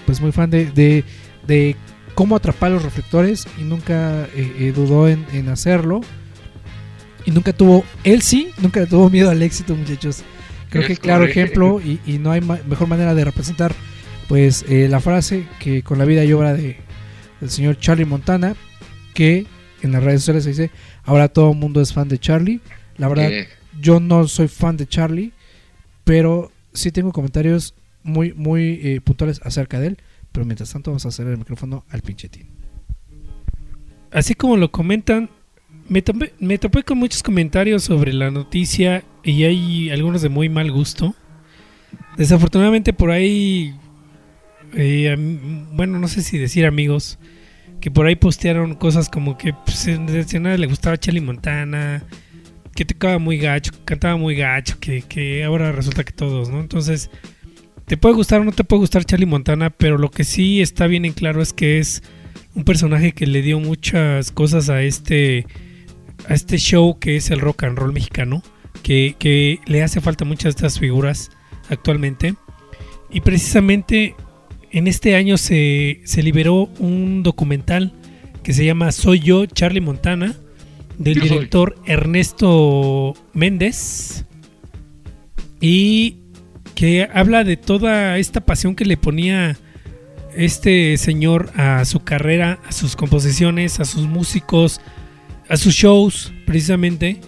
pues 0.06 0.20
muy 0.20 0.32
fan 0.32 0.50
de, 0.50 0.66
de, 0.66 1.04
de 1.46 1.76
cómo 2.14 2.36
atrapar 2.36 2.72
los 2.72 2.82
reflectores 2.82 3.46
y 3.58 3.62
nunca 3.62 4.24
eh, 4.34 4.56
eh, 4.58 4.72
dudó 4.74 5.08
en, 5.08 5.24
en 5.32 5.48
hacerlo. 5.48 6.00
Y 7.26 7.30
nunca 7.30 7.54
tuvo, 7.54 7.84
él 8.02 8.20
sí, 8.20 8.50
nunca 8.58 8.84
tuvo 8.84 9.08
miedo 9.08 9.30
al 9.30 9.40
éxito, 9.40 9.74
muchachos. 9.74 10.22
Creo 10.74 10.86
que 10.86 10.92
Es 10.94 10.98
claro 11.00 11.24
ejemplo 11.24 11.80
y, 11.80 12.00
y 12.06 12.18
no 12.18 12.30
hay 12.32 12.40
ma- 12.40 12.60
mejor 12.68 12.88
manera 12.88 13.14
de 13.14 13.24
representar 13.24 13.74
pues 14.28 14.64
eh, 14.68 14.88
la 14.88 15.00
frase 15.00 15.46
que 15.58 15.82
con 15.82 15.98
la 15.98 16.04
vida 16.04 16.24
y 16.24 16.32
obra 16.32 16.52
de 16.54 16.76
del 17.40 17.50
señor 17.50 17.78
Charlie 17.78 18.04
Montana 18.04 18.54
que 19.14 19.46
en 19.82 19.92
las 19.92 20.02
redes 20.02 20.20
sociales 20.20 20.44
se 20.44 20.50
dice 20.50 20.70
ahora 21.04 21.28
todo 21.28 21.52
el 21.52 21.58
mundo 21.58 21.80
es 21.80 21.92
fan 21.92 22.08
de 22.08 22.18
Charlie 22.18 22.60
la 22.96 23.08
verdad 23.08 23.30
Eh, 23.32 23.48
yo 23.80 24.00
no 24.00 24.26
soy 24.28 24.48
fan 24.48 24.76
de 24.76 24.86
Charlie 24.86 25.32
pero 26.04 26.52
sí 26.72 26.90
tengo 26.92 27.12
comentarios 27.12 27.74
muy 28.02 28.32
muy 28.34 28.80
eh, 28.82 29.00
puntuales 29.02 29.40
acerca 29.44 29.78
de 29.80 29.88
él 29.88 29.98
pero 30.32 30.44
mientras 30.46 30.72
tanto 30.72 30.90
vamos 30.90 31.04
a 31.04 31.08
hacer 31.08 31.26
el 31.26 31.38
micrófono 31.38 31.84
al 31.90 32.02
pinchetín 32.02 32.48
Así 34.10 34.34
como 34.34 34.56
lo 34.56 34.70
comentan, 34.70 35.28
me 35.88 36.00
topé, 36.00 36.32
me 36.38 36.56
topé 36.58 36.84
con 36.84 36.98
muchos 36.98 37.22
comentarios 37.22 37.82
sobre 37.84 38.12
la 38.12 38.30
noticia 38.30 39.02
y 39.24 39.44
hay 39.44 39.90
algunos 39.90 40.22
de 40.22 40.28
muy 40.28 40.48
mal 40.48 40.70
gusto. 40.70 41.14
Desafortunadamente 42.16 42.92
por 42.92 43.10
ahí, 43.10 43.74
eh, 44.74 45.16
bueno, 45.72 45.98
no 45.98 46.08
sé 46.08 46.22
si 46.22 46.38
decir 46.38 46.66
amigos, 46.66 47.18
que 47.80 47.90
por 47.90 48.06
ahí 48.06 48.16
postearon 48.16 48.74
cosas 48.74 49.08
como 49.08 49.36
que 49.36 49.52
pues, 49.52 49.88
a 49.88 49.98
nadie 49.98 50.58
le 50.58 50.66
gustaba 50.66 50.98
Charlie 50.98 51.20
Montana, 51.20 52.04
que 52.74 52.84
tocaba 52.84 53.18
muy 53.18 53.38
gacho, 53.38 53.72
que 53.72 53.78
cantaba 53.84 54.16
muy 54.16 54.36
gacho, 54.36 54.78
que, 54.78 55.02
que 55.02 55.44
ahora 55.44 55.72
resulta 55.72 56.04
que 56.04 56.12
todos, 56.12 56.50
¿no? 56.50 56.60
Entonces, 56.60 57.10
te 57.86 57.96
puede 57.96 58.14
gustar 58.14 58.40
o 58.40 58.44
no 58.44 58.52
te 58.52 58.64
puede 58.64 58.80
gustar 58.80 59.04
Charlie 59.04 59.26
Montana, 59.26 59.70
pero 59.70 59.98
lo 59.98 60.10
que 60.10 60.24
sí 60.24 60.60
está 60.60 60.86
bien 60.86 61.04
en 61.04 61.12
claro 61.12 61.42
es 61.42 61.52
que 61.52 61.78
es 61.78 62.02
un 62.54 62.64
personaje 62.64 63.12
que 63.12 63.26
le 63.26 63.42
dio 63.42 63.58
muchas 63.58 64.30
cosas 64.30 64.68
a 64.68 64.82
este 64.82 65.46
a 66.28 66.34
este 66.34 66.56
show 66.56 66.98
que 66.98 67.16
es 67.16 67.30
el 67.30 67.40
rock 67.40 67.64
and 67.64 67.76
roll 67.76 67.92
mexicano 67.92 68.42
que, 68.82 69.16
que 69.18 69.60
le 69.66 69.82
hace 69.82 70.00
falta 70.00 70.24
muchas 70.24 70.44
de 70.44 70.50
estas 70.50 70.78
figuras 70.78 71.30
actualmente 71.68 72.34
y 73.10 73.20
precisamente 73.20 74.14
en 74.70 74.88
este 74.88 75.14
año 75.14 75.38
se, 75.38 76.00
se 76.04 76.22
liberó 76.22 76.68
un 76.78 77.22
documental 77.22 77.92
que 78.42 78.52
se 78.52 78.64
llama 78.64 78.92
Soy 78.92 79.20
yo, 79.20 79.46
Charlie 79.46 79.80
Montana 79.80 80.34
del 80.98 81.18
soy. 81.18 81.28
director 81.28 81.76
Ernesto 81.86 83.14
Méndez 83.32 84.24
y 85.60 86.16
que 86.74 87.08
habla 87.12 87.44
de 87.44 87.56
toda 87.56 88.18
esta 88.18 88.40
pasión 88.44 88.74
que 88.74 88.84
le 88.84 88.96
ponía 88.96 89.56
este 90.36 90.96
señor 90.96 91.50
a 91.56 91.84
su 91.84 92.00
carrera, 92.00 92.58
a 92.66 92.72
sus 92.72 92.96
composiciones, 92.96 93.80
a 93.80 93.84
sus 93.84 94.06
músicos, 94.06 94.80
a 95.48 95.56
sus 95.56 95.74
shows, 95.74 96.32
precisamente. 96.46 97.20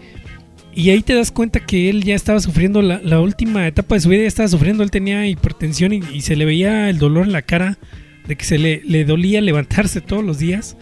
Y 0.76 0.90
ahí 0.90 1.00
te 1.00 1.14
das 1.14 1.32
cuenta 1.32 1.60
que 1.60 1.88
él 1.88 2.04
ya 2.04 2.14
estaba 2.14 2.38
sufriendo 2.38 2.82
la, 2.82 3.20
última 3.20 3.66
etapa 3.66 3.94
de 3.94 4.02
su 4.02 4.10
vida, 4.10 4.20
ya 4.20 4.28
estaba 4.28 4.46
sufriendo, 4.46 4.82
él 4.82 4.90
tenía 4.90 5.26
hipertensión 5.26 5.94
y, 5.94 6.20
se 6.20 6.36
le 6.36 6.44
veía 6.44 6.90
el 6.90 6.98
dolor 6.98 7.24
en 7.24 7.32
la 7.32 7.40
cara, 7.40 7.78
de 8.28 8.36
que 8.36 8.44
se 8.44 8.58
le, 8.58 9.04
dolía 9.06 9.40
levantarse 9.40 10.02
todos 10.02 10.22
los 10.22 10.38
días. 10.38 10.76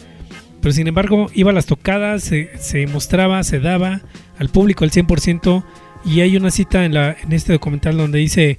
Pero 0.61 0.72
sin 0.72 0.88
embargo, 0.88 1.30
iba 1.32 1.53
a 1.53 1.55
las 1.55 1.66
tocadas, 1.66 2.24
se, 2.24 2.51
se 2.59 2.88
mostraba, 2.88 3.45
se 3.45 3.61
daba 3.61 4.03
al 4.36 4.49
público 4.49 4.82
al 4.82 4.90
100%. 4.90 5.64
Y 6.05 6.22
hay 6.22 6.36
una 6.36 6.51
cita 6.51 6.84
en, 6.84 6.95
la, 6.95 7.12
en 7.22 7.32
este 7.32 7.53
documental 7.53 7.97
donde 7.97 8.18
dice, 8.18 8.59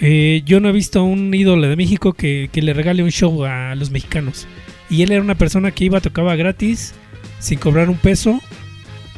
eh, 0.00 0.40
yo 0.46 0.58
no 0.58 0.70
he 0.70 0.72
visto 0.72 1.00
a 1.00 1.02
un 1.02 1.34
ídolo 1.34 1.68
de 1.68 1.76
México 1.76 2.14
que, 2.14 2.48
que 2.50 2.62
le 2.62 2.72
regale 2.72 3.02
un 3.02 3.10
show 3.10 3.44
a 3.44 3.74
los 3.74 3.90
mexicanos. 3.90 4.46
Y 4.88 5.02
él 5.02 5.12
era 5.12 5.20
una 5.20 5.34
persona 5.34 5.70
que 5.70 5.84
iba, 5.84 6.00
tocaba 6.00 6.34
gratis, 6.34 6.94
sin 7.40 7.58
cobrar 7.58 7.90
un 7.90 7.98
peso. 7.98 8.40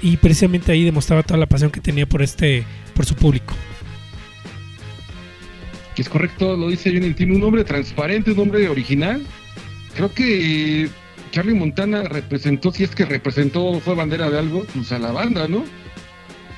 Y 0.02 0.16
precisamente 0.18 0.72
ahí 0.72 0.84
demostraba 0.84 1.22
toda 1.22 1.38
la 1.38 1.46
pasión 1.46 1.70
que 1.70 1.80
tenía 1.80 2.06
por 2.06 2.22
este, 2.22 2.64
por 2.94 3.06
su 3.06 3.14
público. 3.14 3.54
es 5.96 6.08
correcto, 6.08 6.56
lo 6.56 6.68
dice 6.68 6.90
el 6.90 7.14
tiene 7.14 7.34
un 7.34 7.40
nombre 7.40 7.64
transparente, 7.64 8.32
un 8.32 8.36
nombre 8.36 8.68
original. 8.68 9.24
Creo 9.94 10.12
que 10.12 10.88
Charlie 11.30 11.54
Montana 11.54 12.02
representó, 12.04 12.70
si 12.72 12.84
es 12.84 12.94
que 12.94 13.04
representó, 13.04 13.80
fue 13.80 13.94
bandera 13.94 14.30
de 14.30 14.38
algo, 14.38 14.64
pues 14.74 14.92
a 14.92 14.98
la 14.98 15.12
banda, 15.12 15.48
¿no? 15.48 15.64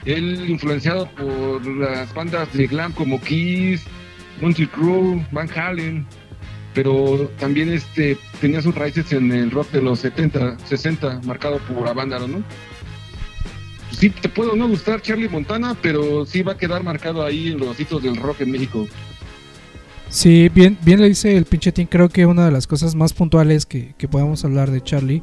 Él 0.04 0.48
influenciado 0.48 1.08
por 1.10 1.66
las 1.66 2.12
bandas 2.14 2.52
de 2.52 2.66
glam 2.66 2.92
como 2.92 3.20
Kiss, 3.20 3.84
Monty 4.40 4.66
Crew, 4.66 5.24
Van 5.32 5.48
Halen, 5.50 6.06
pero 6.74 7.30
también 7.38 7.72
este 7.72 8.16
tenía 8.40 8.62
sus 8.62 8.74
raíces 8.74 9.12
en 9.12 9.32
el 9.32 9.50
rock 9.50 9.70
de 9.72 9.82
los 9.82 10.00
70, 10.00 10.58
60, 10.60 11.22
marcado 11.24 11.58
por 11.58 11.88
Avándaro, 11.88 12.28
¿no? 12.28 12.42
Sí, 13.98 14.10
te 14.10 14.28
puedo 14.28 14.54
no 14.54 14.68
gustar 14.68 15.02
Charlie 15.02 15.28
Montana, 15.28 15.76
pero 15.82 16.24
sí 16.24 16.42
va 16.42 16.52
a 16.52 16.56
quedar 16.56 16.84
marcado 16.84 17.24
ahí 17.24 17.48
en 17.48 17.58
los 17.58 17.78
hitos 17.80 18.00
del 18.00 18.16
rock 18.16 18.42
en 18.42 18.52
México. 18.52 18.86
Sí, 20.08 20.48
bien, 20.48 20.78
bien 20.82 21.00
le 21.00 21.08
dice 21.08 21.36
el 21.36 21.44
pinchetín. 21.44 21.86
Creo 21.86 22.08
que 22.08 22.24
una 22.24 22.44
de 22.44 22.52
las 22.52 22.66
cosas 22.68 22.94
más 22.94 23.12
puntuales 23.12 23.66
que, 23.66 23.94
que 23.98 24.06
podemos 24.06 24.44
hablar 24.44 24.70
de 24.70 24.82
Charlie 24.82 25.22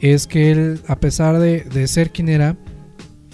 es 0.00 0.26
que 0.26 0.50
él, 0.50 0.80
a 0.88 0.96
pesar 0.96 1.38
de, 1.38 1.60
de 1.64 1.86
ser 1.86 2.10
quien 2.10 2.30
era, 2.30 2.56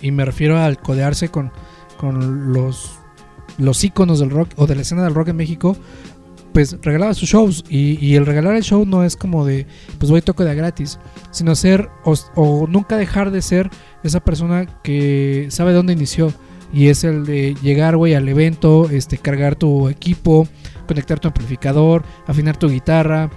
y 0.01 0.11
me 0.11 0.25
refiero 0.25 0.59
al 0.59 0.79
codearse 0.79 1.29
con, 1.29 1.53
con 1.97 2.53
los, 2.53 2.99
los 3.59 3.85
íconos 3.85 4.19
del 4.19 4.31
rock 4.31 4.51
o 4.57 4.67
de 4.67 4.75
la 4.75 4.83
escena 4.83 5.05
del 5.05 5.15
rock 5.15 5.29
en 5.29 5.37
México, 5.37 5.77
pues 6.53 6.77
regalaba 6.83 7.15
sus 7.15 7.29
shows. 7.29 7.65
Y, 7.69 8.15
el 8.15 8.27
regalar 8.27 8.57
el 8.57 8.63
show 8.63 8.85
no 8.85 9.05
es 9.05 9.17
como 9.17 9.47
de, 9.47 9.67
pues 9.99 10.11
voy 10.11 10.23
toco 10.23 10.45
de 10.45 10.55
gratis, 10.55 10.99
sino 11.31 11.55
ser 11.55 11.89
o, 12.05 12.15
o 12.35 12.67
nunca 12.67 12.97
dejar 12.97 13.31
de 13.31 13.43
ser 13.43 13.71
esa 14.03 14.21
persona 14.21 14.67
que 14.83 15.47
sabe 15.51 15.73
dónde 15.73 15.93
inició. 15.93 16.33
Y 16.73 16.89
es 16.89 17.05
el 17.05 17.27
de 17.27 17.55
llegar, 17.63 17.97
güey, 17.97 18.15
al 18.15 18.29
evento, 18.29 18.89
este, 18.91 19.19
cargar 19.19 19.57
tu 19.57 19.89
equipo, 19.91 20.49
conectar 20.87 21.21
tu 21.21 21.29
amplificador, 21.29 22.03
afinar 22.27 22.57
tu 22.57 22.71
guitarra. 22.71 23.31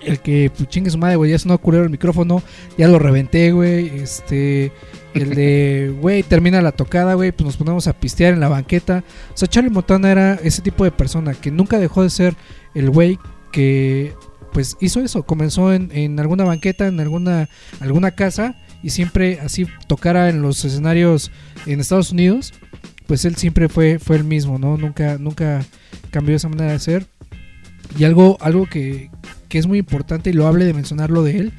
El 0.00 0.20
que, 0.20 0.50
pues 0.56 0.68
chingue 0.68 0.90
su 0.90 0.98
madre, 0.98 1.16
güey, 1.16 1.30
ya 1.30 1.38
sonó 1.38 1.58
culero 1.58 1.84
el 1.84 1.90
micrófono, 1.90 2.42
ya 2.76 2.88
lo 2.88 2.98
reventé, 2.98 3.52
güey. 3.52 4.00
Este, 4.00 4.72
el 5.14 5.34
de, 5.34 5.94
güey, 6.00 6.24
termina 6.24 6.60
la 6.60 6.72
tocada, 6.72 7.14
güey, 7.14 7.30
pues 7.30 7.46
nos 7.46 7.56
ponemos 7.56 7.86
a 7.86 7.92
pistear 7.92 8.32
en 8.32 8.40
la 8.40 8.48
banqueta. 8.48 9.04
O 9.32 9.36
sea, 9.36 9.48
Charlie 9.48 9.70
Montana 9.70 10.10
era 10.10 10.34
ese 10.34 10.60
tipo 10.62 10.82
de 10.82 10.90
persona 10.90 11.34
que 11.34 11.52
nunca 11.52 11.78
dejó 11.78 12.02
de 12.02 12.10
ser 12.10 12.34
el 12.74 12.90
güey 12.90 13.20
que, 13.52 14.14
pues 14.52 14.76
hizo 14.80 15.00
eso. 15.00 15.22
Comenzó 15.22 15.72
en, 15.72 15.90
en 15.92 16.18
alguna 16.18 16.44
banqueta, 16.44 16.88
en 16.88 16.98
alguna, 16.98 17.48
alguna 17.80 18.12
casa, 18.12 18.56
y 18.82 18.90
siempre 18.90 19.40
así 19.40 19.66
tocara 19.86 20.28
en 20.28 20.42
los 20.42 20.64
escenarios 20.64 21.30
en 21.66 21.80
Estados 21.80 22.12
Unidos. 22.12 22.52
Pues 23.06 23.24
él 23.24 23.36
siempre 23.36 23.68
fue, 23.68 23.98
fue 23.98 24.16
el 24.16 24.24
mismo, 24.24 24.58
¿no? 24.58 24.76
Nunca, 24.76 25.16
nunca 25.18 25.64
cambió 26.10 26.36
esa 26.36 26.48
manera 26.48 26.72
de 26.72 26.78
ser. 26.78 27.06
Y 27.98 28.04
algo, 28.04 28.36
algo 28.40 28.66
que, 28.66 29.10
que 29.48 29.58
es 29.58 29.66
muy 29.66 29.78
importante 29.78 30.30
y 30.30 30.34
lo 30.34 30.46
hable 30.46 30.66
de 30.66 30.74
mencionarlo 30.74 31.22
de 31.22 31.38
él, 31.38 31.52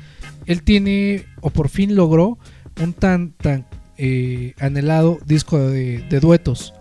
él 0.45 0.63
tiene 0.63 1.25
o 1.41 1.49
por 1.49 1.69
fin 1.69 1.95
logró 1.95 2.37
un 2.81 2.93
tan 2.93 3.31
tan 3.31 3.65
eh, 3.97 4.53
anhelado 4.59 5.19
disco 5.25 5.59
de, 5.59 6.01
duetos. 6.21 6.73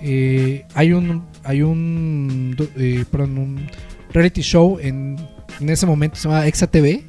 Eh, 0.00 0.64
hay 0.74 0.92
un 0.92 1.26
hay 1.44 1.62
un, 1.62 2.56
eh, 2.76 3.04
un 3.12 3.66
reality 4.12 4.42
show 4.42 4.78
en, 4.80 5.16
en 5.60 5.68
ese 5.70 5.86
momento 5.86 6.16
se 6.16 6.28
llama 6.28 6.46
Exa 6.46 6.66
TV, 6.66 7.04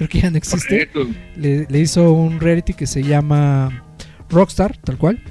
creo 0.00 0.08
que 0.08 0.20
ya 0.20 0.30
no 0.30 0.38
existe. 0.38 0.88
Le, 1.36 1.66
le 1.68 1.78
hizo 1.78 2.10
un 2.12 2.40
reality 2.40 2.72
que 2.72 2.86
se 2.86 3.02
llama 3.02 3.84
Rockstar, 4.30 4.76
tal 4.78 4.96
cual. 4.96 5.22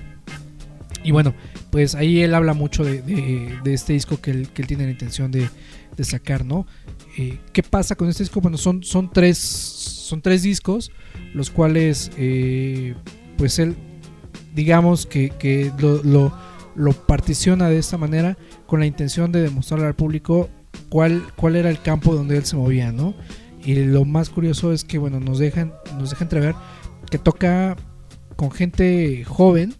Y 1.03 1.11
bueno, 1.11 1.33
pues 1.71 1.95
ahí 1.95 2.21
él 2.21 2.35
habla 2.35 2.53
mucho 2.53 2.83
de, 2.83 3.01
de- 3.01 3.57
de 3.63 3.73
este 3.73 3.93
disco 3.93 4.21
que 4.21 4.29
él, 4.31 4.49
que 4.49 4.61
él 4.61 4.67
tiene 4.67 4.85
la 4.85 4.91
intención 4.91 5.31
de, 5.31 5.49
de 5.97 6.03
sacar, 6.03 6.45
¿no? 6.45 6.67
Eh, 7.17 7.39
¿Qué 7.51 7.63
pasa 7.63 7.95
con 7.95 8.09
este 8.09 8.21
disco? 8.23 8.41
Bueno, 8.41 8.57
son, 8.57 8.83
son, 8.83 9.11
tres, 9.11 9.37
son 9.39 10.21
tres 10.21 10.43
discos, 10.43 10.91
los 11.33 11.49
cuales, 11.49 12.11
eh, 12.17 12.93
pues 13.37 13.57
él, 13.57 13.75
digamos 14.53 15.07
que, 15.07 15.29
que 15.29 15.71
lo, 15.79 16.03
lo, 16.03 16.31
lo 16.75 16.91
particiona 16.93 17.69
de 17.69 17.79
esta 17.79 17.97
manera 17.97 18.37
con 18.67 18.79
la 18.81 18.85
intención 18.85 19.31
de 19.31 19.41
demostrarle 19.41 19.87
al 19.87 19.95
público 19.95 20.47
cuál, 20.89 21.23
cuál 21.35 21.55
era 21.55 21.69
el 21.71 21.81
campo 21.81 22.13
donde 22.13 22.37
él 22.37 22.45
se 22.45 22.55
movía, 22.55 22.91
¿no? 22.91 23.15
Y 23.69 23.75
lo 23.85 24.03
más 24.03 24.29
curioso 24.31 24.73
es 24.73 24.83
que, 24.83 24.97
bueno, 24.97 25.19
nos 25.19 25.37
dejan, 25.37 25.73
nos 25.99 26.09
deja 26.09 26.23
entrever 26.23 26.55
que 27.11 27.19
toca 27.19 27.75
con 28.35 28.49
gente 28.49 29.23
joven 29.25 29.75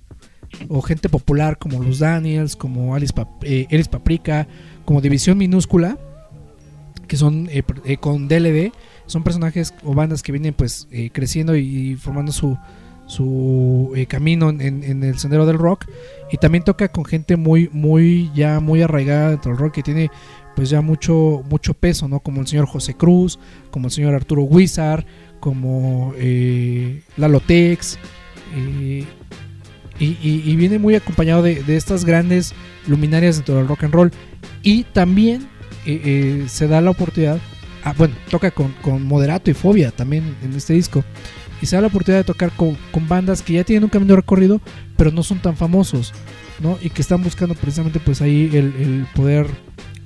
o 0.67 0.81
gente 0.83 1.09
popular 1.09 1.57
como 1.57 1.81
los 1.81 1.97
Daniels, 1.97 2.55
como 2.55 2.93
Alice 2.93 3.13
eh, 3.41 3.65
Elis 3.71 3.87
Paprika, 3.87 4.47
como 4.85 5.01
División 5.01 5.39
Minúscula, 5.39 5.97
que 7.07 7.17
son 7.17 7.47
eh, 7.51 7.63
eh, 7.85 7.97
con 7.97 8.27
DLD, 8.27 8.71
son 9.07 9.23
personajes 9.23 9.73
o 9.83 9.95
bandas 9.95 10.21
que 10.21 10.31
vienen 10.33 10.53
pues 10.53 10.87
eh, 10.91 11.09
creciendo 11.11 11.55
y, 11.55 11.95
formando 11.95 12.31
su, 12.31 12.57
su 13.07 13.91
eh, 13.95 14.05
camino 14.05 14.51
en- 14.51 14.83
en 14.83 15.03
el 15.03 15.17
sendero 15.17 15.47
del 15.47 15.57
rock. 15.57 15.85
Y 16.31 16.37
también 16.37 16.63
toca 16.63 16.89
con 16.89 17.05
gente 17.05 17.37
muy 17.37 17.69
muy 17.73 18.29
ya 18.35 18.59
muy 18.59 18.83
arraigada 18.83 19.31
dentro 19.31 19.51
del 19.51 19.59
rock 19.59 19.73
que 19.73 19.81
tiene 19.83 20.11
pues 20.55 20.69
ya 20.69 20.81
mucho 20.81 21.43
mucho 21.49 21.73
peso 21.73 22.07
no 22.07 22.19
como 22.19 22.41
el 22.41 22.47
señor 22.47 22.65
José 22.65 22.93
Cruz 22.95 23.39
como 23.71 23.87
el 23.87 23.91
señor 23.91 24.13
Arturo 24.15 24.41
Wizard 24.43 25.05
como 25.39 26.13
eh, 26.17 27.01
Lalo 27.17 27.39
Tex 27.39 27.97
eh, 28.55 29.05
Y, 29.99 30.05
y- 30.23 30.43
y 30.45 30.55
viene 30.55 30.79
muy 30.79 30.95
acompañado 30.95 31.41
de, 31.43 31.61
de 31.63 31.75
estas 31.75 32.05
grandes 32.05 32.53
luminarias 32.87 33.35
dentro 33.35 33.55
del 33.55 33.67
rock 33.67 33.83
and 33.83 33.93
roll. 33.93 34.11
Y 34.63 34.83
también 34.85 35.41
eh, 35.85 36.01
eh, 36.05 36.45
se 36.47 36.69
da 36.69 36.79
la 36.79 36.91
oportunidad, 36.91 37.37
ah, 37.83 37.93
bueno, 37.97 38.15
toca 38.29 38.49
con, 38.51 38.71
con 38.81 39.03
Moderato 39.03 39.51
y 39.51 39.53
Fobia 39.53 39.91
también 39.91 40.23
en 40.41 40.53
este 40.53 40.71
disco. 40.73 41.03
Y 41.61 41.65
se 41.65 41.75
da 41.75 41.81
la 41.81 41.89
oportunidad 41.89 42.19
de 42.21 42.23
tocar 42.23 42.51
con, 42.55 42.77
con 42.93 43.09
bandas 43.09 43.41
que 43.41 43.53
ya 43.53 43.65
tienen 43.65 43.83
un 43.83 43.89
camino 43.89 44.15
recorrido, 44.15 44.61
pero 44.95 45.11
no 45.11 45.21
son 45.21 45.39
tan 45.41 45.57
famosos, 45.57 46.13
¿no? 46.61 46.77
Y 46.81 46.91
que 46.91 47.01
están 47.01 47.21
buscando 47.21 47.53
precisamente 47.55 47.99
pues 47.99 48.21
ahí 48.21 48.49
el, 48.53 48.73
el 48.79 49.05
poder 49.13 49.47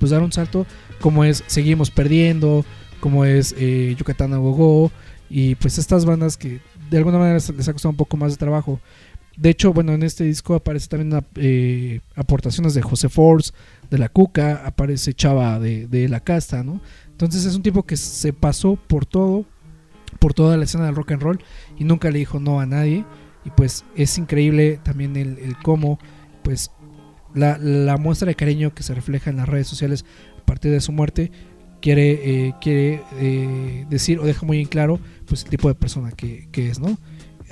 pues 0.03 0.11
dar 0.11 0.21
un 0.21 0.33
salto, 0.33 0.65
como 0.99 1.23
es 1.23 1.45
Seguimos 1.47 1.89
Perdiendo, 1.89 2.65
como 2.99 3.23
es 3.23 3.55
eh, 3.57 3.95
Yucatán 3.97 4.33
a 4.33 4.37
Gogo, 4.37 4.91
y 5.29 5.55
pues 5.55 5.77
estas 5.77 6.03
bandas 6.03 6.35
que 6.35 6.59
de 6.89 6.97
alguna 6.97 7.19
manera 7.19 7.35
les 7.35 7.69
ha 7.69 7.71
costado 7.71 7.91
un 7.91 7.95
poco 7.95 8.17
más 8.17 8.33
de 8.33 8.37
trabajo. 8.37 8.81
De 9.37 9.49
hecho, 9.49 9.71
bueno, 9.71 9.93
en 9.93 10.03
este 10.03 10.25
disco 10.25 10.55
aparece 10.55 10.89
también 10.89 11.25
eh, 11.35 12.01
aportaciones 12.17 12.73
de 12.73 12.81
José 12.81 13.07
Force, 13.07 13.53
de 13.89 13.97
La 13.97 14.09
Cuca, 14.09 14.65
aparece 14.65 15.13
Chava 15.13 15.57
de, 15.57 15.87
de 15.87 16.09
La 16.09 16.19
Casta, 16.19 16.65
¿no? 16.65 16.81
Entonces 17.07 17.45
es 17.45 17.55
un 17.55 17.63
tipo 17.63 17.83
que 17.83 17.95
se 17.95 18.33
pasó 18.33 18.75
por 18.75 19.05
todo, 19.05 19.45
por 20.19 20.33
toda 20.33 20.57
la 20.57 20.65
escena 20.65 20.87
del 20.87 20.95
rock 20.95 21.13
and 21.13 21.21
roll 21.21 21.39
y 21.79 21.85
nunca 21.85 22.11
le 22.11 22.19
dijo 22.19 22.41
no 22.41 22.59
a 22.59 22.65
nadie. 22.65 23.05
Y 23.45 23.51
pues 23.51 23.85
es 23.95 24.17
increíble 24.17 24.81
también 24.83 25.15
el, 25.15 25.39
el 25.39 25.55
cómo, 25.59 25.97
pues, 26.43 26.71
la, 27.33 27.97
muestra 27.97 28.27
de 28.27 28.35
cariño 28.35 28.73
que 28.73 28.83
se 28.83 28.93
refleja 28.93 29.29
en 29.29 29.37
las 29.37 29.47
redes 29.49 29.67
sociales 29.67 30.05
a 30.41 30.45
partir 30.45 30.71
de 30.71 30.81
su 30.81 30.91
muerte 30.91 31.31
quiere, 31.81 32.47
eh, 32.47 32.53
quiere 32.61 33.01
eh, 33.19 33.85
decir 33.89 34.19
o 34.19 34.23
deja 34.25 34.45
muy 34.45 34.59
en 34.61 34.67
claro 34.67 34.99
pues 35.25 35.43
el 35.43 35.49
tipo 35.49 35.67
de 35.67 35.75
persona 35.75 36.11
que, 36.11 36.47
que 36.51 36.69
es, 36.69 36.79
¿no? 36.79 36.97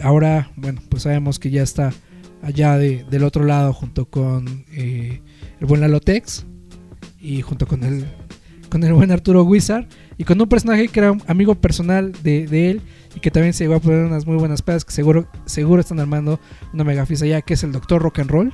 Ahora, 0.02 0.52
bueno, 0.56 0.82
pues 0.90 1.04
sabemos 1.04 1.38
que 1.40 1.50
ya 1.52 1.64
está 1.64 1.92
allá 2.42 2.78
de- 2.78 3.04
del 3.10 3.24
otro 3.24 3.44
lado 3.44 3.74
junto 3.74 4.06
con 4.06 4.66
eh, 4.72 5.22
el 5.60 5.66
buen 5.68 5.82
Lalotex 5.82 6.46
y 7.20 7.42
junto 7.42 7.68
con 7.68 7.84
el, 7.84 8.06
con 8.70 8.84
el 8.84 8.94
buen 8.94 9.12
Arturo 9.12 9.44
Wizard 9.44 9.86
y 10.18 10.24
con 10.24 10.40
un 10.42 10.48
personaje 10.50 10.88
que 10.88 11.00
era 11.00 11.12
un 11.12 11.22
amigo 11.28 11.56
personal 11.56 12.14
de, 12.24 12.48
de 12.48 12.72
él 12.72 12.82
y 13.16 13.20
que 13.20 13.30
también 13.32 13.54
se 13.54 13.64
llegó 13.66 13.76
a 13.76 13.80
poner 13.80 14.06
unas 14.06 14.26
muy 14.26 14.38
buenas 14.38 14.62
pedas 14.62 14.86
que 14.86 14.92
seguro, 14.92 15.28
seguro 15.46 15.82
están 15.82 16.00
armando 16.00 16.40
una 16.74 16.84
mega 16.84 17.06
fiesta 17.06 17.26
ya 17.26 17.42
que 17.42 17.54
es 17.56 17.64
el 17.64 17.74
Doctor 17.74 18.02
Rock 18.02 18.20
and 18.20 18.32
Roll 18.32 18.54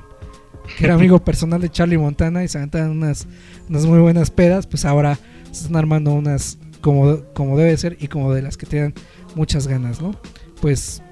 que 0.76 0.84
era 0.84 0.94
amigo 0.94 1.18
personal 1.24 1.60
de 1.60 1.70
Charlie 1.70 1.98
Montana 1.98 2.44
y 2.44 2.48
se 2.48 2.58
aventan 2.58 2.90
unas, 2.90 3.26
unas 3.68 3.86
muy 3.86 4.00
buenas 4.00 4.30
pedas, 4.30 4.66
pues 4.66 4.84
ahora 4.84 5.18
se 5.50 5.62
están 5.62 5.76
armando 5.76 6.12
unas 6.12 6.58
como, 6.80 7.22
como 7.34 7.56
debe 7.56 7.76
ser 7.76 7.96
y 8.00 8.08
como 8.08 8.32
de 8.32 8.42
las 8.42 8.56
que 8.56 8.66
tienen 8.66 8.94
muchas 9.34 9.66
ganas, 9.66 10.00
¿no? 10.00 10.14
Pues 10.60 11.02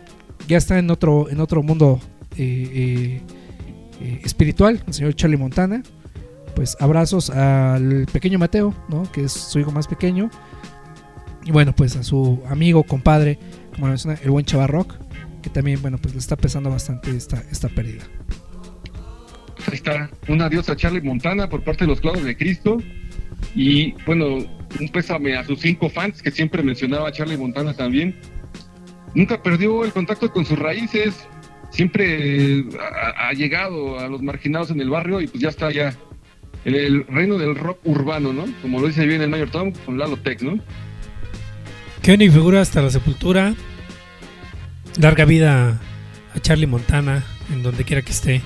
ya 0.48 0.58
está 0.58 0.78
en 0.78 0.90
otro, 0.90 1.28
en 1.30 1.40
otro 1.40 1.62
mundo 1.62 2.00
eh, 2.36 2.70
eh, 2.72 3.22
eh, 4.00 4.20
espiritual, 4.24 4.82
el 4.86 4.94
señor 4.94 5.14
Charlie 5.14 5.36
Montana. 5.36 5.82
Pues 6.54 6.76
abrazos 6.80 7.28
al 7.30 8.06
pequeño 8.10 8.38
Mateo, 8.38 8.74
¿no? 8.88 9.10
Que 9.12 9.24
es 9.24 9.32
su 9.32 9.58
hijo 9.58 9.72
más 9.72 9.86
pequeño. 9.86 10.30
Y 11.44 11.52
bueno, 11.52 11.74
pues 11.74 11.96
a 11.96 12.02
su 12.02 12.42
amigo, 12.48 12.82
compadre, 12.82 13.38
como 13.74 13.86
lo 13.86 13.90
menciona, 13.90 14.18
el 14.22 14.30
buen 14.30 14.44
Chavarrock, 14.46 14.94
que 15.42 15.50
también, 15.50 15.80
bueno, 15.82 15.98
pues 15.98 16.14
le 16.14 16.18
está 16.18 16.36
pesando 16.36 16.70
bastante 16.70 17.14
esta, 17.14 17.42
esta 17.50 17.68
pérdida. 17.68 18.04
Ahí 19.68 19.74
está, 19.74 20.10
un 20.28 20.40
adiós 20.42 20.68
a 20.68 20.76
Charlie 20.76 21.00
Montana 21.00 21.48
por 21.48 21.62
parte 21.62 21.84
de 21.84 21.88
los 21.88 22.00
clavos 22.00 22.22
de 22.22 22.36
Cristo. 22.36 22.78
Y 23.54 23.92
bueno, 24.04 24.36
un 24.80 24.88
pésame 24.92 25.36
a 25.36 25.44
sus 25.44 25.60
cinco 25.60 25.88
fans 25.88 26.22
que 26.22 26.30
siempre 26.30 26.62
mencionaba 26.62 27.08
a 27.08 27.12
Charlie 27.12 27.36
Montana 27.36 27.74
también. 27.74 28.14
Nunca 29.14 29.42
perdió 29.42 29.84
el 29.84 29.92
contacto 29.92 30.30
con 30.30 30.44
sus 30.44 30.58
raíces, 30.58 31.26
siempre 31.70 32.58
eh, 32.58 32.64
ha, 33.16 33.32
llegado 33.32 33.98
a 33.98 34.08
los 34.08 34.22
marginados 34.22 34.70
en 34.70 34.80
el 34.80 34.90
barrio 34.90 35.20
y 35.20 35.26
pues 35.26 35.42
ya 35.42 35.48
está 35.48 35.70
ya 35.70 35.94
en 36.64 36.74
el 36.74 37.06
reino 37.06 37.38
del 37.38 37.54
rock 37.54 37.78
urbano, 37.84 38.32
¿no? 38.32 38.44
Como 38.62 38.80
lo 38.80 38.88
dice 38.88 39.06
bien 39.06 39.22
el 39.22 39.30
Mayor 39.30 39.50
Tom 39.50 39.72
con 39.84 39.98
Lalo 39.98 40.16
Tech, 40.16 40.42
¿no? 40.42 40.58
Única 42.06 42.32
figura 42.32 42.60
hasta 42.60 42.82
la 42.82 42.90
sepultura. 42.90 43.54
Larga 45.00 45.24
vida 45.24 45.80
a 46.34 46.40
Charlie 46.40 46.66
Montana, 46.66 47.24
en 47.52 47.62
donde 47.62 47.84
quiera 47.84 48.02
que 48.02 48.12
esté. 48.12 48.42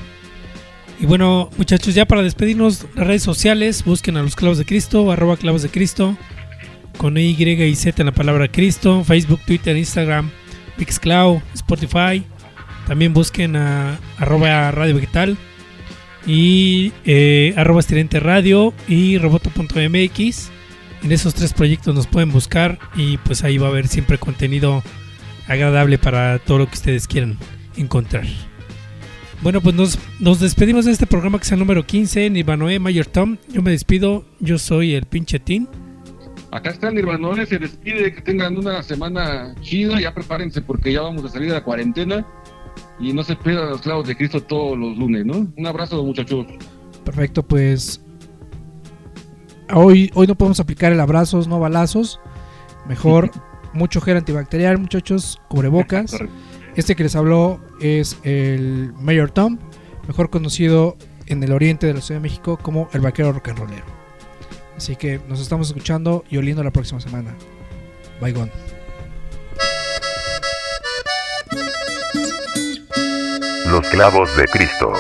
Y 1.00 1.06
bueno, 1.06 1.48
muchachos, 1.56 1.94
ya 1.94 2.04
para 2.04 2.22
despedirnos, 2.22 2.86
las 2.94 3.06
redes 3.06 3.22
sociales, 3.22 3.84
busquen 3.84 4.18
a 4.18 4.22
los 4.22 4.36
clavos 4.36 4.58
de 4.58 4.66
Cristo, 4.66 5.10
arroba 5.10 5.38
clavos 5.38 5.62
de 5.62 5.70
Cristo, 5.70 6.14
con 6.98 7.16
Y 7.16 7.30
y 7.30 7.74
Z 7.74 8.02
en 8.02 8.06
la 8.06 8.12
palabra 8.12 8.48
Cristo, 8.48 9.02
Facebook, 9.02 9.40
Twitter, 9.46 9.78
Instagram, 9.78 10.30
Mixcloud, 10.76 11.40
Spotify. 11.54 12.22
También 12.86 13.14
busquen 13.14 13.56
a 13.56 13.98
arroba 14.18 14.70
Radio 14.72 14.96
Vegetal 14.96 15.38
y 16.26 16.92
eh, 17.06 17.54
arroba 17.56 17.80
Estirente 17.80 18.20
Radio 18.20 18.74
y 18.86 19.16
roboto.mx. 19.16 20.50
En 21.02 21.12
esos 21.12 21.32
tres 21.32 21.54
proyectos 21.54 21.94
nos 21.94 22.08
pueden 22.08 22.30
buscar 22.30 22.78
y 22.94 23.16
pues 23.18 23.42
ahí 23.42 23.56
va 23.56 23.68
a 23.68 23.70
haber 23.70 23.88
siempre 23.88 24.18
contenido 24.18 24.82
agradable 25.48 25.96
para 25.96 26.38
todo 26.40 26.58
lo 26.58 26.66
que 26.66 26.74
ustedes 26.74 27.06
quieran 27.06 27.38
encontrar. 27.74 28.26
Bueno, 29.42 29.62
pues 29.62 29.74
nos, 29.74 29.98
nos 30.18 30.38
despedimos 30.38 30.84
de 30.84 30.92
este 30.92 31.06
programa 31.06 31.38
que 31.38 31.44
es 31.44 31.52
el 31.52 31.58
número 31.58 31.86
15, 31.86 32.28
Nirvanoe 32.28 32.78
Mayor 32.78 33.06
Tom. 33.06 33.38
Yo 33.48 33.62
me 33.62 33.70
despido, 33.70 34.26
yo 34.38 34.58
soy 34.58 34.94
el 34.94 35.06
pinche 35.06 35.38
Tin. 35.38 35.66
Acá 36.50 36.70
está 36.70 36.90
Nirvanoe, 36.90 37.46
se 37.46 37.58
despide, 37.58 38.12
que 38.12 38.20
tengan 38.20 38.58
una 38.58 38.82
semana 38.82 39.54
chida, 39.62 39.98
ya 39.98 40.12
prepárense 40.12 40.60
porque 40.60 40.92
ya 40.92 41.00
vamos 41.00 41.24
a 41.24 41.28
salir 41.30 41.48
de 41.48 41.54
la 41.54 41.64
cuarentena 41.64 42.26
y 42.98 43.14
no 43.14 43.22
se 43.22 43.34
pierdan 43.34 43.70
los 43.70 43.80
clavos 43.80 44.06
de 44.06 44.14
Cristo 44.14 44.42
todos 44.42 44.76
los 44.76 44.98
lunes, 44.98 45.24
¿no? 45.24 45.50
Un 45.56 45.66
abrazo 45.66 46.04
muchachos. 46.04 46.46
Perfecto, 47.04 47.42
pues 47.42 48.02
hoy, 49.72 50.10
hoy 50.12 50.26
no 50.26 50.34
podemos 50.34 50.60
aplicar 50.60 50.92
el 50.92 51.00
abrazos, 51.00 51.48
no 51.48 51.58
balazos. 51.58 52.20
Mejor 52.86 53.30
mucho 53.72 54.02
gel 54.02 54.18
antibacterial, 54.18 54.76
muchachos, 54.76 55.40
cubrebocas. 55.48 56.14
Este 56.76 56.94
que 56.94 57.02
les 57.02 57.16
habló 57.16 57.60
es 57.80 58.16
el 58.22 58.92
Mayor 58.94 59.30
Tom, 59.30 59.58
mejor 60.06 60.30
conocido 60.30 60.96
en 61.26 61.42
el 61.42 61.52
oriente 61.52 61.86
de 61.86 61.94
la 61.94 62.00
Ciudad 62.00 62.20
de 62.20 62.22
México 62.22 62.58
como 62.60 62.88
el 62.92 63.00
vaquero 63.00 63.32
rock 63.32 63.48
and 63.48 63.58
rollero. 63.58 63.84
Así 64.76 64.96
que 64.96 65.20
nos 65.28 65.40
estamos 65.40 65.68
escuchando 65.68 66.24
y 66.30 66.36
oliendo 66.36 66.62
la 66.64 66.70
próxima 66.70 67.00
semana. 67.00 67.34
Bye 68.20 68.32
gone. 68.32 68.52
Los 73.66 73.86
clavos 73.88 74.36
de 74.36 74.44
Cristo. 74.46 74.92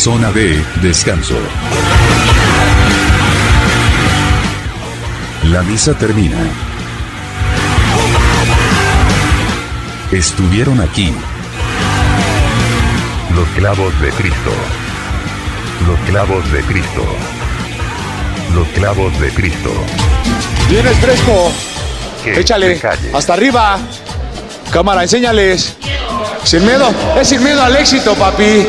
zona 0.00 0.32
de 0.32 0.64
descanso. 0.80 1.36
La 5.44 5.60
misa 5.62 5.92
termina. 5.92 6.38
Estuvieron 10.10 10.80
aquí. 10.80 11.12
Los 13.34 13.46
clavos 13.48 14.00
de 14.00 14.08
Cristo. 14.12 14.50
Los 15.86 16.00
clavos 16.08 16.50
de 16.50 16.62
Cristo. 16.62 17.04
Los 18.54 18.68
clavos 18.68 19.20
de 19.20 19.28
Cristo. 19.34 19.70
Vienes 20.70 20.96
fresco. 20.96 21.52
Échale. 22.24 22.80
Hasta 23.12 23.34
arriba. 23.34 23.78
Cámara, 24.70 25.02
enséñales. 25.02 25.76
Sin 26.42 26.64
miedo. 26.64 26.90
Es 27.20 27.28
sin 27.28 27.44
miedo 27.44 27.62
al 27.62 27.76
éxito, 27.76 28.14
papi. 28.14 28.66